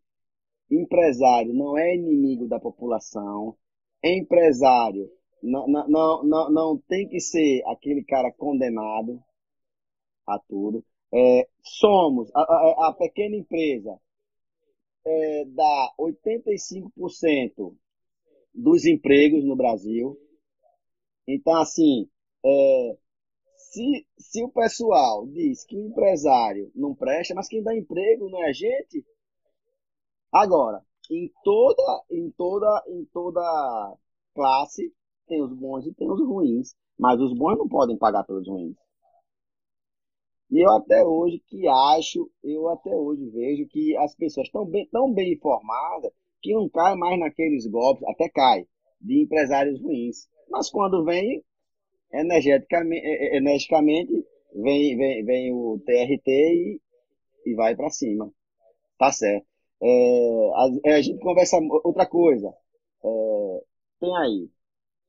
empresário 0.69 1.53
não 1.53 1.77
é 1.77 1.95
inimigo 1.95 2.47
da 2.47 2.59
população. 2.59 3.55
Empresário 4.03 5.09
não, 5.41 5.67
não, 5.67 6.23
não, 6.23 6.51
não 6.51 6.77
tem 6.87 7.07
que 7.07 7.19
ser 7.19 7.63
aquele 7.67 8.03
cara 8.03 8.31
condenado 8.31 9.21
a 10.27 10.39
tudo. 10.39 10.83
É, 11.13 11.47
somos, 11.61 12.29
a, 12.35 12.41
a, 12.41 12.89
a, 12.89 12.93
pequena 12.93 13.35
empresa 13.35 13.97
é, 15.05 15.45
dá 15.45 15.93
85% 15.99 17.75
dos 18.53 18.85
empregos 18.85 19.45
no 19.45 19.55
Brasil. 19.55 20.19
Então, 21.27 21.55
assim, 21.61 22.09
é, 22.43 22.97
se, 23.55 24.07
se 24.17 24.43
o 24.43 24.49
pessoal 24.49 25.27
diz 25.27 25.63
que 25.65 25.77
empresário 25.77 26.71
não 26.75 26.95
presta, 26.95 27.35
mas 27.35 27.47
quem 27.47 27.61
dá 27.61 27.75
emprego 27.75 28.29
não 28.29 28.43
é 28.43 28.49
a 28.49 28.53
gente, 28.53 29.05
Agora, 30.35 30.83
em 31.09 31.31
toda, 31.45 32.03
em 32.11 32.29
toda, 32.31 32.83
em 32.89 33.05
toda 33.05 33.97
classe 34.33 34.93
tem 35.25 35.41
os 35.41 35.53
bons 35.53 35.85
e 35.85 35.93
tem 35.93 36.11
os 36.11 36.19
ruins, 36.19 36.75
mas 36.99 37.21
os 37.21 37.33
bons 37.33 37.57
não 37.57 37.69
podem 37.69 37.97
pagar 37.97 38.25
pelos 38.25 38.45
ruins. 38.45 38.75
E 40.51 40.59
eu 40.59 40.71
até 40.71 41.05
hoje 41.05 41.41
que 41.47 41.65
acho, 41.69 42.29
eu 42.43 42.67
até 42.67 42.93
hoje 42.93 43.29
vejo 43.29 43.65
que 43.69 43.95
as 43.95 44.13
pessoas 44.13 44.47
estão 44.47 44.65
bem, 44.65 44.85
tão 44.91 45.09
bem 45.13 45.31
informadas 45.31 46.11
que 46.41 46.53
não 46.53 46.67
cai 46.67 46.95
mais 46.95 47.17
naqueles 47.17 47.65
golpes, 47.65 48.05
até 48.05 48.27
cai, 48.27 48.67
de 48.99 49.23
empresários 49.23 49.81
ruins. 49.81 50.27
Mas 50.49 50.69
quando 50.69 51.05
vem, 51.05 51.41
energeticamente, 52.11 53.07
energicamente, 53.37 54.11
vem, 54.53 54.97
vem, 54.97 55.23
vem 55.23 55.53
o 55.53 55.79
TRT 55.85 56.27
e, 56.27 56.81
e 57.45 57.55
vai 57.55 57.73
para 57.73 57.89
cima. 57.89 58.29
Tá 58.99 59.13
certo. 59.13 59.54
É, 59.87 60.51
a, 60.55 60.95
a, 60.95 61.01
gente 61.01 61.19
conversa 61.19 61.59
outra 61.83 62.07
coisa. 62.07 62.51
É, 63.03 63.63
tem 63.99 64.17
aí. 64.17 64.49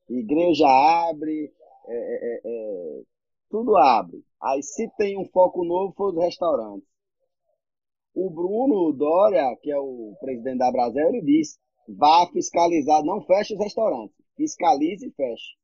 Igreja 0.07 0.67
abre, 0.67 1.51
é, 1.87 1.95
é, 1.95 2.41
é, 2.45 3.01
tudo 3.49 3.75
abre. 3.75 4.23
Aí 4.39 4.61
se 4.61 4.87
tem 4.95 5.17
um 5.17 5.25
foco 5.29 5.65
novo, 5.65 5.95
foi 5.97 6.11
os 6.11 6.23
restaurantes. 6.23 6.87
O 8.13 8.29
Bruno 8.29 8.93
Dória, 8.93 9.55
que 9.63 9.71
é 9.71 9.79
o 9.79 10.15
presidente 10.19 10.59
da 10.59 10.71
Brasil, 10.71 11.07
ele 11.07 11.21
disse: 11.23 11.57
vá 11.87 12.27
fiscalizar, 12.31 13.03
não 13.03 13.21
feche 13.21 13.55
os 13.55 13.59
restaurantes, 13.59 14.15
fiscalize 14.35 15.07
e 15.07 15.11
feche. 15.11 15.57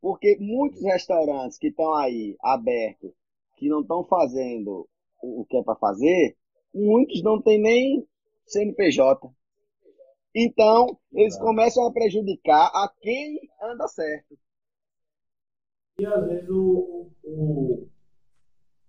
Porque 0.00 0.36
muitos 0.38 0.82
restaurantes 0.84 1.58
que 1.58 1.68
estão 1.68 1.92
aí 1.94 2.36
abertos, 2.40 3.10
que 3.56 3.68
não 3.68 3.80
estão 3.80 4.04
fazendo 4.04 4.88
o 5.20 5.44
que 5.46 5.56
é 5.56 5.64
para 5.64 5.74
fazer, 5.74 6.36
muitos 6.74 7.22
não 7.22 7.40
têm 7.40 7.60
nem 7.60 8.06
CNPJ. 8.46 9.28
Então, 10.34 10.98
eles 11.12 11.38
começam 11.38 11.86
a 11.86 11.92
prejudicar 11.92 12.66
a 12.66 12.92
quem 13.00 13.40
anda 13.62 13.88
certo. 13.88 14.36
E 15.98 16.04
às 16.04 16.26
vezes 16.26 16.48
o, 16.50 17.10
o, 17.24 17.88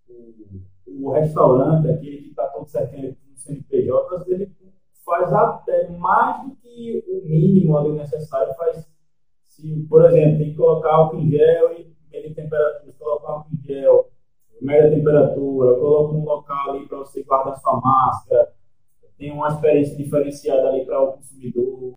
o, 0.09 0.61
o 0.87 1.11
restaurante, 1.11 1.89
aquele 1.89 2.23
que 2.23 2.29
está 2.29 2.47
todo 2.49 2.67
certinho 2.67 3.15
no 3.29 3.37
CNPJ, 3.37 4.15
às 4.15 4.25
vezes 4.25 4.41
ele 4.41 4.73
faz 5.05 5.31
até 5.31 5.87
mais 5.91 6.49
do 6.49 6.55
que 6.57 7.01
o 7.07 7.25
mínimo 7.25 7.77
ali 7.77 7.93
necessário. 7.93 8.53
Faz, 8.55 8.85
se, 9.47 9.87
por 9.89 10.05
exemplo, 10.05 10.37
tem 10.39 10.51
que 10.51 10.57
colocar 10.57 10.93
álcool 10.93 11.19
em 11.19 11.29
gel 11.31 11.79
e 11.79 11.95
medir 12.11 12.35
temperatura, 12.35 12.93
colocar 12.99 13.31
álcool 13.31 13.55
em 13.55 13.61
gel, 13.63 14.11
média 14.61 14.91
temperatura, 14.91 15.79
coloca 15.79 16.13
um 16.13 16.23
local 16.23 16.71
ali 16.71 16.87
para 16.87 16.97
você 16.99 17.23
guardar 17.23 17.59
sua 17.59 17.79
máscara, 17.79 18.53
tem 19.17 19.31
uma 19.31 19.47
experiência 19.49 19.95
diferenciada 19.95 20.69
ali 20.69 20.85
para 20.85 21.01
o 21.01 21.13
consumidor. 21.13 21.93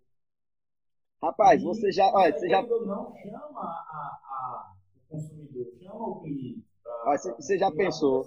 Rapaz, 1.23 1.63
você 1.63 1.93
já. 1.93 2.11
Olha, 2.15 2.33
você 2.33 2.49
já... 2.49 2.63
Não 2.63 3.15
chama 3.15 3.61
a, 3.61 4.19
a, 4.25 4.73
o 4.97 5.17
consumidor, 5.17 5.67
chama 5.79 6.09
o 6.09 6.21
cliente. 6.23 6.65
Olha, 7.05 7.19
você, 7.19 7.33
você 7.35 7.59
já 7.59 7.71
pensou. 7.71 8.25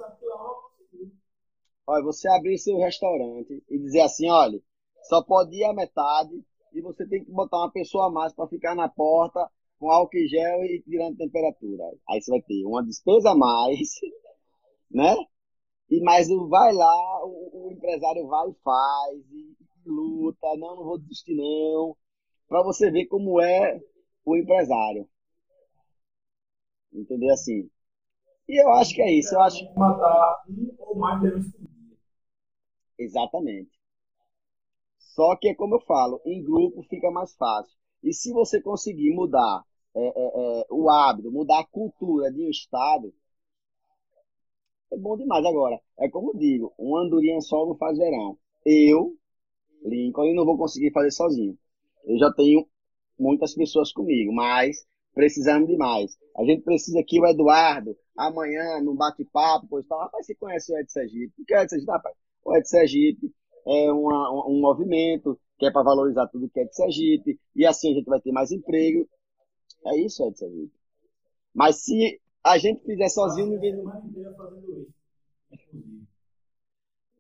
Olha, 1.86 2.04
você 2.04 2.30
abrir 2.30 2.58
seu 2.58 2.78
restaurante 2.78 3.64
e 3.70 3.80
dizer 3.80 4.02
assim, 4.02 4.30
olha, 4.30 4.62
só 5.04 5.22
pode 5.24 5.56
ir 5.56 5.66
a 5.66 5.74
metade 5.74 6.44
e 6.72 6.82
você 6.82 7.06
tem 7.06 7.24
que 7.24 7.32
botar 7.32 7.58
uma 7.58 7.72
pessoa 7.72 8.08
a 8.08 8.12
mais 8.12 8.34
para 8.34 8.48
ficar 8.48 8.74
na 8.74 8.88
porta 8.88 9.50
com 9.80 9.92
álcool 9.92 10.18
em 10.18 10.28
gel 10.28 10.64
e 10.64 10.82
tirando 10.82 11.18
temperatura. 11.18 11.84
Aí 12.10 12.22
você 12.22 12.32
vai 12.32 12.42
ter 12.42 12.66
uma 12.66 12.84
despesa 12.84 13.32
a 13.32 13.36
mais, 13.36 13.80
né? 14.94 15.16
E 15.90 16.02
mais 16.02 16.28
vai 16.28 16.74
lá, 16.74 17.26
o, 17.26 17.68
o 17.68 17.72
empresário 17.72 18.28
vai 18.28 18.50
e 18.50 18.56
faz, 18.64 19.32
e, 19.32 19.58
e 19.86 19.90
luta, 19.90 20.48
não, 20.58 20.76
não 20.76 20.84
vou 20.84 21.00
desistir 21.00 21.36
não, 21.36 21.96
para 22.48 22.64
você 22.64 22.90
ver 22.92 23.06
como 23.08 23.42
é 23.42 23.82
o 24.26 24.36
empresário. 24.36 25.08
Entender 26.94 27.32
assim. 27.32 27.70
E 28.48 28.62
eu 28.62 28.70
acho 28.74 28.94
que 28.94 29.02
é 29.02 29.12
isso. 29.12 29.34
Eu 29.34 29.42
acho 29.42 29.66
matar 29.74 30.44
um 30.50 30.76
ou 30.78 30.96
mais 30.98 31.22
leões 31.22 31.52
por 31.52 31.62
dia. 31.62 31.98
Exatamente. 33.00 33.72
Só 35.00 35.36
que 35.36 35.50
é 35.50 35.56
como 35.56 35.76
eu 35.76 35.82
falo, 35.82 36.22
em 36.26 36.44
grupo 36.44 36.84
fica 36.84 37.10
mais 37.12 37.36
fácil. 37.36 37.76
E 38.04 38.14
se 38.14 38.32
você 38.34 38.62
conseguir 38.62 39.14
mudar 39.14 39.64
é, 39.96 40.08
é, 40.08 40.62
é, 40.62 40.66
o 40.70 40.90
hábito, 40.90 41.32
mudar 41.32 41.60
a 41.60 41.68
cultura 41.68 42.32
de 42.32 42.42
um 42.42 42.50
estado, 42.50 43.14
é 44.94 44.98
bom 44.98 45.18
demais. 45.18 45.46
Agora, 45.46 45.80
é 46.00 46.10
como 46.10 46.38
digo, 46.38 46.74
uma 46.78 47.02
andorinha 47.02 47.40
só 47.42 47.66
não 47.66 47.76
faz 47.76 47.98
verão. 47.98 48.38
Eu, 48.66 49.16
Lincoln, 49.84 50.34
não 50.34 50.46
vou 50.46 50.58
conseguir 50.58 50.92
fazer 50.92 51.12
sozinho. 51.12 51.58
Eu 52.06 52.18
já 52.18 52.32
tenho 52.34 52.68
muitas 53.20 53.54
pessoas 53.56 53.92
comigo, 53.92 54.34
mas 54.34 54.86
precisamos 55.14 55.68
de 55.68 55.78
mais. 55.78 56.18
A 56.38 56.44
gente 56.44 56.64
precisa 56.64 57.04
que 57.06 57.20
o 57.20 57.26
Eduardo, 57.26 57.96
amanhã, 58.18 58.82
no 58.82 58.96
bate-papo, 58.96 59.68
pois 59.70 59.86
tal, 59.88 60.00
rapaz, 60.00 60.26
você 60.26 60.36
conhece 60.36 60.72
o 60.72 60.78
Ed 60.78 60.92
Sergipe? 60.92 61.34
O 61.42 61.46
que 61.46 61.54
é 61.54 61.60
o 61.60 61.62
Ed 61.62 61.70
Sergipe? 61.70 61.92
Rapaz, 61.92 62.16
o 62.44 62.56
Ed 62.56 62.68
Sergipe 62.68 63.34
é 63.66 63.92
uma, 63.92 64.48
um 64.48 64.60
movimento 64.60 65.40
que 65.58 65.66
é 65.66 65.72
para 65.72 65.84
valorizar 65.84 66.28
tudo 66.28 66.50
que 66.50 66.60
é 66.60 66.66
de 66.66 66.76
Sergipe, 66.76 67.40
e 67.56 67.66
assim 67.66 67.92
a 67.92 67.96
gente 67.96 68.06
vai 68.06 68.20
ter 68.20 68.32
mais 68.32 68.52
emprego. 68.52 69.08
É 69.86 69.98
isso, 69.98 70.26
Ed 70.26 70.38
Sergipe. 70.38 70.74
Mas 71.54 71.84
se 71.84 72.20
a 72.44 72.58
gente 72.58 72.84
fizer 72.84 73.10
sozinho, 73.10 73.48
ninguém. 73.48 73.74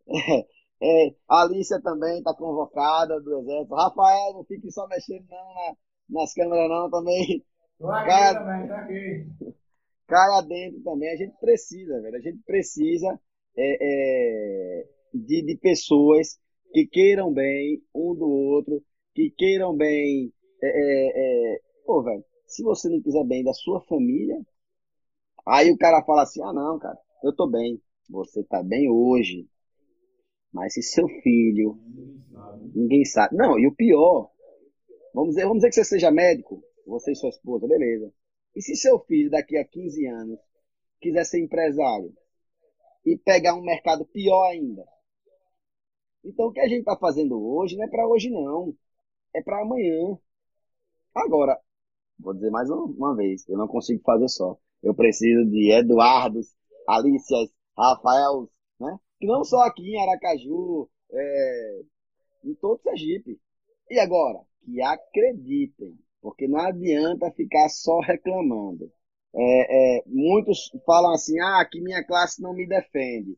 É, 0.05 1.07
é, 1.07 1.15
a 1.29 1.43
Alicia 1.43 1.81
também 1.81 2.17
está 2.17 2.33
convocada 2.33 3.19
do 3.21 3.39
Exército. 3.39 3.73
Rafael, 3.73 4.33
não 4.33 4.43
fique 4.43 4.69
só 4.69 4.85
mexendo 4.87 5.25
não 5.29 5.37
na, 5.37 5.75
nas 6.09 6.33
câmeras, 6.33 6.69
não, 6.69 6.89
também. 6.89 7.43
Caia, 7.79 8.33
também, 8.33 8.67
tá 8.67 8.79
aqui. 8.79 9.27
Caia 10.07 10.41
dentro 10.41 10.83
também. 10.83 11.09
A 11.09 11.15
gente 11.15 11.37
precisa, 11.39 12.01
velho. 12.01 12.17
A 12.17 12.19
gente 12.19 12.39
precisa 12.45 13.19
é, 13.57 13.77
é, 13.81 14.87
de, 15.13 15.41
de 15.41 15.57
pessoas 15.57 16.37
que 16.73 16.85
queiram 16.87 17.31
bem 17.31 17.81
um 17.95 18.13
do 18.13 18.27
outro, 18.27 18.83
que 19.13 19.29
queiram 19.37 19.75
bem. 19.75 20.33
É, 20.61 20.67
é, 20.67 21.53
é, 21.55 21.59
pô, 21.85 22.03
velho, 22.03 22.23
se 22.45 22.61
você 22.63 22.89
não 22.89 23.01
quiser 23.01 23.25
bem 23.25 23.43
da 23.43 23.53
sua 23.53 23.81
família, 23.81 24.37
aí 25.45 25.71
o 25.71 25.77
cara 25.77 26.03
fala 26.03 26.23
assim: 26.23 26.41
ah, 26.41 26.53
não, 26.53 26.79
cara, 26.79 26.97
eu 27.23 27.35
tô 27.35 27.47
bem. 27.47 27.81
Você 28.09 28.43
tá 28.43 28.61
bem 28.61 28.89
hoje. 28.89 29.47
Mas 30.51 30.73
se 30.73 30.83
seu 30.83 31.07
filho. 31.21 31.79
Ninguém 32.75 33.05
sabe. 33.05 33.35
Não, 33.35 33.57
e 33.59 33.67
o 33.67 33.75
pior. 33.75 34.29
Vamos 35.13 35.29
dizer, 35.29 35.43
vamos 35.43 35.57
dizer 35.57 35.69
que 35.69 35.75
você 35.75 35.85
seja 35.85 36.11
médico, 36.11 36.63
você 36.87 37.11
e 37.11 37.15
sua 37.15 37.29
esposa, 37.29 37.67
beleza. 37.67 38.11
E 38.55 38.61
se 38.61 38.75
seu 38.75 38.99
filho, 38.99 39.29
daqui 39.29 39.57
a 39.57 39.65
15 39.65 40.05
anos, 40.07 40.39
quiser 40.99 41.23
ser 41.23 41.39
empresário 41.39 42.11
e 43.05 43.17
pegar 43.17 43.55
um 43.55 43.61
mercado 43.61 44.05
pior 44.05 44.49
ainda, 44.49 44.83
então, 46.23 46.47
o 46.47 46.51
que 46.53 46.59
a 46.61 46.67
gente 46.67 46.79
está 46.79 46.95
fazendo 46.97 47.37
hoje 47.37 47.75
não 47.75 47.83
é 47.83 47.87
para 47.89 48.07
hoje, 48.07 48.29
não. 48.29 48.73
É 49.33 49.41
para 49.41 49.61
amanhã. 49.61 50.17
Agora, 51.13 51.59
vou 52.19 52.33
dizer 52.33 52.51
mais 52.51 52.69
uma 52.69 53.15
vez, 53.15 53.47
eu 53.49 53.57
não 53.57 53.67
consigo 53.67 54.01
fazer 54.03 54.29
só. 54.29 54.57
Eu 54.83 54.93
preciso 54.93 55.49
de 55.49 55.71
Eduardos, 55.71 56.53
Alícias, 56.87 57.49
Rafael, 57.77 58.49
né? 58.79 58.99
Que 59.19 59.25
não 59.25 59.43
só 59.45 59.61
aqui 59.61 59.95
em 59.95 60.01
Aracaju, 60.01 60.89
é, 61.11 61.81
em 62.43 62.53
todo 62.55 62.81
Sergipe. 62.81 63.39
E 63.89 63.97
agora, 63.97 64.39
que 64.65 64.81
acreditem, 64.81 65.97
porque 66.21 66.47
não 66.47 66.59
adianta 66.59 67.31
ficar 67.31 67.69
só 67.69 67.99
reclamando. 67.99 68.91
É, 69.35 69.97
é, 69.97 70.03
muitos 70.05 70.69
falam 70.85 71.13
assim, 71.13 71.39
ah, 71.39 71.65
que 71.69 71.81
minha 71.81 72.03
classe 72.05 72.41
não 72.41 72.53
me 72.53 72.67
defende. 72.67 73.37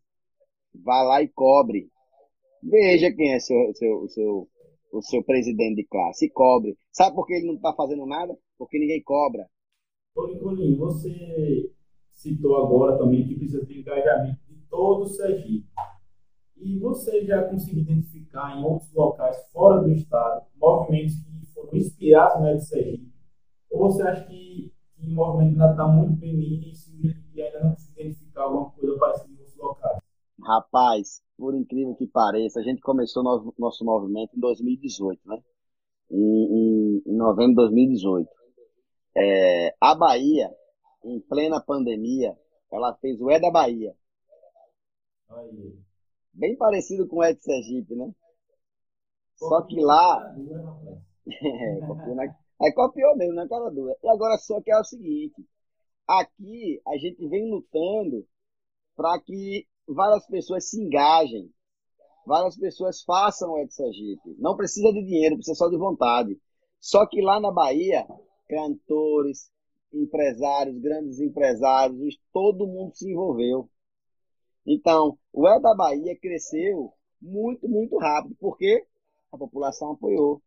Vá 0.73 1.03
lá 1.03 1.21
e 1.21 1.27
cobre. 1.29 1.89
Veja 2.61 3.13
quem 3.13 3.33
é 3.33 3.39
seu, 3.39 3.73
seu, 3.75 4.07
seu, 4.09 4.49
o 4.91 5.01
seu 5.01 5.23
presidente 5.23 5.75
de 5.75 5.87
classe 5.87 6.25
e 6.25 6.29
cobre. 6.29 6.77
Sabe 6.91 7.15
por 7.15 7.25
que 7.25 7.33
ele 7.33 7.47
não 7.47 7.55
está 7.55 7.73
fazendo 7.73 8.05
nada? 8.05 8.35
Porque 8.57 8.79
ninguém 8.79 9.01
cobra. 9.03 9.47
Ô, 10.15 10.27
Nicolinho, 10.27 10.77
você 10.77 11.69
citou 12.13 12.55
agora 12.55 12.97
também 12.97 13.27
que 13.27 13.35
precisa 13.35 13.65
ter 13.65 13.79
engajamento 13.79 14.39
de 14.47 14.55
todo 14.69 15.03
o 15.03 15.07
Sergipe. 15.07 15.67
E 16.55 16.79
você 16.79 17.25
já 17.25 17.43
conseguiu 17.43 17.81
identificar 17.81 18.57
em 18.57 18.63
outros 18.63 18.91
locais 18.93 19.37
fora 19.51 19.81
do 19.81 19.91
estado 19.91 20.45
movimentos 20.55 21.15
que 21.15 21.45
foram 21.53 21.75
inspirados 21.75 22.41
na 22.41 22.53
de 22.53 22.65
Sergipe? 22.65 23.13
Ou 23.69 23.91
você 23.91 24.03
acha 24.03 24.25
que, 24.25 24.73
que 24.95 25.07
o 25.07 25.11
movimento 25.11 25.61
ainda 25.61 25.71
está 25.71 25.85
muito 25.85 26.25
no 26.25 26.41
início 26.41 26.93
e 27.33 27.41
ainda 27.41 27.59
não 27.59 27.71
conseguiu 27.71 28.05
identificar 28.05 28.43
alguma 28.43 28.71
coisa 28.71 28.97
parecida 28.97 29.33
em 29.33 29.37
outros 29.37 29.57
locais? 29.57 29.99
Rapaz, 30.41 31.21
por 31.37 31.53
incrível 31.55 31.93
que 31.95 32.07
pareça, 32.07 32.61
a 32.61 32.63
gente 32.63 32.79
começou 32.79 33.21
nosso, 33.21 33.53
nosso 33.59 33.83
movimento 33.83 34.37
em 34.37 34.39
2018, 34.39 35.19
né? 35.25 35.43
Em, 36.09 36.17
em, 36.17 37.03
em 37.05 37.17
novembro 37.17 37.49
de 37.49 37.55
2018. 37.55 38.29
É, 39.17 39.75
a 39.79 39.95
Bahia, 39.95 40.53
em 41.03 41.19
plena 41.21 41.61
pandemia, 41.61 42.37
ela 42.71 42.93
fez 42.95 43.19
o 43.21 43.29
É 43.29 43.39
da 43.39 43.49
Bahia. 43.49 43.95
Aí. 45.29 45.79
Bem 46.33 46.55
parecido 46.57 47.07
com 47.07 47.17
o 47.17 47.23
É 47.23 47.33
de 47.33 47.41
Sergipe, 47.41 47.95
né? 47.95 48.13
Só 49.35 49.61
que 49.63 49.79
lá. 49.79 50.35
é, 51.27 51.79
copiou, 51.87 52.15
na... 52.15 52.23
é, 52.23 52.71
copiou 52.73 53.15
mesmo, 53.15 53.33
na 53.33 53.47
cara 53.47 53.69
dura. 53.69 53.95
E 54.03 54.09
agora 54.09 54.37
só 54.37 54.61
que 54.61 54.71
é 54.71 54.79
o 54.79 54.83
seguinte: 54.83 55.45
aqui 56.07 56.81
a 56.87 56.97
gente 56.97 57.27
vem 57.27 57.49
lutando 57.49 58.25
para 58.95 59.19
que 59.21 59.65
várias 59.87 60.25
pessoas 60.27 60.69
se 60.69 60.81
engajem. 60.81 61.51
várias 62.25 62.57
pessoas 62.57 63.03
façam 63.03 63.51
o 63.51 63.59
Ed 63.59 63.73
Sergipe. 63.73 64.35
Não 64.39 64.55
precisa 64.55 64.91
de 64.91 65.03
dinheiro, 65.03 65.35
precisa 65.35 65.55
só 65.55 65.69
de 65.69 65.77
vontade. 65.77 66.39
Só 66.79 67.05
que 67.05 67.21
lá 67.21 67.39
na 67.39 67.51
Bahia, 67.51 68.05
cantores, 68.47 69.49
empresários, 69.93 70.79
grandes 70.79 71.19
empresários, 71.19 72.17
todo 72.31 72.67
mundo 72.67 72.95
se 72.95 73.09
envolveu. 73.09 73.69
Então, 74.65 75.17
o 75.31 75.47
El 75.47 75.61
da 75.61 75.75
Bahia 75.75 76.17
cresceu 76.19 76.93
muito, 77.21 77.67
muito 77.67 77.97
rápido, 77.97 78.35
porque 78.39 78.85
a 79.31 79.37
população 79.37 79.91
apoiou. 79.91 80.41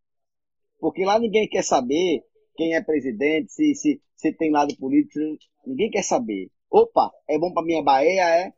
Porque 0.81 1.05
lá 1.05 1.19
ninguém 1.19 1.49
quer 1.49 1.63
saber 1.63 2.25
quem 2.57 2.75
é 2.75 2.83
presidente, 2.83 3.53
se, 3.53 3.75
se, 3.75 4.03
se 4.17 4.33
tem 4.33 4.51
lado 4.51 4.77
político, 4.77 5.21
ninguém 5.67 5.91
quer 5.91 6.03
saber. 6.03 6.51
Opa, 6.71 7.11
é 7.29 7.39
bom 7.39 7.53
para 7.53 7.65
minha 7.65 7.83
Bahia, 7.83 8.29
é? 8.29 8.53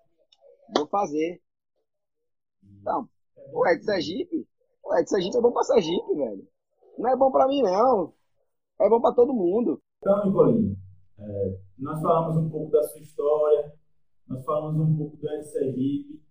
Vou 0.74 0.86
fazer. 0.88 1.41
Então, 2.80 3.09
o 3.53 3.66
Ed 3.68 3.84
Sergipe, 3.84 4.47
o 4.82 4.99
Ed 4.99 5.09
Sergipe 5.09 5.36
é 5.36 5.41
bom 5.41 5.53
para 5.53 5.64
Sergipe, 5.64 6.14
velho. 6.14 6.49
Não 6.99 7.11
é 7.11 7.16
bom 7.16 7.30
para 7.30 7.47
mim, 7.47 7.62
não. 7.62 8.14
É 8.81 8.89
bom 8.89 8.99
para 8.99 9.14
todo 9.14 9.35
mundo. 9.35 9.78
Então, 9.99 10.24
Nicolinho, 10.24 10.74
é, 11.18 11.59
nós 11.78 12.01
falamos 12.01 12.37
um 12.39 12.49
pouco 12.49 12.72
da 12.72 12.83
sua 12.85 13.01
história, 13.03 13.74
nós 14.26 14.43
falamos 14.43 14.81
um 14.81 14.97
pouco 14.97 15.18
do 15.18 15.43
Sergipe 15.43 16.22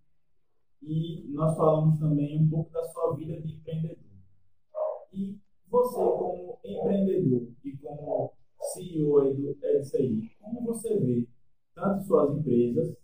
e 0.82 1.28
nós 1.28 1.56
falamos 1.56 2.00
também 2.00 2.42
um 2.42 2.50
pouco 2.50 2.72
da 2.72 2.82
sua 2.88 3.14
vida 3.14 3.40
de 3.40 3.54
empreendedor. 3.54 4.10
E 5.12 5.38
você, 5.68 5.96
como 5.96 6.58
empreendedor 6.64 7.48
e 7.64 7.76
como 7.76 8.32
CEO 8.72 9.32
do 9.32 9.56
Ed 9.62 9.84
Sergipe, 9.84 10.36
como 10.40 10.64
você 10.64 10.98
vê 10.98 11.28
tanto 11.72 12.04
suas 12.04 12.36
empresas 12.36 12.96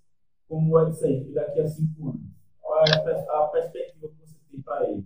como 0.49 0.75
o 0.75 0.83
Ed 0.83 0.93
Sergipe 0.97 1.33
daqui 1.33 1.61
a 1.61 1.69
cinco 1.69 2.09
anos? 2.09 2.27
Qual 2.61 2.85
é 2.85 2.97
a 2.97 3.47
perspectiva 3.47 4.09
que 4.09 4.27
você 4.27 4.37
tem 4.51 4.61
para 4.61 4.91
eles? 4.91 5.05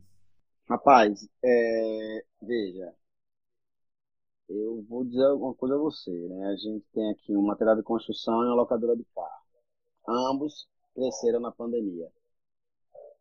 Rapaz, 0.66 1.28
é, 1.44 2.24
veja, 2.40 2.94
eu 4.50 4.82
vou 4.88 5.04
dizer 5.04 5.28
uma 5.32 5.54
coisa 5.54 5.76
a 5.76 5.78
você, 5.78 6.10
né? 6.10 6.46
A 6.48 6.56
gente 6.56 6.84
tem 6.92 7.10
aqui 7.12 7.36
um 7.36 7.42
material 7.42 7.76
de 7.76 7.82
construção 7.82 8.42
e 8.42 8.46
uma 8.46 8.56
locadora 8.56 8.96
de 8.96 9.04
carro. 9.14 9.44
Ambos 10.08 10.68
cresceram 10.94 11.40
na 11.40 11.52
pandemia. 11.52 12.10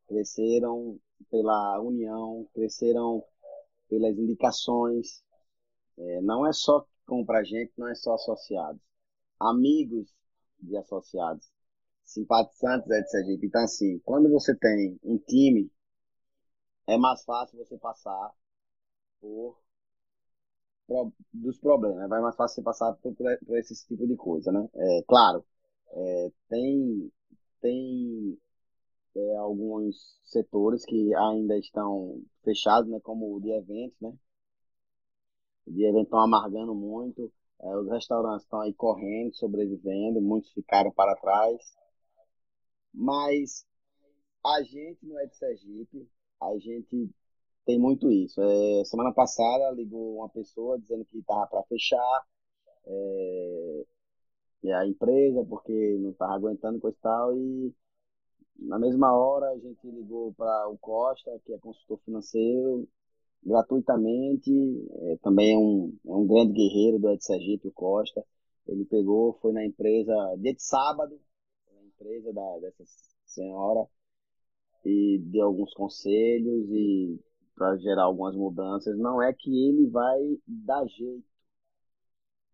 Cresceram 0.08 1.00
pela 1.30 1.80
união, 1.82 2.48
cresceram 2.54 3.24
pelas 3.88 4.18
indicações. 4.18 5.24
É, 5.98 6.22
não 6.22 6.48
é 6.48 6.52
só 6.52 6.86
compra 7.06 7.44
gente, 7.44 7.74
não 7.78 7.88
é 7.88 7.96
só 7.96 8.16
associados. 8.16 8.82
Amigos 9.40 10.12
de 10.60 10.76
associados, 10.78 11.48
simpatizantes 12.04 13.14
é. 13.14 13.22
Então, 13.42 13.64
assim, 13.64 14.00
quando 14.00 14.30
você 14.30 14.56
tem 14.56 15.00
um 15.04 15.18
time, 15.18 15.72
é 16.88 16.98
mais 16.98 17.24
fácil 17.24 17.58
você 17.58 17.78
passar 17.78 18.34
por 19.22 19.58
dos 21.34 21.60
problemas, 21.60 22.10
vai 22.10 22.22
mais 22.22 22.36
fácil 22.36 22.56
você 22.56 22.62
passar 22.64 22.94
por, 22.96 23.14
por 23.16 23.58
esse 23.58 23.88
tipo 23.88 24.08
de 24.08 24.16
coisa, 24.16 24.52
né? 24.52 24.68
É, 24.76 25.04
claro, 25.08 25.46
é, 25.92 26.32
tem 26.50 27.12
tem 27.62 28.38
é, 29.16 29.36
alguns 29.38 30.20
setores 30.24 30.86
que 30.86 31.14
ainda 31.16 31.58
estão 31.58 32.22
fechados, 32.44 32.90
né? 32.90 33.00
Como 33.02 33.36
o 33.36 33.40
de 33.42 33.52
eventos, 33.52 34.00
né? 34.02 34.14
O 35.68 35.72
de 35.72 35.84
eventos 35.84 36.08
estão 36.08 36.20
amargando 36.20 36.74
muito, 36.76 37.32
é, 37.62 37.78
os 37.78 37.90
restaurantes 37.90 38.44
estão 38.44 38.62
aí 38.62 38.74
correndo, 38.74 39.36
sobrevivendo, 39.36 40.22
muitos 40.22 40.52
ficaram 40.52 40.92
para 40.92 41.16
trás, 41.16 41.62
mas 42.94 43.66
a 44.46 44.64
gente 44.64 45.06
no 45.06 45.20
Ed 45.20 45.36
Sergipe, 45.36 46.10
a 46.42 46.58
gente 46.58 47.10
tem 47.70 47.78
muito 47.78 48.12
isso. 48.12 48.42
É, 48.42 48.84
semana 48.86 49.14
passada 49.14 49.70
ligou 49.72 50.18
uma 50.18 50.30
pessoa 50.30 50.80
dizendo 50.80 51.06
que 51.06 51.20
estava 51.20 51.46
para 51.46 51.62
fechar 51.66 52.24
é, 52.88 53.86
e 54.64 54.72
a 54.72 54.88
empresa 54.88 55.46
porque 55.46 55.98
não 56.00 56.10
estava 56.10 56.34
aguentando 56.34 56.80
coisa 56.80 56.98
e 56.98 57.02
tal. 57.02 57.38
E 57.38 57.76
na 58.58 58.80
mesma 58.80 59.14
hora 59.16 59.52
a 59.52 59.58
gente 59.60 59.86
ligou 59.88 60.34
para 60.34 60.68
o 60.68 60.80
Costa, 60.80 61.40
que 61.46 61.54
é 61.54 61.60
consultor 61.60 62.00
financeiro, 62.00 62.90
gratuitamente. 63.44 64.52
É, 65.04 65.18
também 65.18 65.54
é 65.54 65.58
um, 65.58 65.96
é 66.08 66.16
um 66.16 66.26
grande 66.26 66.54
guerreiro 66.54 66.98
do 66.98 67.12
Ed 67.12 67.24
Sergipe, 67.24 67.68
o 67.68 67.72
Costa. 67.72 68.26
Ele 68.68 68.84
pegou, 68.86 69.34
foi 69.42 69.54
na 69.54 69.64
empresa 69.64 70.14
dia 70.40 70.56
de 70.56 70.64
sábado, 70.64 71.20
na 71.72 71.84
empresa 71.84 72.34
da, 72.34 72.60
dessa 72.62 72.84
senhora, 73.28 73.88
e 74.84 75.20
deu 75.20 75.46
alguns 75.46 75.72
conselhos 75.74 76.68
e 76.72 77.20
para 77.60 77.76
gerar 77.78 78.04
algumas 78.04 78.36
mudanças. 78.36 78.98
Não 78.98 79.22
é 79.22 79.34
que 79.34 79.52
ele 79.68 79.90
vai 79.90 80.18
dar 80.48 80.86
jeito, 80.88 81.28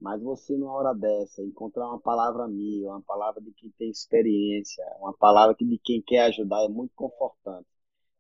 mas 0.02 0.22
você, 0.22 0.58
numa 0.58 0.74
hora 0.74 0.94
dessa, 0.94 1.44
encontrar 1.44 1.88
uma 1.88 2.00
palavra 2.00 2.44
amiga, 2.44 2.90
uma 2.90 3.04
palavra 3.04 3.40
de 3.42 3.52
quem 3.54 3.72
tem 3.78 3.90
experiência, 3.90 4.84
uma 5.00 5.14
palavra 5.14 5.56
que 5.56 5.64
de 5.64 5.78
quem 5.78 6.02
quer 6.02 6.26
ajudar 6.26 6.66
é 6.66 6.68
muito 6.68 6.94
confortante. 6.96 7.68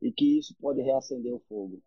E 0.02 0.12
que 0.12 0.38
isso 0.38 0.56
pode 0.62 0.82
reacender 0.82 1.34
o 1.34 1.42
fogo. 1.50 1.82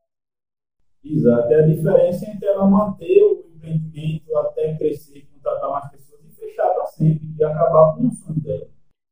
Exato. 1.05 1.53
É 1.53 1.63
a 1.63 1.67
diferença 1.67 2.29
entre 2.29 2.47
ela 2.47 2.69
manter 2.69 3.23
o 3.23 3.49
empreendimento 3.55 4.37
até 4.39 4.77
crescer, 4.77 5.29
contratar 5.33 5.71
mais 5.71 5.91
pessoas 5.91 6.25
e 6.25 6.35
fechar 6.35 6.75
para 6.75 6.87
sempre 6.87 7.29
e 7.39 7.45
acabar 7.45 7.95
com 7.95 8.09
o 8.09 8.11
sonho 8.11 8.41
dela. 8.41 8.69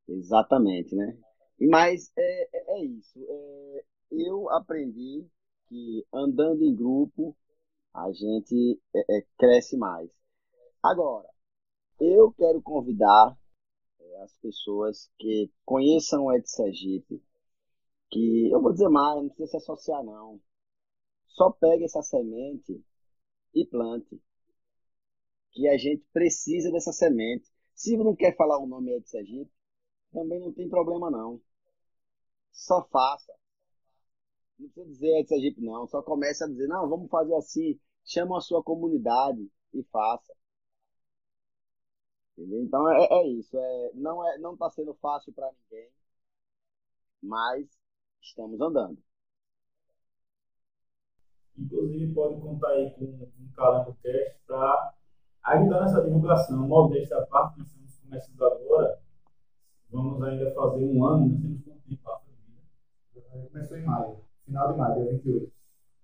Exatamente, 0.08 0.94
né? 0.96 1.16
Mas 1.60 2.10
é, 2.16 2.48
é, 2.52 2.80
é 2.80 2.84
isso. 2.84 3.24
É, 3.28 3.84
eu 4.10 4.50
aprendi 4.50 5.24
que 5.68 6.06
andando 6.12 6.62
em 6.62 6.74
grupo 6.74 7.36
a 7.94 8.10
gente 8.12 8.80
é, 8.94 9.18
é, 9.18 9.26
cresce 9.38 9.76
mais. 9.76 10.10
Agora, 10.82 11.28
eu 11.98 12.32
quero 12.32 12.60
convidar 12.60 13.36
é, 13.98 14.22
as 14.22 14.36
pessoas 14.38 15.10
que 15.18 15.50
conheçam 15.64 16.24
o 16.24 16.32
Ed 16.32 16.48
Sergipe, 16.48 17.22
que 18.10 18.50
eu 18.52 18.60
vou 18.60 18.72
dizer 18.72 18.88
mais, 18.88 19.22
não 19.22 19.28
precisa 19.28 19.50
se 19.50 19.56
associar 19.56 20.04
não. 20.04 20.40
Só 21.28 21.50
pegue 21.50 21.84
essa 21.84 22.02
semente 22.02 22.84
e 23.54 23.64
plante. 23.66 24.20
Que 25.52 25.68
a 25.68 25.78
gente 25.78 26.04
precisa 26.12 26.70
dessa 26.70 26.92
semente. 26.92 27.50
Se 27.74 27.96
não 27.96 28.14
quer 28.14 28.36
falar 28.36 28.58
o 28.58 28.66
nome 28.66 28.94
Ed 28.94 29.08
Sergipe, 29.08 29.50
também 30.12 30.38
não 30.38 30.52
tem 30.52 30.68
problema 30.68 31.10
não. 31.10 31.40
Só 32.52 32.86
faça. 32.90 33.32
Não 34.58 34.68
precisa 34.68 34.86
dizer 34.86 35.22
de 35.22 35.28
Sergipe, 35.28 35.60
não. 35.60 35.86
Só 35.86 36.02
comece 36.02 36.44
a 36.44 36.46
dizer, 36.46 36.66
não, 36.66 36.88
vamos 36.88 37.10
fazer 37.10 37.34
assim. 37.34 37.78
Chama 38.04 38.38
a 38.38 38.40
sua 38.40 38.62
comunidade 38.62 39.50
e 39.74 39.82
faça. 39.84 40.32
Entendeu? 42.36 42.62
Então 42.62 42.88
é, 42.90 43.06
é 43.10 43.28
isso. 43.28 43.56
É, 43.58 43.90
não 43.94 44.26
é, 44.26 44.38
não 44.38 44.54
está 44.54 44.70
sendo 44.70 44.94
fácil 44.94 45.32
para 45.32 45.50
ninguém, 45.52 45.90
mas 47.22 47.66
estamos 48.20 48.60
andando. 48.60 48.98
Inclusive 51.58 52.12
pode 52.14 52.40
contar 52.40 52.68
aí 52.70 52.90
com 52.92 53.04
um 53.04 53.52
Calango 53.54 53.96
Cast 54.02 54.38
para 54.46 54.94
ajudar 55.44 55.80
nessa 55.80 56.02
divulgação. 56.02 56.68
Modesta 56.68 57.26
parte, 57.26 57.58
nós 57.58 57.68
estamos 57.68 57.98
começando 57.98 58.44
agora. 58.44 59.00
Vamos 59.90 60.22
ainda 60.22 60.52
fazer 60.54 60.84
um 60.84 61.04
ano, 61.04 61.28
nós 61.28 61.40
temos 61.40 61.62
quanto 61.64 61.80
tempo? 61.88 62.20
Começou 63.50 63.78
em 63.78 63.84
maio 63.84 64.26
final 64.46 64.72
de 64.72 64.78
maio, 64.78 64.94
dia 64.94 65.12
28. 65.12 65.52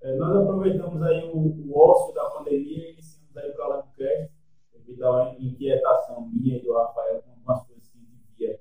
É, 0.02 0.16
nós 0.16 0.36
aproveitamos 0.36 1.00
aí 1.02 1.30
o, 1.32 1.38
o 1.38 1.78
ócio 1.78 2.12
da 2.12 2.28
pandemia 2.30 2.88
e 2.88 2.92
iniciamos 2.92 3.36
aí 3.36 3.50
o 3.50 3.56
Calango 3.56 3.88
Cast, 3.96 4.32
devido 4.72 5.06
à 5.06 5.36
inquietação 5.38 6.28
minha 6.28 6.56
e 6.56 6.62
do 6.62 6.72
Rafael 6.72 7.22
com 7.22 7.30
algumas 7.30 7.64
coisas 7.66 7.88
que 7.88 7.98
a 7.98 8.00
gente 8.00 8.36
via, 8.36 8.60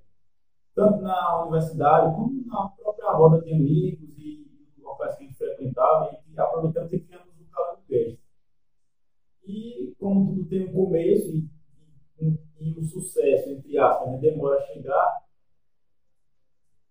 tanto 0.75 1.01
na 1.01 1.41
universidade 1.41 2.15
como 2.15 2.45
na 2.45 2.69
própria 2.69 3.11
roda 3.11 3.41
de 3.41 3.53
amigos 3.53 4.17
e 4.19 4.47
locais 4.77 5.15
que 5.15 5.23
a 5.23 5.27
gente 5.27 5.37
frequentava, 5.37 6.15
e 6.27 6.39
aproveitamos 6.39 6.93
e 6.93 6.99
criamos 6.99 7.33
o 7.39 7.45
Calango 7.51 7.81
Cast. 7.87 8.19
E 9.43 9.95
como 9.99 10.27
tudo 10.27 10.45
tem 10.47 10.69
um 10.69 10.73
começo 10.73 11.27
e, 11.31 11.49
e, 12.19 12.39
e 12.59 12.79
o 12.79 12.83
sucesso, 12.83 13.49
entre 13.49 13.79
aspas, 13.79 14.11
né, 14.11 14.17
demora 14.19 14.59
a 14.59 14.65
chegar, 14.67 15.21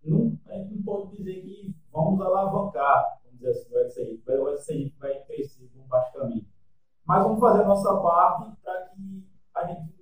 não, 0.03 0.37
a 0.47 0.57
gente 0.57 0.75
não 0.75 0.83
pode 0.83 1.15
dizer 1.15 1.41
que 1.41 1.73
vamos 1.91 2.21
alavancar, 2.21 3.19
vamos 3.23 3.39
dizer 3.39 3.51
assim, 3.51 3.73
o 3.73 3.89
SCI, 3.89 4.23
o 4.27 4.57
SCI 4.57 4.95
vai 4.99 5.23
crescer 5.25 5.69
bombasticamente. 5.75 6.47
Mas 7.05 7.23
vamos 7.23 7.39
fazer 7.39 7.63
a 7.63 7.67
nossa 7.67 8.01
parte 8.01 8.61
para 8.61 8.89
que 8.89 9.23
a 9.55 9.67
gente, 9.67 9.93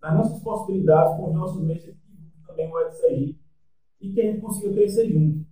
nas 0.00 0.14
nossas 0.14 0.42
possibilidades, 0.42 1.16
com 1.16 1.28
os 1.28 1.34
nossos 1.34 1.62
meios, 1.62 1.96
também 2.46 2.72
o 2.72 2.90
SCI 2.90 3.38
e 4.00 4.12
que 4.12 4.20
a 4.20 4.24
gente 4.24 4.40
consiga 4.40 4.72
crescer 4.72 5.10
junto. 5.10 5.46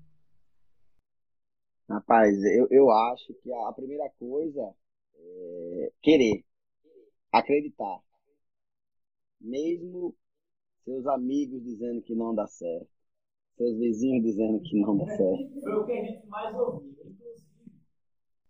Rapaz, 1.89 2.37
eu, 2.45 2.69
eu 2.71 2.91
acho 2.91 3.33
que 3.35 3.53
a 3.53 3.73
primeira 3.73 4.09
coisa 4.19 4.75
é 5.15 5.93
querer, 6.03 6.45
acreditar. 7.33 8.01
Mesmo 9.41 10.15
seus 10.85 11.07
amigos 11.07 11.63
dizendo 11.63 12.03
que 12.03 12.15
não 12.15 12.35
dá 12.35 12.47
certo 12.47 12.98
Seus 13.59 13.77
vizinhos 13.77 14.25
dizendo 14.25 14.61
que 14.61 14.81
não 14.81 14.97
dá 14.97 15.07
certo. 15.17 15.61
Foi 15.61 15.75
o 15.75 15.85
que 15.85 15.93
a 15.93 16.05
gente 16.05 16.27
mais 16.29 16.57
ouviu. 16.57 16.95
Inclusive, 17.05 17.43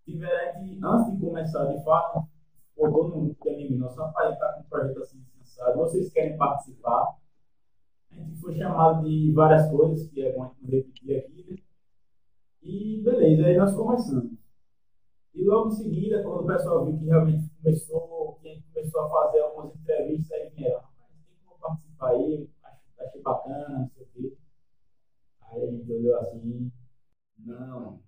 tiveram 0.05 0.61
que, 0.61 0.79
antes 0.85 1.15
de 1.15 1.27
começar, 1.27 1.65
de 1.65 1.83
fato, 1.83 2.29
rodou 2.77 3.09
no 3.09 3.37
amigo 3.49 3.75
nosso, 3.77 3.99
rapaz, 3.99 4.35
está 4.35 4.53
com 4.53 4.61
um 4.61 4.65
projeto 4.65 5.01
assim 5.01 5.25
sensado, 5.39 5.79
vocês 5.79 6.13
querem 6.13 6.37
participar? 6.37 7.17
A 8.11 8.15
gente 8.17 8.39
foi 8.39 8.55
chamado 8.55 9.09
de 9.09 9.33
várias 9.33 9.71
coisas, 9.71 10.07
que 10.09 10.21
é 10.21 10.33
bom 10.35 10.45
a 10.45 10.49
gente 10.49 10.71
repetir 10.71 11.17
aqui, 11.17 11.47
né? 11.51 11.57
E 12.63 13.01
beleza, 13.03 13.47
aí 13.47 13.57
nós 13.57 13.75
começamos. 13.75 14.33
E 15.35 15.43
logo 15.43 15.69
em 15.69 15.73
seguida, 15.73 16.23
quando 16.23 16.45
o 16.45 16.47
pessoal 16.47 16.85
viu 16.85 16.99
que 16.99 17.07
realmente 17.07 17.49
começou, 17.63 18.39
que 18.43 18.49
a 18.49 18.55
gente 18.55 18.67
começou 18.75 19.01
a 19.01 19.09
fazer 19.09 19.41
algumas 19.41 19.75
entrevistas, 19.75 20.33
aí 20.33 20.51
vieram, 20.51 20.81
rapaz, 20.81 21.09
tem 21.27 21.37
como 21.47 21.61
participar 21.61 22.11
aí, 22.11 22.51
achei 22.99 23.23
bacana, 23.23 23.69
não 23.71 23.89
sei 23.89 24.03
o 24.03 24.07
quê. 24.07 24.37
Aí 25.43 25.63
a 25.63 25.71
gente 25.71 25.93
olhou 25.93 26.19
assim, 26.19 26.73
não, 27.39 27.81
não 27.81 28.01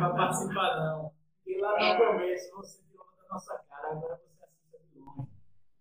vai 0.00 0.12
participar 0.12 0.76
não. 0.76 1.12
E 1.46 1.60
lá 1.60 1.72
no 1.72 2.04
começo 2.04 2.56
você 2.56 2.82
viu 2.90 2.98
da 2.98 3.34
nossa 3.34 3.54
cara, 3.68 3.92
agora 3.92 4.16
você 4.16 4.44
assiste 4.44 4.92
de 4.92 4.98
longe. 4.98 5.30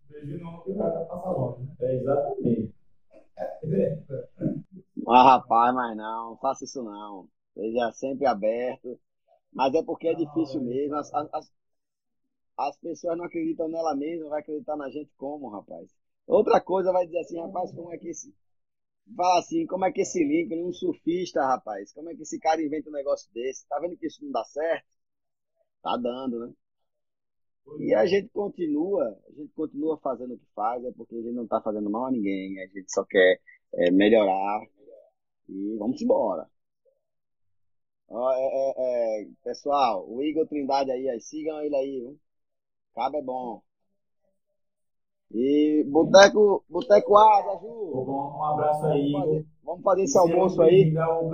Vejo 0.09 0.43
não 0.43 0.61
que 0.61 0.71
o 0.71 0.77
cara 0.77 1.05
passa 1.05 1.29
longe. 1.29 1.63
Né? 1.63 1.75
É 1.79 1.95
exatamente. 1.95 2.75
Rapaz, 5.63 5.75
mas 5.75 5.97
não, 5.97 6.29
não 6.31 6.37
faça 6.37 6.65
isso 6.65 6.83
não. 6.83 7.29
Seja 7.53 7.91
sempre 7.93 8.25
aberto. 8.25 8.99
Mas 9.51 9.73
é 9.75 9.83
porque 9.83 10.07
é 10.07 10.13
difícil 10.13 10.61
mesmo. 10.61 10.95
As, 10.95 11.13
as, 11.13 11.53
as 12.57 12.77
pessoas 12.77 13.17
não 13.17 13.25
acreditam 13.25 13.69
nela 13.69 13.95
mesma, 13.95 14.29
vai 14.29 14.41
acreditar 14.41 14.75
na 14.75 14.89
gente 14.89 15.11
como, 15.15 15.49
rapaz? 15.49 15.89
Outra 16.27 16.59
coisa 16.59 16.91
vai 16.91 17.05
dizer 17.05 17.19
assim, 17.19 17.39
rapaz, 17.39 17.71
como 17.71 17.93
é 17.93 17.97
que 17.97 18.09
esse. 18.09 18.33
Fala 19.15 19.39
assim, 19.39 19.65
como 19.67 19.85
é 19.85 19.91
que 19.91 20.01
esse 20.01 20.23
Lincoln, 20.23 20.67
um 20.67 20.71
surfista, 20.71 21.45
rapaz, 21.45 21.91
como 21.93 22.09
é 22.09 22.15
que 22.15 22.21
esse 22.23 22.39
cara 22.39 22.61
inventa 22.61 22.89
um 22.89 22.93
negócio 22.93 23.29
desse? 23.33 23.67
Tá 23.67 23.77
vendo 23.79 23.97
que 23.97 24.07
isso 24.07 24.23
não 24.23 24.31
dá 24.31 24.43
certo? 24.45 24.85
Tá 25.81 25.97
dando, 25.97 26.39
né? 26.39 26.53
E 27.79 27.93
a 27.93 28.05
gente 28.05 28.29
continua, 28.29 29.19
a 29.27 29.31
gente 29.31 29.51
continua 29.53 29.97
fazendo 29.97 30.33
o 30.35 30.37
que 30.37 30.45
faz, 30.55 30.83
é 30.85 30.91
porque 30.91 31.15
a 31.15 31.21
gente 31.21 31.33
não 31.33 31.47
tá 31.47 31.61
fazendo 31.61 31.89
mal 31.89 32.05
a 32.05 32.11
ninguém, 32.11 32.59
a 32.61 32.67
gente 32.67 32.91
só 32.91 33.03
quer 33.03 33.41
é, 33.73 33.91
melhorar 33.91 34.61
e 35.53 35.77
vamos 35.77 36.01
embora. 36.01 36.47
É, 38.09 38.15
é, 38.15 39.21
é, 39.21 39.27
pessoal, 39.43 40.07
o 40.09 40.21
Igor 40.23 40.47
Trindade 40.47 40.91
aí, 40.91 41.07
aí, 41.09 41.21
sigam 41.21 41.61
ele 41.61 41.75
aí, 41.75 41.99
viu? 41.99 42.19
Cabo 42.95 43.17
é 43.17 43.21
bom. 43.21 43.61
E 45.31 45.83
Boteco, 45.89 46.63
Boteco 46.69 47.17
Asa, 47.17 47.59
Ju. 47.59 48.05
Um 48.37 48.43
abraço 48.43 48.85
aí, 48.85 49.11
Vamos 49.11 49.25
fazer, 49.25 49.45
vamos 49.63 49.83
fazer 49.83 50.03
esse 50.03 50.17
almoço 50.17 50.61
aí. 50.61 50.95
o 50.95 51.29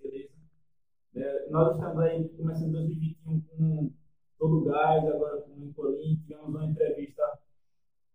beleza? 0.00 0.36
É, 1.16 1.48
nós 1.50 1.74
estamos 1.74 1.98
aí 1.98 2.28
começando 2.36 2.72
2021 2.72 3.40
com 3.40 3.90
todo 4.38 4.58
o 4.58 4.64
gás, 4.64 5.04
agora 5.06 5.40
com 5.42 5.52
o 5.52 5.56
Nicolim. 5.56 6.20
Tivemos 6.22 6.48
uma 6.48 6.66
entrevista 6.66 7.22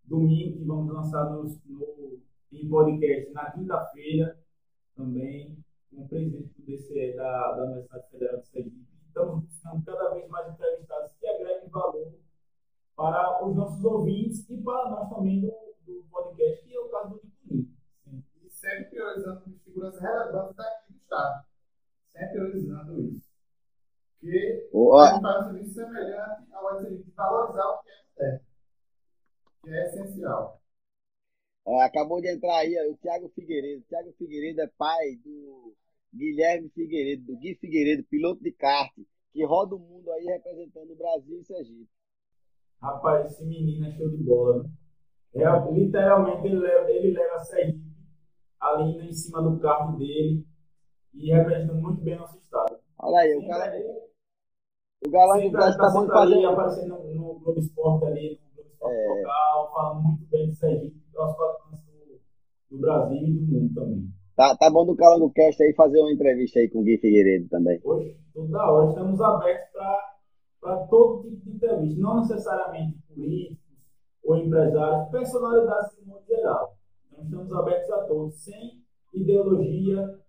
domingo 0.06 0.60
que 0.60 0.64
vamos 0.64 0.94
lançar 0.94 1.30
no, 1.32 1.44
no, 1.44 2.20
em 2.54 2.70
podcast 2.70 3.32
na 3.34 3.52
quinta-feira 3.52 4.38
também 4.96 5.58
com 5.90 6.04
o 6.04 6.08
presidente 6.08 6.54
do 6.58 6.66
DCE 6.66 7.16
da, 7.16 7.52
da 7.54 7.64
Universidade 7.64 8.10
Federal 8.10 8.38
de 8.38 8.48
Sergipe. 8.48 8.88
Estamos 9.08 9.44
buscando 9.44 9.86
cada 9.86 10.10
vez 10.14 10.30
mais 10.30 10.54
entrevistados 10.54 11.12
que 11.20 11.28
agreguem 11.28 11.70
valor 11.70 12.14
para 12.96 13.46
os 13.46 13.56
nossos 13.56 13.84
ouvintes 13.84 14.50
e 14.50 14.58
para 14.58 14.90
nós 14.90 15.10
também 15.10 15.42
do, 15.42 15.52
do 15.86 16.06
podcast, 16.10 16.66
que 16.66 16.74
é 16.74 16.80
o 16.80 16.90
caso 16.90 17.10
do 17.10 17.22
Nicolim. 17.24 17.76
E 18.42 18.50
sempre 18.50 18.86
priorizando 18.86 19.42
figuras 19.64 20.00
relevantes 20.00 20.56
daqui 20.56 20.94
do 20.94 20.98
Estado. 20.98 21.46
Sempre 22.14 22.30
priorizando 22.30 23.02
isso. 23.02 23.32
Porque 24.22 24.70
a 24.72 25.12
gente 25.12 25.22
faz 25.22 25.46
um 25.46 25.50
serviço 25.52 25.74
semelhante 25.74 26.54
ao 26.54 26.80
serviço 26.80 27.04
de 27.04 27.12
valorizar 27.12 27.66
o 27.66 27.82
que 27.82 27.90
é 27.90 28.04
certo, 28.16 28.46
que 29.64 29.70
é 29.72 29.86
essencial. 29.88 30.61
Acabou 31.82 32.22
de 32.22 32.30
entrar 32.34 32.58
aí 32.58 32.76
ó, 32.88 32.92
o 32.92 32.98
Thiago 32.98 33.30
Figueiredo. 33.30 33.82
O 33.82 33.86
Thiago 33.88 34.12
Figueiredo 34.18 34.62
é 34.62 34.68
pai 34.78 35.16
do 35.24 35.74
Guilherme 36.14 36.70
Figueiredo, 36.70 37.24
do 37.26 37.38
Gui 37.38 37.56
Figueiredo, 37.56 38.04
piloto 38.06 38.42
de 38.44 38.52
kart, 38.52 38.92
que 39.32 39.46
roda 39.46 39.76
o 39.76 39.80
mundo 39.80 40.12
aí 40.12 40.26
representando 40.26 40.92
o 40.92 40.96
Brasil 40.96 41.40
e 41.40 41.44
Sergipe. 41.46 41.90
Rapaz, 42.82 43.32
esse 43.32 43.46
menino 43.46 43.86
é 43.88 43.92
show 43.92 44.10
de 44.10 44.18
bola. 44.24 44.66
É, 45.34 45.72
literalmente, 45.72 46.46
ele 46.48 46.58
leva, 46.60 46.92
ele 46.92 47.12
leva 47.14 47.36
a 47.36 47.40
Sergipe 47.40 47.92
ali 48.60 49.08
em 49.08 49.14
cima 49.14 49.42
do 49.42 49.60
carro 49.60 49.98
dele 49.98 50.46
e 51.14 51.32
representa 51.32 51.74
muito 51.74 52.02
bem 52.02 52.18
nosso 52.18 52.38
estado. 52.38 52.80
Olha 53.00 53.20
aí, 53.20 53.36
o 53.36 53.40
Sempre 53.40 53.48
cara, 53.50 53.72
aí, 53.72 53.84
o 55.06 55.10
galã 55.10 55.36
do 55.36 55.42
sempre 55.42 55.58
Flash 55.58 55.78
tá 55.78 55.90
bom 55.92 56.02
de 56.06 56.08
fazer. 56.12 56.46
aparecendo 56.46 56.90
no, 57.16 57.40
Globo 57.40 57.60
Esporte 57.60 58.06
ali, 58.06 58.40
no 58.42 58.54
Globo 58.56 58.70
Esporte 58.70 58.96
É. 58.96 59.08
local, 59.08 59.72
falando 59.74 60.04
muito 60.04 60.26
bem 60.26 60.50
de 60.50 60.56
Sergipe, 60.56 61.01
dos 61.12 61.36
patrões 61.36 61.82
do, 61.82 62.20
do 62.70 62.82
Brasil 62.82 63.18
e 63.18 63.32
do 63.32 63.52
mundo 63.52 63.74
também. 63.74 64.14
Tá, 64.36 64.56
tá 64.56 64.70
bom 64.70 64.86
do 64.86 64.96
Calango 64.96 65.32
Cast 65.32 65.62
aí 65.62 65.74
fazer 65.74 66.00
uma 66.00 66.12
entrevista 66.12 66.60
aí 66.60 66.70
com 66.70 66.80
o 66.80 66.84
Gui 66.84 66.98
Figueiredo 66.98 67.48
também. 67.50 67.80
Hoje, 67.84 68.18
tudo 68.34 68.52
da 68.52 68.72
hora, 68.72 68.90
estamos 68.90 69.22
abertos 69.22 69.72
para 70.60 70.78
todo 70.88 71.24
tipo 71.24 71.44
de 71.44 71.56
entrevista, 71.56 72.02
não 72.02 72.22
necessariamente 72.22 72.98
políticos 73.14 73.62
ou 74.24 74.38
empresários, 74.38 75.10
personalidades 75.10 75.96
de 75.98 76.06
modo 76.06 76.26
geral. 76.26 76.78
Então, 77.12 77.24
estamos 77.24 77.54
abertos 77.54 77.92
a 77.92 78.04
todos, 78.06 78.36
sem 78.44 78.82
ideologia 79.14 80.20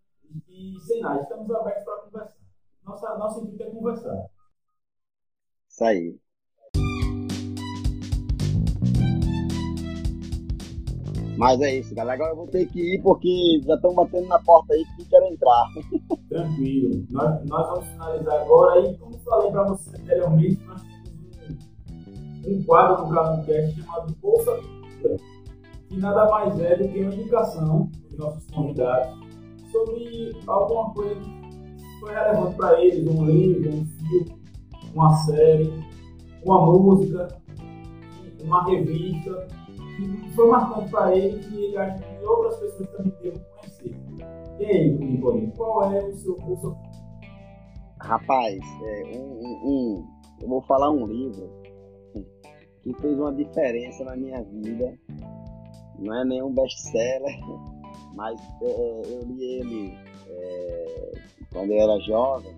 e 0.48 0.80
sem 0.80 1.00
nada. 1.00 1.22
Estamos 1.22 1.50
abertos 1.50 1.84
para 1.84 2.02
conversar. 2.02 2.42
Nossa, 2.84 3.16
nosso 3.16 3.44
intuito 3.44 3.62
é 3.62 3.70
conversar. 3.70 4.26
Isso 5.68 5.84
aí. 5.84 6.21
Mas 11.42 11.60
é 11.60 11.74
isso, 11.74 11.92
galera. 11.92 12.14
Agora 12.14 12.30
eu 12.30 12.36
vou 12.36 12.46
ter 12.46 12.66
que 12.66 12.78
ir 12.78 13.02
porque 13.02 13.60
já 13.66 13.74
estão 13.74 13.92
batendo 13.96 14.28
na 14.28 14.38
porta 14.38 14.74
aí 14.74 14.84
que 14.96 15.04
querem 15.06 15.32
entrar. 15.32 15.66
Tranquilo. 16.28 17.04
Nós, 17.10 17.44
nós 17.46 17.66
vamos 17.68 17.88
finalizar 17.88 18.42
agora 18.42 18.80
e, 18.80 18.96
como 18.96 19.18
falei 19.18 19.50
para 19.50 19.64
você 19.64 19.90
anteriormente, 19.96 20.60
nós 20.64 20.82
temos 20.82 21.66
um, 22.46 22.58
um 22.58 22.62
quadro 22.62 23.04
no 23.04 23.12
canal 23.12 23.38
do 23.38 23.44
Cast 23.44 23.80
chamado 23.80 24.16
Bolsa 24.22 24.52
Cultura, 24.52 25.16
que 25.88 25.96
nada 25.96 26.30
mais 26.30 26.60
é 26.60 26.76
do 26.76 26.88
que 26.88 27.02
uma 27.02 27.12
indicação 27.12 27.90
dos 28.08 28.18
nossos 28.18 28.46
convidados 28.52 29.18
sobre 29.72 30.36
alguma 30.46 30.94
coisa 30.94 31.16
que 31.16 31.98
foi 31.98 32.14
relevante 32.14 32.56
para 32.56 32.80
eles, 32.84 33.08
um 33.08 33.26
livro, 33.26 33.68
um 33.68 33.84
filme, 33.84 34.36
uma 34.94 35.12
série, 35.24 35.72
uma 36.44 36.64
música, 36.66 37.36
uma 38.44 38.64
revista, 38.64 39.48
que 39.96 40.30
foi 40.34 40.48
marcante 40.48 40.90
para 40.90 41.16
eles 41.16 41.46
e 41.52 41.64
ele 41.64 41.76
acha 41.78 41.98
que 42.02 42.24
outras 42.24 42.56
pessoas 42.60 42.88
também 42.90 43.12
devem 43.22 43.42
conhecer. 43.56 43.96
E 44.60 44.64
aí, 44.64 44.90
Nicolinho, 44.92 45.52
qual 45.56 45.92
é 45.92 46.04
o 46.04 46.16
seu 46.16 46.34
curso? 46.36 46.76
Rapaz, 48.00 48.58
é, 48.84 49.16
um, 49.16 49.38
um- 49.40 49.68
um- 49.68 50.06
eu 50.40 50.48
vou 50.48 50.62
falar 50.62 50.90
um 50.90 51.06
livro 51.06 51.48
que 52.82 52.92
fez 52.94 53.18
uma 53.18 53.32
diferença 53.32 54.04
na 54.04 54.16
minha 54.16 54.42
vida. 54.42 54.98
Não 55.98 56.12
é 56.20 56.24
nenhum 56.24 56.52
best-seller, 56.52 57.38
mas 58.14 58.40
é, 58.62 58.66
é, 58.66 59.02
eu 59.14 59.22
li 59.26 59.44
ele 59.44 59.94
é, 60.28 61.12
quando 61.52 61.70
eu 61.70 61.78
era 61.80 61.98
jovem. 62.00 62.52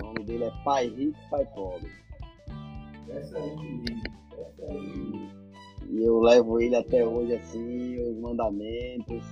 O 0.00 0.04
nome 0.04 0.24
dele 0.24 0.44
é 0.44 0.52
Pai 0.64 0.86
Rico, 0.88 1.18
Pai 1.30 1.44
Pobre. 1.54 1.90
Excelente 3.08 3.62
livro. 3.66 4.12
Excelente. 4.38 5.39
E 5.90 6.04
eu 6.04 6.20
levo 6.20 6.60
ele 6.60 6.76
até 6.76 7.04
hoje 7.04 7.34
assim, 7.34 8.00
os 8.00 8.16
mandamentos. 8.18 9.22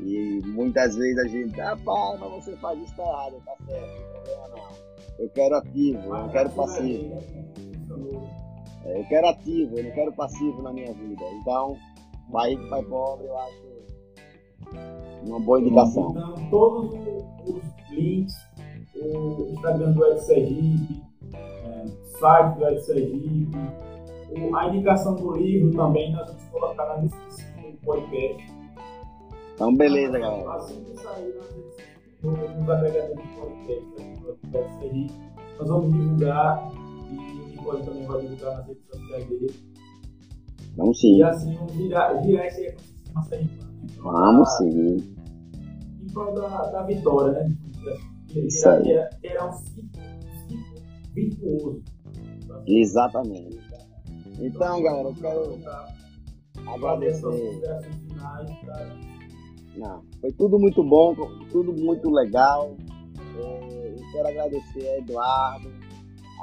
E 0.00 0.40
muitas 0.46 0.94
vezes 0.94 1.18
a 1.18 1.28
gente, 1.28 1.60
ah, 1.60 1.76
pai, 1.84 2.18
mas 2.18 2.44
você 2.44 2.56
faz 2.56 2.78
isso 2.80 2.94
tá 2.96 3.02
errado, 3.02 3.42
tá 3.44 3.56
certo, 3.66 3.86
não 3.86 4.12
tem 4.12 4.22
problema 4.22 4.48
não. 4.48 4.92
Eu 5.18 5.30
quero 5.30 5.56
ativo, 5.56 5.98
eu 6.04 6.14
não 6.14 6.28
quero 6.28 6.50
passivo. 6.50 7.18
É, 8.84 9.00
eu 9.00 9.04
quero 9.06 9.28
ativo, 9.28 9.78
eu 9.78 9.84
não 9.84 9.90
quero 9.92 10.12
passivo 10.12 10.62
na 10.62 10.72
minha 10.72 10.92
vida. 10.92 11.24
Então, 11.40 11.76
pai 12.30 12.50
rico, 12.50 12.68
pai 12.68 12.82
pobre, 12.82 13.26
eu 13.26 13.38
acho 13.38 13.72
uma 15.24 15.40
boa 15.40 15.60
indicação. 15.60 16.10
Então, 16.10 16.50
todos 16.50 16.94
os 17.46 17.62
links, 17.90 18.34
o 18.96 19.52
Instagram 19.52 19.92
do 19.92 20.04
Ed 20.06 20.20
Sergipe, 20.20 21.02
é, 21.34 21.86
site 22.18 22.58
do 22.58 22.68
Ed 22.68 22.80
Sergipe, 22.82 23.56
a 24.56 24.68
indicação 24.68 25.14
do 25.14 25.36
livro 25.36 25.70
também, 25.76 26.12
nós 26.12 26.26
vamos 26.26 26.42
colocar 26.44 26.86
na 26.86 26.96
descrição 27.02 27.70
do 27.70 27.76
podcast. 27.84 28.52
Então, 29.54 29.74
beleza, 29.76 30.18
galera. 30.18 30.52
Assim 30.54 30.82
que 30.84 30.96
sair 30.98 31.34
no- 32.22 32.30
nos 32.32 32.68
agregadores 32.70 33.22
de 33.22 33.28
podcast 33.36 33.84
né, 33.98 35.06
nós 35.58 35.68
vamos 35.68 35.92
divulgar 35.92 36.72
e 37.10 37.14
o 37.16 37.48
Nicole 37.48 37.82
também 37.84 38.06
vai 38.06 38.20
divulgar 38.22 38.56
nas 38.58 38.66
redes 38.66 38.82
sociais 38.86 39.26
dele. 39.28 39.54
Vamos 40.76 40.98
E 40.98 41.00
sim. 41.00 41.22
assim 41.22 41.54
vamos 41.54 41.72
virar, 41.74 42.12
virar 42.22 42.46
esse 42.46 42.66
ecossistema 42.66 43.22
sergipano. 43.24 43.72
Vamos 43.98 44.48
sim. 44.56 45.14
prol 46.12 46.34
da, 46.34 46.70
da 46.70 46.82
vitória, 46.84 47.32
né? 47.44 47.56
Isso 48.34 48.68
aí. 48.68 48.90
Era 49.22 49.46
um 49.48 49.52
ciclo, 49.52 49.90
um 49.98 50.48
ciclo 50.48 50.82
virtuoso. 51.14 51.82
Exatamente. 52.66 53.60
Então, 54.42 54.82
galera, 54.82 55.08
eu 55.08 55.14
quero 55.14 55.58
Agradecer? 56.66 57.60
Não, 59.76 60.02
foi 60.20 60.32
tudo 60.32 60.58
muito 60.58 60.82
bom, 60.84 61.14
tudo 61.50 61.72
muito 61.72 62.10
legal. 62.10 62.76
É, 63.36 63.88
eu 63.88 63.96
quero 64.12 64.28
agradecer 64.28 64.86
a 64.86 64.98
Eduardo, 64.98 65.72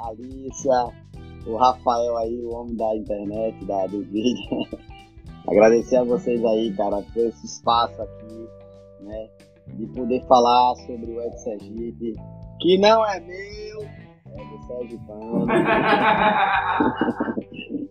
a 0.02 0.08
Alicia, 0.08 0.88
o 1.46 1.54
Rafael 1.56 2.16
aí, 2.16 2.42
o 2.42 2.52
homem 2.54 2.74
da 2.74 2.96
internet, 2.96 3.64
da, 3.66 3.86
do 3.86 4.02
vídeo. 4.02 4.66
agradecer 5.46 5.94
a 5.96 6.04
vocês 6.04 6.44
aí, 6.44 6.74
cara, 6.74 7.02
por 7.12 7.26
esse 7.26 7.46
espaço 7.46 8.02
aqui, 8.02 8.48
né? 9.00 9.28
De 9.74 9.86
poder 9.88 10.26
falar 10.26 10.74
sobre 10.86 11.12
o 11.12 11.22
Ed 11.22 11.38
Sergipe, 11.38 12.14
que 12.60 12.78
não 12.78 13.06
é 13.06 13.20
meu, 13.20 13.82
é 13.82 14.44
do 14.44 14.58
Sergipano. 14.66 15.46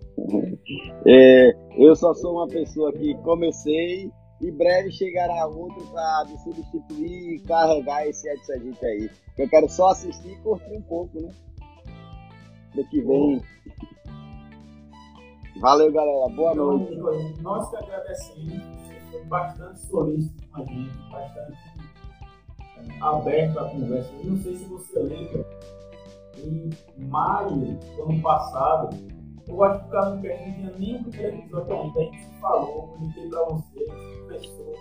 É, 1.12 1.56
eu 1.76 1.96
só 1.96 2.14
sou 2.14 2.34
uma 2.34 2.48
pessoa 2.48 2.94
que 2.94 3.16
comecei 3.24 4.12
e 4.42 4.52
breve 4.52 4.92
chegará 4.92 5.48
outro 5.48 5.84
para 5.88 6.26
me 6.30 6.38
substituir 6.38 7.36
e 7.36 7.40
carregar 7.40 8.06
esse 8.08 8.30
Ed 8.30 8.46
Sergipe 8.46 8.86
aí. 8.86 9.10
Eu 9.36 9.50
quero 9.50 9.68
só 9.68 9.90
assistir 9.90 10.30
e 10.34 10.36
curtir 10.42 10.72
um 10.72 10.82
pouco, 10.84 11.20
né? 11.20 11.32
Do 12.76 12.86
que 12.90 13.02
vem. 13.02 13.42
Valeu, 15.60 15.92
galera. 15.92 16.30
Boa 16.30 16.54
Então, 16.54 16.78
noite. 16.78 16.92
Nicolas, 16.94 17.40
nós 17.42 17.70
que 17.72 17.76
agradecemos, 17.78 18.64
você 18.64 19.00
foi 19.12 19.24
bastante 19.26 19.80
solícito 19.88 20.48
com 20.52 20.62
a 20.62 20.66
gente, 20.66 21.12
bastante 21.12 21.58
aberto 23.02 23.60
à 23.60 23.70
conversa. 23.70 24.12
Eu 24.24 24.26
não 24.26 24.38
sei 24.38 24.56
se 24.56 24.66
você 24.66 25.00
lembra, 25.00 25.46
em 26.38 26.70
maio 27.08 27.50
do 27.50 28.04
ano 28.04 28.22
passado, 28.22 28.96
eu 29.50 29.64
acho 29.64 29.80
que 29.82 29.88
o 29.88 29.92
Carlos 29.92 30.22
Cast 30.22 30.46
não 30.46 30.54
tinha 30.54 30.72
nem 30.78 30.96
o 30.96 31.04
primeiro 31.04 31.38
episódio 31.38 31.74
ainda, 31.74 32.00
a 32.00 32.04
gente 32.04 32.20
se 32.20 32.40
falou, 32.40 32.88
comentei 32.88 33.30
pra 33.30 33.44
você, 33.46 33.86
conversou 34.22 34.76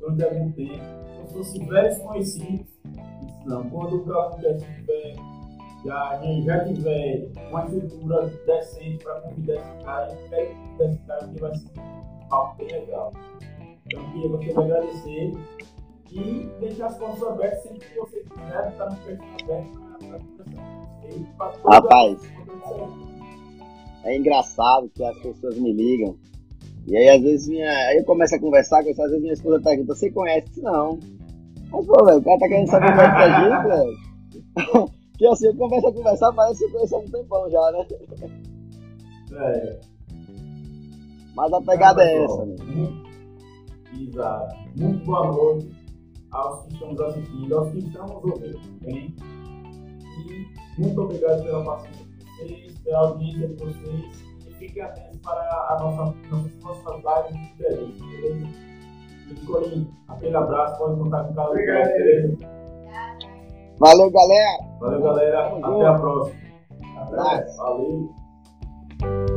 durante 0.00 0.24
algum 0.24 0.52
tempo, 0.52 0.84
como 1.14 1.26
se 1.26 1.34
fossem 1.34 1.66
velhos 1.66 1.98
conhecidos. 1.98 2.66
Não, 3.44 3.70
quando 3.70 3.96
o 3.96 4.04
Carlos 4.06 4.40
Cast 4.40 4.74
tiver 4.74 5.16
já, 5.84 6.20
já 6.44 6.64
tiver 6.64 7.28
uma 7.50 7.64
estrutura 7.64 8.26
decente 8.46 9.04
para 9.04 9.20
convidar 9.20 9.54
esse 9.54 9.84
cara, 9.84 10.12
eu 10.12 10.28
quero 10.28 10.54
convidar 10.56 10.84
esse 10.84 10.98
cara 11.06 11.28
que 11.28 11.40
vai 11.40 11.54
ser 11.54 11.80
um 11.80 12.28
papo 12.28 12.56
bem 12.56 12.72
legal. 12.72 13.12
Então, 13.86 14.00
eu 14.00 14.38
queria 14.38 14.54
você 14.54 14.60
agradecer 14.60 15.32
e 16.10 16.50
deixar 16.60 16.86
as 16.86 16.98
portas 16.98 17.22
abertas 17.22 17.62
sempre 17.62 17.88
que 17.88 17.98
você 17.98 18.20
quiser, 18.20 18.68
estar 18.68 18.90
no 18.90 18.96
perfil 18.96 19.28
aberto 19.42 19.80
para 19.80 19.98
conversar 19.98 20.44
pra 21.36 21.72
Rapaz. 21.72 22.18
É 24.06 24.16
engraçado 24.16 24.88
que 24.94 25.02
as 25.04 25.18
pessoas 25.18 25.58
me 25.58 25.72
ligam. 25.72 26.16
E 26.86 26.96
aí, 26.96 27.08
às 27.08 27.20
vezes, 27.22 27.48
minha... 27.48 27.68
aí 27.88 27.98
eu 27.98 28.04
começo 28.04 28.34
a 28.34 28.38
conversar 28.40 28.82
com 28.82 28.90
isso, 28.90 29.02
às 29.02 29.08
vezes 29.08 29.20
minha 29.22 29.34
esposa 29.34 29.60
pergunta, 29.60 29.94
você 29.94 30.10
conhece? 30.10 30.62
Não. 30.62 30.98
Mas, 31.70 31.84
pô, 31.86 32.04
velho, 32.04 32.18
o 32.18 32.22
cara 32.22 32.38
tá 32.38 32.48
querendo 32.48 32.68
saber 32.70 32.92
que 32.94 33.00
é 33.00 33.12
Sergipe, 33.12 33.68
velho. 33.68 34.96
Que 35.16 35.26
assim, 35.26 35.46
eu 35.46 35.56
começo 35.56 35.86
a 35.86 35.92
conversar, 35.94 36.30
parece 36.34 36.58
que 36.58 36.64
eu 36.66 36.70
conheço 36.72 36.94
há 36.94 36.98
um 36.98 37.04
tempão 37.06 37.50
já, 37.50 37.72
né? 37.72 37.86
É, 39.32 39.80
Mas 41.34 41.52
a 41.54 41.60
pegada 41.62 42.02
é 42.04 42.20
pessoal, 42.20 42.42
essa, 42.42 42.64
né? 42.64 42.74
muito- 42.74 43.06
Exato. 43.98 44.54
Muito 44.78 45.04
boa 45.06 45.32
noite 45.32 45.70
aos 46.32 46.66
que 46.66 46.74
estão 46.74 46.90
nos 46.92 47.00
assistindo, 47.00 47.56
aos 47.58 47.72
que 47.72 47.78
estão 47.78 48.04
nos 48.06 48.24
ouvindo 48.24 48.58
também. 48.78 49.16
E 50.28 50.80
muito 50.82 51.00
obrigado 51.00 51.42
pela 51.42 51.64
paciência 51.64 52.04
de 52.04 52.05
vocês, 52.36 52.78
pela 52.80 52.98
audiência 52.98 53.48
de 53.48 53.64
vocês. 53.64 54.24
E 54.46 54.54
fiquem 54.54 54.82
atentos 54.82 55.18
para 55.20 55.40
a 55.40 55.78
nossa, 55.80 56.14
nossas 56.30 56.52
próximas 56.62 57.02
lives 57.28 57.40
de 57.40 57.52
entrevista, 57.52 58.04
beleza? 58.06 58.46
E, 59.28 59.34
Nicolinho, 59.34 59.94
aquele 60.08 60.36
abraço, 60.36 60.78
pode 60.78 61.00
contar 61.00 61.24
com 61.24 61.32
o 61.32 61.34
Carlos, 61.34 61.52
Obrigado. 61.52 61.88
beleza? 61.88 62.36
Valeu, 63.78 64.10
galera! 64.10 64.58
Valeu, 64.80 65.02
galera. 65.02 65.46
Até 65.48 65.86
a 65.86 65.94
próxima. 65.98 66.40
Abraço. 66.96 67.56
Valeu. 67.58 69.35